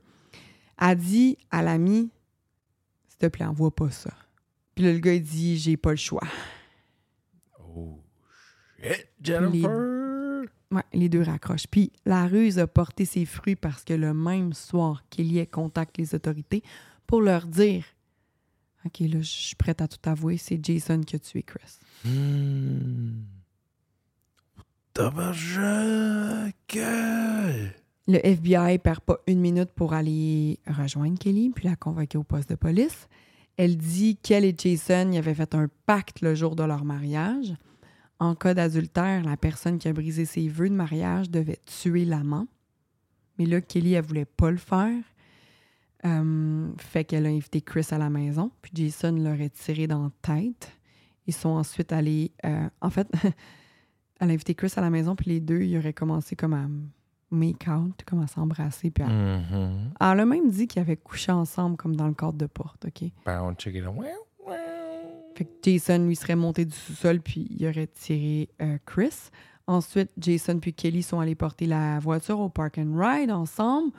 Elle 0.80 0.98
dit 0.98 1.38
à 1.50 1.64
l'ami, 1.64 2.12
s'il 3.08 3.18
te 3.18 3.26
plaît, 3.26 3.46
envoie 3.46 3.74
pas 3.74 3.90
ça. 3.90 4.12
Puis 4.76 4.86
là, 4.86 4.94
le 4.94 5.00
gars, 5.00 5.14
il 5.14 5.24
dit, 5.24 5.58
j'ai 5.58 5.78
pas 5.78 5.92
le 5.92 5.96
choix. 5.96 6.28
Oh 7.60 8.00
shit, 8.80 9.08
Jennifer. 9.22 10.44
Ouais, 10.72 10.84
les 10.94 11.10
deux 11.10 11.24
raccrochent. 11.24 11.68
Puis 11.68 11.92
la 12.06 12.28
ruse 12.28 12.60
a 12.60 12.68
porté 12.68 13.06
ses 13.06 13.26
fruits 13.26 13.56
parce 13.56 13.84
que 13.84 13.94
le 13.94 14.14
même 14.14 14.54
soir, 14.54 15.04
Kelly 15.10 15.46
contacte 15.48 15.98
les 15.98 16.14
autorités 16.14 16.64
pour 17.08 17.22
leur 17.22 17.46
dire 17.46 17.86
OK, 18.86 19.00
là, 19.00 19.22
je 19.22 19.30
suis 19.30 19.56
prête 19.56 19.82
à 19.82 19.88
tout 19.88 20.10
avouer, 20.10 20.38
c'est 20.38 20.64
Jason 20.64 21.02
qui 21.02 21.16
a 21.16 21.20
tué 21.20 21.44
Chris. 21.44 21.78
Hmm. 22.04 23.22
Le 28.08 28.26
FBI 28.26 28.80
perd 28.80 29.00
pas 29.02 29.20
une 29.28 29.39
minute 29.39 29.72
pour 29.72 29.94
aller 29.94 30.60
rejoindre 30.68 31.18
Kelly 31.18 31.50
puis 31.50 31.68
la 31.68 31.76
convoquer 31.76 32.18
au 32.18 32.24
poste 32.24 32.50
de 32.50 32.56
police. 32.56 33.08
Elle 33.58 33.78
dit 33.78 34.18
qu'elle 34.18 34.44
et 34.44 34.56
Jason 34.58 35.12
y 35.12 35.18
avaient 35.18 35.34
fait 35.34 35.54
un 35.56 35.70
pacte 35.86 36.22
le 36.22 36.36
jour 36.36 36.56
de 36.56 36.64
leur 36.64 36.84
mariage. 36.84 37.54
En 38.20 38.36
cas 38.36 38.54
d'adultère, 38.54 39.24
la 39.24 39.38
personne 39.38 39.78
qui 39.80 39.88
a 39.88 39.94
brisé 39.94 40.26
ses 40.26 40.48
vœux 40.48 40.70
de 40.70 40.76
mariage 40.76 41.30
devait 41.30 41.60
tuer 41.66 42.06
l'amant. 42.06 42.48
Mais 43.38 43.46
là, 43.46 43.62
Kelly, 43.62 43.94
elle 43.94 44.04
voulait 44.04 44.26
pas 44.26 44.52
le 44.52 44.58
faire. 44.58 45.04
Euh, 46.06 46.70
fait 46.78 47.04
qu'elle 47.06 47.26
a 47.26 47.30
invité 47.30 47.62
Chris 47.62 47.88
à 47.92 47.98
la 47.98 48.10
maison, 48.10 48.52
puis 48.62 48.72
Jason 48.74 49.12
l'aurait 49.12 49.50
tiré 49.50 49.88
dans 49.88 50.04
la 50.04 50.12
tête. 50.22 50.72
Ils 51.28 51.34
sont 51.34 51.50
ensuite 51.50 51.94
allés. 51.94 52.32
euh, 52.46 52.68
en 52.82 52.89
fait, 52.89 53.08
elle 54.22 54.30
a 54.30 54.34
invité 54.34 54.56
Chris 54.56 54.72
à 54.78 54.82
la 54.82 54.90
maison, 54.90 55.16
puis 55.18 55.30
les 55.32 55.40
deux, 55.42 55.62
ils 55.62 55.78
auraient 55.78 55.92
commencé 55.92 56.38
comme 56.38 56.54
à 56.54 56.66
make 57.32 57.66
out, 57.68 58.02
comme 58.06 58.22
à 58.22 58.28
s'embrasser. 58.28 58.90
Puis 58.92 59.04
à- 59.04 59.08
Mhm. 59.08 59.92
Elle 60.00 60.20
a 60.22 60.26
même 60.26 60.50
dit 60.50 60.68
qu'ils 60.68 60.82
avaient 60.82 60.96
couché 60.98 61.32
ensemble, 61.34 61.76
comme 61.76 61.96
dans 61.98 62.08
le 62.08 62.14
cadre 62.14 62.34
de 62.38 62.46
porte, 62.46 62.86
OK? 62.86 63.10
Bound 63.26 63.60
chicken. 63.60 63.88
Wow, 63.88 64.06
wow. 64.46 64.54
Fait 65.36 65.46
que 65.46 65.50
Jason 65.64 66.06
lui 66.06 66.16
serait 66.16 66.36
monté 66.36 66.64
du 66.66 66.76
sous-sol, 66.76 67.20
puis 67.20 67.48
il 67.50 67.66
aurait 67.68 67.88
tiré 67.88 68.48
euh, 68.62 68.78
Chris. 68.86 69.30
Ensuite, 69.68 70.10
Jason 70.18 70.60
puis 70.60 70.74
Kelly 70.74 71.02
sont 71.04 71.20
allés 71.20 71.36
porter 71.36 71.66
la 71.66 72.00
voiture 72.00 72.40
au 72.40 72.50
park 72.50 72.78
and 72.78 72.94
ride 72.96 73.32
ensemble. 73.32 73.92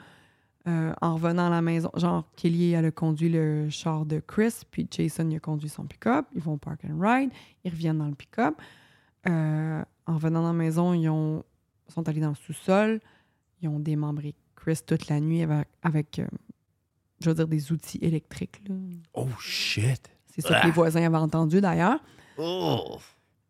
Euh, 0.65 0.93
en 1.01 1.15
revenant 1.15 1.47
à 1.47 1.49
la 1.49 1.61
maison, 1.61 1.89
genre, 1.95 2.23
Kelly, 2.37 2.71
elle 2.71 2.85
a 2.85 2.91
conduit 2.91 3.27
le 3.27 3.69
char 3.69 4.05
de 4.05 4.19
Chris, 4.19 4.61
puis 4.71 4.87
Jason, 4.89 5.29
il 5.29 5.35
a 5.35 5.39
conduit 5.39 5.67
son 5.67 5.83
pick-up. 5.83 6.25
Ils 6.35 6.41
vont 6.41 6.53
au 6.53 6.57
park 6.57 6.81
and 6.89 6.97
ride, 7.01 7.31
ils 7.65 7.71
reviennent 7.71 7.97
dans 7.97 8.07
le 8.07 8.15
pick-up. 8.15 8.61
Euh, 9.27 9.83
en 10.05 10.15
revenant 10.15 10.41
dans 10.41 10.47
la 10.47 10.53
maison, 10.53 10.93
ils 10.93 11.09
ont, 11.09 11.43
sont 11.87 12.07
allés 12.07 12.21
dans 12.21 12.29
le 12.29 12.35
sous-sol. 12.35 12.99
Ils 13.61 13.69
ont 13.69 13.79
démembré 13.79 14.35
Chris 14.55 14.79
toute 14.85 15.07
la 15.07 15.19
nuit 15.19 15.41
avec, 15.41 15.67
avec, 15.81 16.19
euh, 16.19 16.27
je 17.21 17.29
veux 17.29 17.35
dire, 17.35 17.47
des 17.47 17.71
outils 17.71 17.99
électriques. 18.01 18.61
là. 18.67 18.75
Oh 19.13 19.29
shit. 19.39 20.09
C'est 20.33 20.41
ça 20.41 20.61
que 20.61 20.65
les 20.65 20.71
voisins 20.71 21.03
avaient 21.05 21.17
entendu 21.17 21.61
d'ailleurs. 21.61 21.99
Oh. 22.37 22.97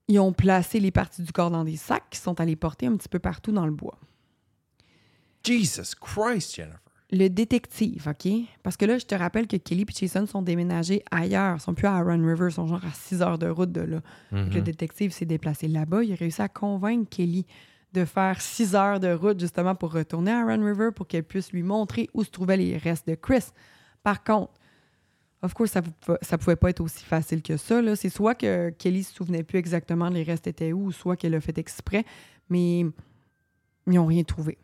Ils 0.10 0.20
ont 0.20 0.34
placé 0.34 0.80
les 0.80 0.92
parties 0.92 1.24
du 1.24 1.32
corps 1.32 1.50
dans 1.50 1.64
des 1.64 1.78
sacs 1.78 2.10
qui 2.10 2.20
sont 2.20 2.40
allés 2.42 2.58
porter 2.58 2.88
un 2.88 2.98
petit 2.98 3.08
peu 3.08 3.20
partout 3.20 3.54
dans 3.54 3.66
le 3.66 3.72
bois. 3.72 3.98
Jesus 5.44 5.96
Christ, 6.00 6.56
Jennifer. 6.56 6.80
Le 7.14 7.28
détective, 7.28 8.08
OK? 8.08 8.32
Parce 8.64 8.76
que 8.76 8.86
là, 8.86 8.98
je 8.98 9.06
te 9.06 9.14
rappelle 9.14 9.46
que 9.46 9.56
Kelly 9.56 9.84
et 9.84 9.94
Jason 9.94 10.26
sont 10.26 10.42
déménagés 10.42 11.04
ailleurs. 11.12 11.58
Ils 11.58 11.62
sont 11.62 11.76
plus 11.76 11.86
à 11.86 12.02
Run 12.02 12.26
River, 12.26 12.48
ils 12.50 12.54
sont 12.54 12.66
genre 12.66 12.84
à 12.84 12.92
6 12.92 13.22
heures 13.22 13.38
de 13.38 13.48
route 13.48 13.72
de 13.72 13.82
là. 13.82 14.02
Mhm. 14.32 14.50
Le 14.52 14.62
détective 14.62 15.12
s'est 15.12 15.26
déplacé 15.26 15.68
là-bas. 15.68 16.04
Il 16.04 16.12
a 16.12 16.16
réussi 16.16 16.42
à 16.42 16.50
convaincre 16.50 17.08
Kelly 17.12 17.46
de 17.94 18.04
faire 18.04 18.42
6 18.42 18.74
heures 18.74 19.00
de 19.00 19.14
route 19.14 19.40
justement 19.40 19.76
pour 19.76 19.94
retourner 19.94 20.32
à 20.32 20.44
Run 20.44 20.66
River 20.66 20.90
pour 20.96 21.06
qu'elle 21.06 21.24
puisse 21.24 21.54
lui 21.54 21.62
montrer 21.62 22.10
où 22.16 22.24
se 22.24 22.32
trouvaient 22.32 22.58
les 22.58 22.78
restes 22.78 23.08
de 23.08 23.14
Chris. 23.14 23.46
Par 24.02 24.24
contre, 24.24 24.54
of 25.44 25.54
course, 25.54 25.70
ça 25.70 25.82
ne 25.82 26.16
ça 26.24 26.40
pouvait 26.40 26.56
pas 26.56 26.72
être 26.72 26.82
aussi 26.82 27.04
facile 27.06 27.44
que 27.44 27.58
ça. 27.58 27.80
C'est 27.96 28.10
soit 28.10 28.34
que 28.34 28.72
Kelly 28.72 29.04
se 29.04 29.14
souvenait 29.14 29.44
plus 29.44 29.60
exactement 29.60 30.10
les 30.10 30.24
restes 30.24 30.48
étaient 30.48 30.74
où, 30.74 30.92
soit 30.92 31.16
qu'elle 31.16 31.34
l'a 31.34 31.42
fait 31.42 31.60
exprès, 31.60 32.06
mais 32.50 32.80
ils 32.80 33.94
n'ont 33.94 34.08
rien 34.08 34.24
trouvé. 34.24 34.58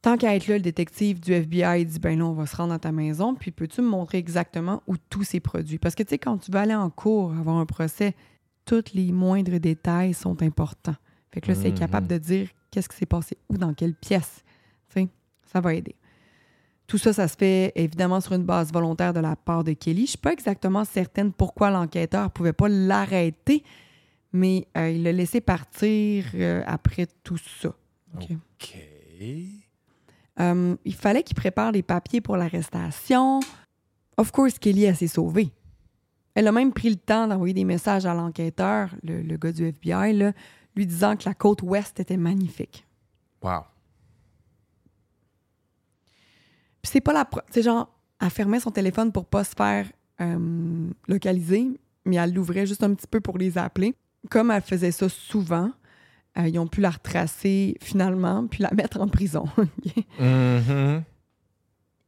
Tant 0.00 0.16
qu'à 0.16 0.34
être 0.36 0.46
là, 0.46 0.54
le 0.56 0.62
détective 0.62 1.18
du 1.20 1.32
FBI 1.32 1.84
dit 1.84 1.98
Ben 1.98 2.18
là, 2.18 2.24
on 2.26 2.32
va 2.32 2.46
se 2.46 2.54
rendre 2.56 2.72
à 2.72 2.78
ta 2.78 2.92
maison, 2.92 3.34
puis 3.34 3.50
peux-tu 3.50 3.80
me 3.82 3.88
montrer 3.88 4.18
exactement 4.18 4.82
où 4.86 4.96
tout 5.10 5.24
s'est 5.24 5.40
produit? 5.40 5.78
Parce 5.78 5.94
que 5.94 6.02
tu 6.04 6.10
sais, 6.10 6.18
quand 6.18 6.38
tu 6.38 6.50
vas 6.52 6.60
aller 6.60 6.74
en 6.74 6.88
cours, 6.90 7.32
avoir 7.32 7.56
un 7.56 7.66
procès, 7.66 8.14
tous 8.64 8.92
les 8.94 9.10
moindres 9.12 9.58
détails 9.58 10.14
sont 10.14 10.40
importants. 10.42 10.94
Fait 11.32 11.40
que 11.40 11.48
là, 11.48 11.54
c'est 11.56 11.70
Mhm. 11.70 11.78
capable 11.78 12.06
de 12.06 12.16
dire 12.18 12.48
qu'est-ce 12.70 12.88
qui 12.88 12.96
s'est 12.96 13.06
passé 13.06 13.36
où, 13.48 13.56
dans 13.58 13.74
quelle 13.74 13.94
pièce. 13.94 14.44
Tu 14.88 15.00
sais, 15.02 15.08
ça 15.52 15.60
va 15.60 15.74
aider. 15.74 15.96
Tout 16.86 16.96
ça, 16.98 17.12
ça 17.12 17.28
se 17.28 17.36
fait 17.36 17.72
évidemment 17.74 18.20
sur 18.20 18.32
une 18.34 18.44
base 18.44 18.72
volontaire 18.72 19.12
de 19.12 19.20
la 19.20 19.36
part 19.36 19.62
de 19.64 19.72
Kelly. 19.72 20.02
Je 20.06 20.10
suis 20.10 20.18
pas 20.18 20.32
exactement 20.32 20.84
certaine 20.84 21.32
pourquoi 21.32 21.70
l'enquêteur 21.70 22.30
pouvait 22.30 22.54
pas 22.54 22.68
l'arrêter, 22.68 23.62
mais 24.32 24.66
euh, 24.76 24.90
il 24.90 25.02
l'a 25.02 25.12
laissé 25.12 25.40
partir 25.42 26.24
euh, 26.34 26.62
après 26.66 27.06
tout 27.24 27.36
ça. 27.36 27.74
OK. 28.16 28.28
OK. 28.30 28.76
Euh, 30.40 30.76
il 30.84 30.94
fallait 30.94 31.22
qu'il 31.22 31.36
prépare 31.36 31.72
les 31.72 31.82
papiers 31.82 32.20
pour 32.20 32.36
l'arrestation. 32.36 33.40
Of 34.16 34.30
course, 34.32 34.58
Kelly 34.58 34.84
elle 34.84 34.96
s'est 34.96 35.06
sauvée. 35.06 35.52
Elle 36.34 36.46
a 36.46 36.52
même 36.52 36.72
pris 36.72 36.90
le 36.90 36.96
temps 36.96 37.26
d'envoyer 37.26 37.54
des 37.54 37.64
messages 37.64 38.06
à 38.06 38.14
l'enquêteur, 38.14 38.90
le, 39.02 39.22
le 39.22 39.36
gars 39.36 39.52
du 39.52 39.66
FBI, 39.66 40.12
là, 40.12 40.32
lui 40.76 40.86
disant 40.86 41.16
que 41.16 41.28
la 41.28 41.34
côte 41.34 41.62
ouest 41.62 41.98
était 41.98 42.16
magnifique. 42.16 42.86
Wow. 43.42 43.62
Puis 46.82 46.92
c'est 46.92 47.00
pas 47.00 47.12
la... 47.12 47.28
C'est 47.50 47.62
genre, 47.62 47.88
elle 48.20 48.30
fermait 48.30 48.60
son 48.60 48.70
téléphone 48.70 49.12
pour 49.12 49.26
pas 49.26 49.44
se 49.44 49.54
faire 49.56 49.86
euh, 50.20 50.90
localiser, 51.06 51.80
mais 52.04 52.16
elle 52.16 52.32
l'ouvrait 52.32 52.66
juste 52.66 52.82
un 52.82 52.94
petit 52.94 53.06
peu 53.06 53.20
pour 53.20 53.38
les 53.38 53.58
appeler. 53.58 53.94
Comme 54.30 54.50
elle 54.50 54.62
faisait 54.62 54.90
ça 54.90 55.08
souvent, 55.08 55.70
euh, 56.38 56.48
ils 56.48 56.58
ont 56.58 56.66
pu 56.66 56.80
la 56.80 56.90
retracer 56.90 57.76
finalement, 57.80 58.46
puis 58.46 58.62
la 58.62 58.70
mettre 58.72 59.00
en 59.00 59.08
prison. 59.08 59.44
Mhm. 60.20 61.02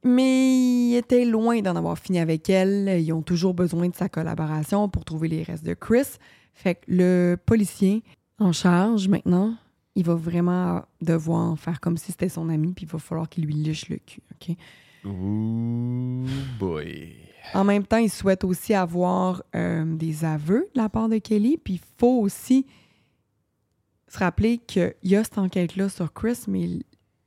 Mais 0.03 0.89
il 0.89 0.97
était 0.97 1.27
loin 1.27 1.61
d'en 1.61 1.77
avoir 1.77 1.99
fini 1.99 2.21
avec 2.21 2.49
elle. 2.49 3.03
Ils 3.03 3.13
ont 3.13 3.21
toujours 3.21 3.53
besoin 3.53 3.87
de 3.87 3.95
sa 3.95 4.09
collaboration 4.09 4.89
pour 4.89 5.05
trouver 5.05 5.29
les 5.29 5.43
restes 5.43 5.65
de 5.65 5.75
Chris. 5.75 6.17
Fait 6.55 6.77
que 6.77 6.81
le 6.89 7.37
policier 7.45 8.03
en 8.39 8.53
charge 8.53 9.09
maintenant 9.09 9.57
il 9.97 10.05
va 10.05 10.15
vraiment 10.15 10.83
devoir 11.01 11.59
faire 11.59 11.81
comme 11.81 11.97
si 11.97 12.13
c'était 12.13 12.29
son 12.29 12.49
ami, 12.49 12.73
puis 12.73 12.87
il 12.87 12.89
va 12.89 12.99
falloir 12.99 13.29
qu'il 13.29 13.45
lui 13.45 13.55
liche 13.55 13.89
le 13.89 13.97
cul, 13.97 14.23
OK? 14.33 14.57
Ooh 15.05 16.27
boy. 16.59 17.15
En 17.55 17.65
même 17.65 17.85
temps, 17.85 17.97
il 17.97 18.11
souhaite 18.11 18.45
aussi 18.45 18.75
avoir 18.75 19.43
euh, 19.57 19.85
des 19.85 20.25
aveux 20.25 20.69
de 20.75 20.81
la 20.81 20.89
part 20.89 21.09
de 21.09 21.19
Kelly, 21.19 21.59
puis 21.59 21.75
il 21.75 21.81
faut 21.99 22.21
aussi 22.21 22.67
se 24.11 24.19
rappeler 24.19 24.59
qu'il 24.59 24.93
y 25.05 25.15
a 25.15 25.23
cette 25.23 25.39
enquête-là 25.39 25.89
sur 25.89 26.13
Chris, 26.13 26.41
mais 26.49 26.69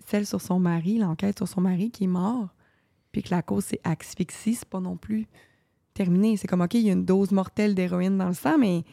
celle 0.06 0.28
sur 0.28 0.42
son 0.42 0.60
mari, 0.60 0.98
l'enquête 0.98 1.38
sur 1.38 1.48
son 1.48 1.62
mari 1.62 1.90
qui 1.92 2.04
est 2.04 2.08
mort, 2.08 2.50
puis 3.14 3.24
que 3.24 3.30
la 3.34 3.42
cause 3.42 3.64
c'est 3.66 3.80
asphyxie, 3.86 4.56
c'est 4.56 4.68
pas 4.68 4.82
non 4.82 4.98
plus 4.98 5.28
terminé. 5.94 6.36
C'est 6.36 6.48
comme, 6.48 6.62
OK, 6.62 6.74
il 6.74 6.82
y 6.82 6.90
a 6.90 6.94
une 6.94 7.06
dose 7.06 7.32
mortelle 7.32 7.74
d'héroïne 7.74 8.18
dans 8.18 8.28
le 8.28 8.34
sang, 8.34 8.58
mais 8.58 8.84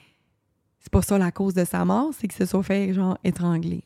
c'est 0.79 0.93
pas 0.93 1.03
ça 1.03 1.19
la 1.19 1.33
cause 1.33 1.55
de 1.55 1.65
sa 1.65 1.85
mort, 1.85 2.11
c'est 2.15 2.29
qu'il 2.29 2.39
se 2.39 2.47
soit 2.47 2.63
fait, 2.63 2.95
genre, 2.95 3.19
étrangler. 3.25 3.83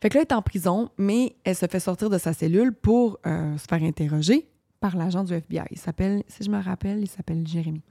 Fait 0.00 0.08
que 0.08 0.14
là, 0.14 0.22
elle 0.22 0.28
est 0.28 0.34
en 0.34 0.42
prison, 0.42 0.90
mais 0.96 1.36
elle 1.44 1.56
se 1.56 1.66
fait 1.66 1.80
sortir 1.80 2.08
de 2.08 2.16
sa 2.16 2.32
cellule 2.32 2.72
pour 2.72 3.18
euh, 3.26 3.58
se 3.58 3.66
faire 3.66 3.82
interroger 3.82 4.48
par 4.80 4.96
l'agent 4.96 5.24
du 5.24 5.34
FBI. 5.34 5.64
Il 5.72 5.78
s'appelle, 5.78 6.22
si 6.28 6.44
je 6.44 6.50
me 6.50 6.62
rappelle, 6.62 7.00
il 7.00 7.08
s'appelle 7.08 7.46
Jérémy. 7.46 7.82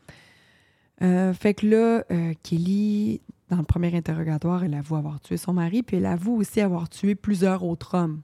Euh, 1.01 1.33
fait 1.33 1.53
que 1.53 1.67
là, 1.67 2.03
euh, 2.11 2.33
Kelly, 2.43 3.21
dans 3.49 3.57
le 3.57 3.63
premier 3.63 3.95
interrogatoire, 3.95 4.63
elle 4.63 4.73
avoue 4.73 4.95
avoir 4.95 5.19
tué 5.19 5.37
son 5.37 5.53
mari, 5.53 5.83
puis 5.83 5.97
elle 5.97 6.05
avoue 6.05 6.35
aussi 6.35 6.59
avoir 6.59 6.89
tué 6.89 7.15
plusieurs 7.15 7.63
autres 7.63 7.95
hommes. 7.95 8.21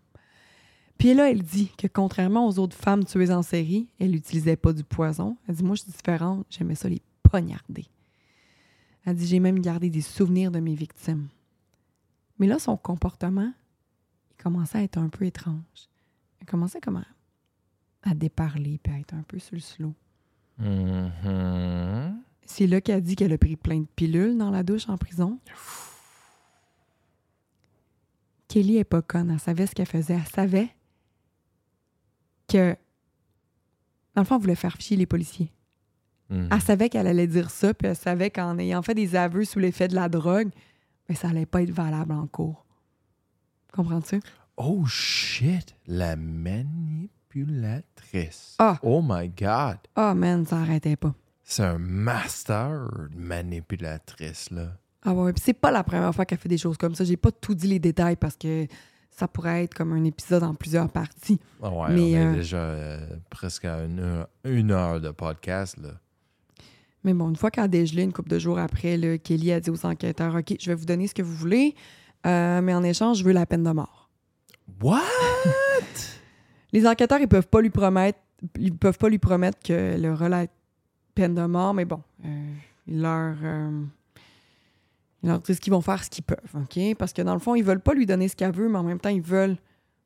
Puis 0.97 1.13
là, 1.13 1.29
elle 1.29 1.43
dit 1.43 1.71
que 1.77 1.87
contrairement 1.87 2.47
aux 2.47 2.59
autres 2.59 2.77
femmes 2.77 3.03
tuées 3.03 3.31
en 3.31 3.41
série, 3.41 3.87
elle 3.99 4.11
n'utilisait 4.11 4.55
pas 4.55 4.73
du 4.73 4.83
poison. 4.83 5.37
Elle 5.47 5.55
dit 5.55 5.63
Moi, 5.63 5.75
je 5.75 5.83
suis 5.83 5.91
différente, 5.91 6.45
j'aimais 6.49 6.75
ça 6.75 6.89
les 6.89 7.01
poignarder. 7.23 7.85
Elle 9.05 9.15
dit 9.15 9.27
J'ai 9.27 9.39
même 9.39 9.59
gardé 9.59 9.89
des 9.89 10.01
souvenirs 10.01 10.51
de 10.51 10.59
mes 10.59 10.75
victimes. 10.75 11.27
Mais 12.39 12.47
là, 12.47 12.59
son 12.59 12.77
comportement, 12.77 13.51
il 14.31 14.41
commençait 14.41 14.79
à 14.79 14.83
être 14.83 14.97
un 14.97 15.09
peu 15.09 15.25
étrange. 15.25 15.89
Elle 16.39 16.47
commençait 16.47 16.81
comme 16.81 17.03
à, 18.03 18.13
déparler 18.15 18.79
puis 18.81 18.93
à 18.93 18.99
être 18.99 19.13
un 19.13 19.23
peu 19.23 19.39
sur 19.39 19.55
le 19.55 19.61
slow. 19.61 19.93
Mhm. 20.59 22.21
C'est 22.45 22.67
là 22.67 22.81
qu'elle 22.81 23.01
dit 23.01 23.15
qu'elle 23.15 23.33
a 23.33 23.37
pris 23.37 23.55
plein 23.55 23.79
de 23.79 23.87
pilules 23.95 24.37
dans 24.37 24.51
la 24.51 24.63
douche 24.63 24.87
en 24.89 24.97
prison. 24.97 25.39
Kelly 28.47 28.77
est 28.77 28.83
pas 28.83 29.01
conne. 29.01 29.31
Elle 29.31 29.39
savait 29.39 29.65
ce 29.65 29.73
qu'elle 29.73 29.87
faisait. 29.87 30.15
Elle 30.15 30.27
savait 30.27 30.69
que, 32.47 32.75
dans 34.15 34.21
le 34.21 34.27
fond, 34.27 34.35
elle 34.35 34.41
voulait 34.41 34.55
faire 34.55 34.75
fier 34.77 34.97
les 34.97 35.05
policiers. 35.05 35.51
Mhm. 36.29 36.49
Elle 36.51 36.61
savait 36.61 36.89
qu'elle 36.89 37.07
allait 37.07 37.27
dire 37.27 37.49
ça, 37.49 37.73
puis 37.73 37.87
elle 37.87 37.95
savait 37.95 38.29
qu'en 38.29 38.57
ayant 38.59 38.81
fait 38.81 38.93
des 38.93 39.15
aveux 39.15 39.45
sous 39.45 39.59
l'effet 39.59 39.87
de 39.87 39.95
la 39.95 40.09
drogue, 40.09 40.49
ben, 41.07 41.15
ça 41.15 41.29
allait 41.29 41.45
pas 41.45 41.61
être 41.63 41.71
valable 41.71 42.11
en 42.13 42.27
cours. 42.27 42.65
Comprends-tu? 43.71 44.19
Oh 44.57 44.85
shit, 44.85 45.75
la 45.87 46.15
manipulatrice. 46.15 48.55
Ah. 48.59 48.77
Oh 48.83 49.01
my 49.03 49.29
god. 49.29 49.77
Oh 49.97 50.13
man, 50.13 50.45
ça 50.45 50.59
arrêtait 50.59 50.95
pas. 50.95 51.15
C'est 51.43 51.63
un 51.63 51.77
master 51.77 52.87
manipulatrice, 53.15 54.49
là. 54.51 54.77
Ah 55.05 55.13
ouais, 55.13 55.33
puis 55.33 55.43
c'est 55.43 55.53
pas 55.53 55.71
la 55.71 55.83
première 55.83 56.13
fois 56.15 56.25
qu'elle 56.25 56.37
fait 56.37 56.49
des 56.49 56.57
choses 56.57 56.77
comme 56.77 56.95
ça. 56.95 57.03
J'ai 57.03 57.17
pas 57.17 57.31
tout 57.31 57.53
dit 57.53 57.67
les 57.67 57.79
détails 57.79 58.15
parce 58.15 58.37
que 58.37 58.65
ça 59.11 59.27
pourrait 59.27 59.65
être 59.65 59.73
comme 59.73 59.91
un 59.91 60.03
épisode 60.05 60.43
en 60.43 60.53
plusieurs 60.55 60.89
parties. 60.89 61.39
Ah 61.61 61.69
ouais, 61.69 61.89
Mais, 61.89 62.01
on 62.01 62.05
est 62.05 62.25
euh, 62.25 62.33
déjà 62.35 62.57
euh, 62.57 63.07
presque 63.29 63.65
à 63.65 63.83
une 63.83 63.99
heure, 63.99 64.27
une 64.45 64.71
heure 64.71 65.01
de 65.01 65.11
podcast, 65.11 65.77
là. 65.77 65.89
Mais 67.03 67.13
bon, 67.13 67.29
une 67.29 67.35
fois 67.35 67.51
qu'elle 67.51 67.65
a 67.65 67.67
dégelé, 67.67 68.03
une 68.03 68.13
couple 68.13 68.29
de 68.29 68.39
jours 68.39 68.57
après, 68.57 68.95
là, 68.95 69.17
Kelly 69.17 69.51
a 69.51 69.59
dit 69.59 69.69
aux 69.69 69.85
enquêteurs 69.85 70.35
OK, 70.35 70.55
je 70.57 70.67
vais 70.67 70.75
vous 70.75 70.85
donner 70.85 71.07
ce 71.07 71.13
que 71.13 71.21
vous 71.21 71.35
voulez, 71.35 71.75
euh, 72.25 72.61
mais 72.61 72.73
en 72.73 72.81
échange, 72.81 73.19
je 73.19 73.25
veux 73.25 73.33
la 73.33 73.45
peine 73.45 73.63
de 73.63 73.71
mort. 73.71 74.09
What? 74.81 75.01
Les 76.71 76.87
enquêteurs, 76.87 77.19
ils 77.19 77.27
peuvent 77.27 77.49
pas 77.49 77.59
lui 77.59 77.69
promettre, 77.69 78.19
ils 78.57 78.73
peuvent 78.73 78.97
pas 78.97 79.09
lui 79.09 79.19
promettre 79.19 79.59
qu'elle 79.59 80.05
aura 80.05 80.29
la 80.29 80.47
peine 81.15 81.35
de 81.35 81.45
mort, 81.45 81.73
mais 81.73 81.85
bon, 81.85 82.01
euh, 82.25 82.53
ils 82.87 83.01
leur, 83.01 83.35
euh, 83.43 83.81
ils 85.21 85.29
leur 85.29 85.39
disent 85.39 85.59
qu'ils 85.59 85.73
vont 85.73 85.81
faire 85.81 86.03
ce 86.03 86.09
qu'ils 86.09 86.23
peuvent, 86.23 86.37
OK? 86.55 86.79
Parce 86.97 87.13
que 87.13 87.21
dans 87.21 87.33
le 87.33 87.39
fond, 87.39 87.55
ils 87.55 87.63
veulent 87.63 87.79
pas 87.81 87.93
lui 87.93 88.05
donner 88.05 88.27
ce 88.27 88.35
qu'elle 88.35 88.51
veut, 88.53 88.69
mais 88.69 88.77
en 88.77 88.83
même 88.83 88.99
temps, 88.99 89.09
ils 89.09 89.21
veulent, 89.21 89.55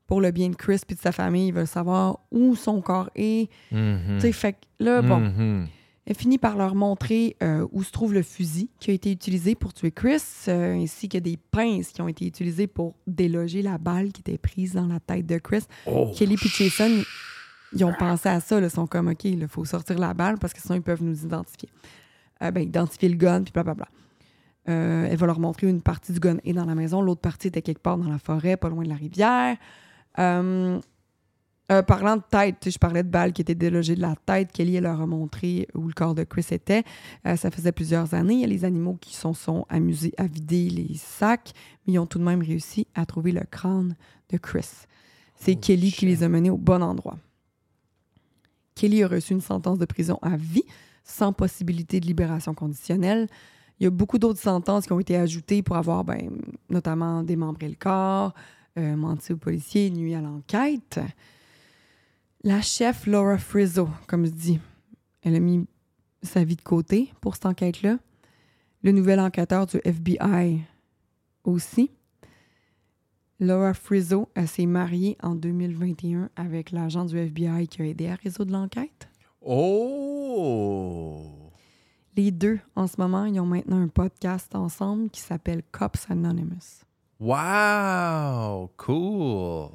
pour 0.06 0.22
le 0.22 0.32
bien 0.32 0.50
de 0.50 0.56
Chris 0.56 0.80
et 0.90 0.94
de 0.96 1.00
sa 1.00 1.12
famille, 1.12 1.48
ils 1.48 1.54
veulent 1.54 1.68
savoir 1.68 2.20
où 2.32 2.56
son 2.56 2.82
corps 2.82 3.10
est. 3.16 3.50
Tu 3.70 4.20
sais, 4.20 4.32
fait 4.32 4.54
que 4.54 4.58
là, 4.80 5.02
bon, 5.02 5.20
Mhm. 5.20 5.68
Elle 6.10 6.16
finit 6.16 6.38
par 6.38 6.56
leur 6.56 6.74
montrer 6.74 7.36
euh, 7.44 7.68
où 7.74 7.84
se 7.84 7.92
trouve 7.92 8.14
le 8.14 8.22
fusil 8.24 8.70
qui 8.80 8.92
a 8.92 8.94
été 8.94 9.12
utilisé 9.12 9.56
pour 9.56 9.74
tuer 9.74 9.92
Chris, 9.92 10.22
euh, 10.48 10.74
ainsi 10.82 11.10
que 11.10 11.18
des 11.18 11.36
pinces 11.36 11.90
qui 11.90 12.02
ont 12.02 12.08
été 12.08 12.26
utilisées 12.26 12.68
pour 12.68 12.96
déloger 13.08 13.62
la 13.62 13.78
balle 13.78 14.14
qui 14.14 14.22
était 14.22 14.38
prise 14.38 14.72
dans 14.76 14.88
la 14.88 15.02
tête 15.02 15.26
de 15.26 15.38
Chris. 15.38 15.66
Oh, 15.86 16.10
Kelly 16.16 16.36
et 16.36 16.48
Jason, 16.48 17.04
ils 17.74 17.84
ont 17.84 17.94
pensé 17.94 18.30
à 18.30 18.40
ça. 18.40 18.60
Ils 18.60 18.70
sont 18.70 18.88
comme, 18.88 19.10
OK, 19.10 19.26
il 19.26 19.48
faut 19.48 19.66
sortir 19.66 19.98
la 20.00 20.14
balle 20.14 20.38
parce 20.38 20.54
que 20.54 20.62
sinon, 20.62 20.76
ils 20.76 20.82
peuvent 20.82 21.04
nous 21.04 21.24
identifier. 21.24 21.70
Euh, 22.42 22.52
ben, 22.52 22.64
identifier 22.64 23.10
le 23.10 23.16
gun, 23.16 23.44
puis 23.44 23.52
blablabla. 23.52 23.88
Euh, 24.70 25.08
elle 25.10 25.18
va 25.18 25.28
leur 25.28 25.40
montrer 25.40 25.68
une 25.68 25.82
partie 25.82 26.12
du 26.12 26.20
gun 26.20 26.38
est 26.44 26.52
dans 26.52 26.66
la 26.66 26.76
maison, 26.76 27.02
l'autre 27.02 27.22
partie 27.22 27.48
était 27.48 27.62
quelque 27.62 27.82
part 27.82 27.98
dans 27.98 28.10
la 28.10 28.20
forêt, 28.20 28.58
pas 28.58 28.68
loin 28.68 28.84
de 28.84 28.90
la 28.90 28.96
rivière. 28.96 29.56
Euh, 30.20 30.80
euh, 31.70 31.82
parlant 31.82 32.16
de 32.16 32.24
tête, 32.30 32.70
je 32.70 32.78
parlais 32.78 33.04
de 33.04 33.10
balles 33.10 33.34
qui 33.34 33.42
étaient 33.42 33.56
délogées 33.56 33.96
de 33.96 34.02
la 34.02 34.16
tête. 34.26 34.54
Kelly 34.54 34.78
elle 34.78 34.84
leur 34.84 35.02
a 35.02 35.06
montré 35.06 35.68
où 35.76 35.88
le 35.88 35.94
corps 35.94 36.16
de 36.16 36.24
Chris 36.24 36.48
était. 36.52 36.84
Euh, 37.26 37.36
ça 37.36 37.52
faisait 37.52 37.74
plusieurs 37.74 38.14
années. 38.14 38.36
Il 38.36 38.40
y 38.40 38.44
a 38.46 38.48
les 38.48 38.64
animaux 38.64 38.98
qui 39.02 39.14
se 39.14 39.22
sont, 39.22 39.34
sont 39.34 39.66
amusés 39.68 40.14
à 40.18 40.28
vider 40.28 40.70
les 40.70 40.96
sacs, 40.96 41.52
mais 41.86 41.94
ils 41.94 42.00
ont 42.00 42.06
tout 42.06 42.20
de 42.20 42.24
même 42.24 42.42
réussi 42.42 42.88
à 42.96 43.06
trouver 43.06 43.34
le 43.34 43.42
crâne 43.52 43.96
de 44.30 44.38
Chris. 44.38 44.70
C'est 45.36 45.56
Oh, 45.56 45.60
Kelly 45.62 45.92
qui 45.92 46.06
les 46.06 46.24
a 46.24 46.30
menés 46.30 46.50
au 46.50 46.58
bon 46.58 46.82
endroit. 46.82 47.18
Kelly 48.78 49.04
a 49.04 49.08
reçu 49.08 49.34
une 49.34 49.42
sentence 49.42 49.80
de 49.80 49.86
prison 49.86 50.20
à 50.22 50.38
vie, 50.38 50.64
sans 51.04 51.34
possibilité 51.34 52.00
de 52.00 52.06
libération 52.06 52.54
conditionnelle. 52.54 53.28
Il 53.80 53.86
y 53.86 53.88
a 53.88 53.90
beaucoup 53.90 54.20
d'autres 54.20 54.40
sentences 54.40 54.86
qui 54.86 54.94
ont 54.94 55.00
été 55.00 55.16
ajoutées 55.16 55.64
pour 55.64 55.78
avoir, 55.78 56.04
ben, 56.04 56.30
notamment 56.70 57.24
démembré 57.24 57.68
le 57.70 57.76
corps, 57.76 58.34
euh, 58.78 58.96
menti 58.96 59.34
aux 59.34 59.38
policiers, 59.38 59.90
nuit 59.90 60.14
à 60.14 60.22
l'enquête. 60.22 61.00
La 62.44 62.62
chef 62.62 63.08
Laura 63.08 63.40
Frizzo, 63.40 63.90
comme 64.08 64.26
je 64.26 64.32
dis, 64.32 64.60
elle 65.24 65.36
a 65.36 65.40
mis 65.40 65.66
sa 66.22 66.44
vie 66.44 66.56
de 66.56 66.62
côté 66.62 67.12
pour 67.20 67.34
cette 67.34 67.48
enquête-là. 67.48 67.98
Le 68.84 68.92
nouvel 68.92 69.20
enquêteur 69.20 69.66
du 69.66 69.78
FBI 69.84 70.62
aussi. 71.44 71.90
Laura 73.40 73.76
Frizzo, 73.76 74.30
s'est 74.48 74.66
mariée 74.66 75.16
en 75.22 75.36
2021 75.36 76.30
avec 76.36 76.72
l'agent 76.72 77.06
du 77.06 77.20
FBI 77.20 77.68
qui 77.68 77.84
a 77.84 77.86
aidé 77.86 78.08
à 78.08 78.16
résoudre 78.16 78.52
l'enquête. 78.52 79.10
Oh! 79.42 81.22
Les 82.16 82.32
deux, 82.32 82.60
en 82.76 82.88
ce 82.88 83.00
moment, 83.00 83.26
ils 83.26 83.40
ont 83.40 83.46
maintenant 83.46 83.80
un 83.80 83.90
podcast 83.90 84.56
ensemble 84.56 85.12
qui 85.12 85.22
s'appelle 85.22 85.62
Cops 85.72 86.10
Anonymous. 86.10 86.82
Wow! 87.20 88.72
Cool! 88.76 89.70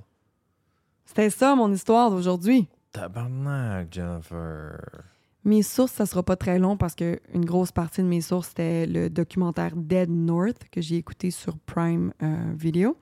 C'était 1.04 1.30
ça 1.30 1.54
mon 1.54 1.72
histoire 1.72 2.10
d'aujourd'hui. 2.10 2.66
Tabarnak, 2.90 3.94
Jennifer. 3.94 5.04
Mes 5.44 5.62
sources, 5.62 5.92
ça 5.92 6.06
sera 6.06 6.24
pas 6.24 6.36
très 6.36 6.58
long 6.58 6.76
parce 6.76 6.96
que 6.96 7.20
une 7.32 7.44
grosse 7.44 7.70
partie 7.70 8.02
de 8.02 8.08
mes 8.08 8.22
sources, 8.22 8.48
c'était 8.48 8.86
le 8.86 9.08
documentaire 9.08 9.76
Dead 9.76 10.10
North 10.10 10.68
que 10.72 10.80
j'ai 10.80 10.96
écouté 10.96 11.30
sur 11.30 11.56
Prime 11.58 12.12
euh, 12.24 12.52
Video. 12.56 12.96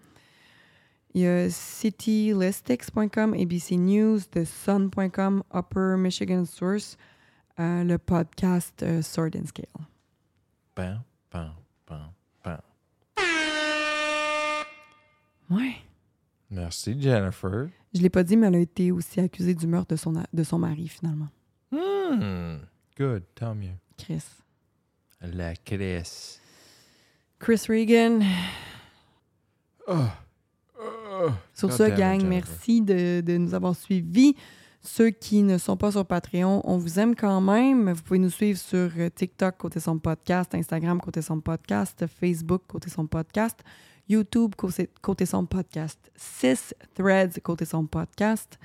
Il 1.14 1.22
y 1.22 1.26
a 1.26 1.48
citylistics.com, 1.50 3.34
ABC 3.34 3.76
News, 3.76 4.20
TheSun.com, 4.30 5.42
Upper 5.52 5.96
Michigan 5.98 6.44
Source, 6.46 6.96
euh, 7.58 7.82
le 7.84 7.98
podcast 7.98 8.82
euh, 8.82 9.02
Sword 9.02 9.30
and 9.36 9.46
Scale. 9.46 9.66
Bam, 10.76 11.02
bam, 11.32 11.52
bam. 11.86 12.12
Ouais. 15.50 15.74
Merci, 16.48 16.94
Jennifer. 17.00 17.68
Je 17.92 18.00
l'ai 18.00 18.08
pas 18.10 18.22
dit, 18.22 18.36
mais 18.36 18.46
elle 18.46 18.54
a 18.54 18.58
été 18.60 18.92
aussi 18.92 19.18
accusée 19.18 19.52
du 19.54 19.66
meurtre 19.66 19.94
de 19.94 19.96
son, 19.96 20.14
a- 20.16 20.26
de 20.32 20.44
son 20.44 20.58
mari, 20.60 20.86
finalement. 20.86 21.28
Hmm. 21.72 22.58
Good, 22.96 23.24
tant 23.34 23.56
mieux. 23.56 23.74
Chris. 23.98 24.22
La 25.20 25.56
crisse. 25.56 26.40
Chris 27.40 27.62
Reagan. 27.68 28.20
Oh. 29.88 30.06
Sur 31.54 31.72
ce, 31.72 31.96
gang, 31.96 32.24
merci 32.24 32.80
de, 32.80 33.20
de 33.20 33.36
nous 33.36 33.54
avoir 33.54 33.74
suivis. 33.76 34.34
Ceux 34.82 35.10
qui 35.10 35.42
ne 35.42 35.58
sont 35.58 35.76
pas 35.76 35.92
sur 35.92 36.06
Patreon, 36.06 36.62
on 36.64 36.78
vous 36.78 36.98
aime 36.98 37.14
quand 37.14 37.40
même. 37.42 37.92
Vous 37.92 38.02
pouvez 38.02 38.18
nous 38.18 38.30
suivre 38.30 38.58
sur 38.58 38.90
euh, 38.96 39.10
TikTok, 39.10 39.58
côté 39.58 39.78
son 39.78 39.98
podcast, 39.98 40.54
Instagram, 40.54 41.00
côté 41.00 41.20
son 41.20 41.40
podcast, 41.40 42.06
Facebook, 42.06 42.62
côté 42.66 42.88
son 42.88 43.06
podcast, 43.06 43.58
YouTube, 44.08 44.54
côté, 44.56 44.88
côté 45.02 45.26
son 45.26 45.44
podcast, 45.44 45.98
6 46.16 46.74
threads, 46.94 47.40
côté 47.42 47.66
son 47.66 47.84
podcast. 47.84 48.58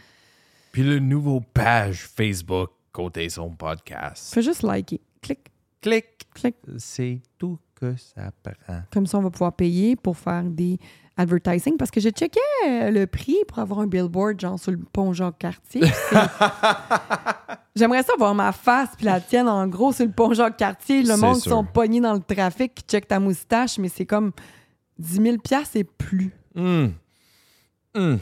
Puis 0.71 0.83
le 0.83 0.99
nouveau 0.99 1.41
page 1.41 2.07
Facebook 2.07 2.71
côté 2.93 3.27
son 3.27 3.49
podcast. 3.49 4.33
Fais 4.33 4.41
juste 4.41 4.63
liker. 4.63 5.01
Clic, 5.21 5.51
Clic. 5.81 6.05
clic. 6.33 6.55
C'est 6.77 7.21
tout. 7.37 7.59
Que 7.75 7.95
ça 7.97 8.31
prend. 8.43 8.81
Comme 8.91 9.05
ça, 9.05 9.17
on 9.17 9.21
va 9.21 9.29
pouvoir 9.29 9.53
payer 9.53 9.95
pour 9.95 10.17
faire 10.17 10.43
des 10.43 10.79
advertising 11.17 11.77
parce 11.77 11.91
que 11.91 11.99
j'ai 11.99 12.11
checké 12.11 12.39
euh, 12.67 12.91
le 12.91 13.07
prix 13.07 13.37
pour 13.47 13.59
avoir 13.59 13.79
un 13.79 13.87
billboard 13.87 14.39
genre 14.39 14.59
sur 14.59 14.71
le 14.71 14.79
pont 14.79 15.13
Jacques-Cartier. 15.13 15.81
J'aimerais 17.75 18.03
ça 18.03 18.13
voir 18.17 18.35
ma 18.35 18.51
face 18.51 18.89
puis 18.97 19.05
la 19.05 19.21
tienne 19.21 19.47
en 19.47 19.67
gros 19.67 19.93
sur 19.93 20.05
le 20.05 20.11
pont 20.11 20.33
Jacques-Cartier. 20.33 21.03
Le 21.03 21.15
monde 21.17 21.35
qui 21.35 21.49
sont 21.49 21.63
pognés 21.63 22.01
dans 22.01 22.13
le 22.13 22.19
trafic 22.19 22.75
qui 22.75 22.83
check 22.83 23.07
ta 23.07 23.19
moustache, 23.19 23.77
mais 23.77 23.89
c'est 23.89 24.05
comme 24.05 24.31
10 24.99 25.21
000 25.21 25.37
piastres 25.37 25.77
et 25.77 25.83
plus. 25.83 26.33
Hum. 26.55 26.93
Hum. 27.93 28.19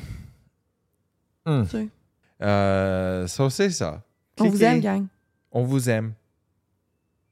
Hum. 1.46 1.66
tu 1.66 1.70
sais. 1.72 1.90
Euh, 2.42 3.28
so, 3.28 3.50
c'est 3.50 3.70
ça. 3.70 4.04
On 4.40 4.50
vous 4.50 4.64
aime, 4.64 4.82
gang. 4.82 5.08
On 5.52 5.64
vous 5.64 5.90
aime. 5.90 6.14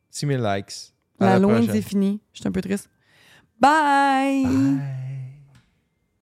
6000 0.10 0.40
likes. 0.40 0.94
La 1.22 1.40
la 1.40 1.48
prochaine. 1.48 1.72
c'est 1.72 1.82
fini. 1.82 2.20
Je 2.34 2.40
suis 2.40 2.48
un 2.48 2.52
peu 2.52 2.62
triste. 2.62 2.90
Bye! 3.60 4.44
Bye. 4.44 4.80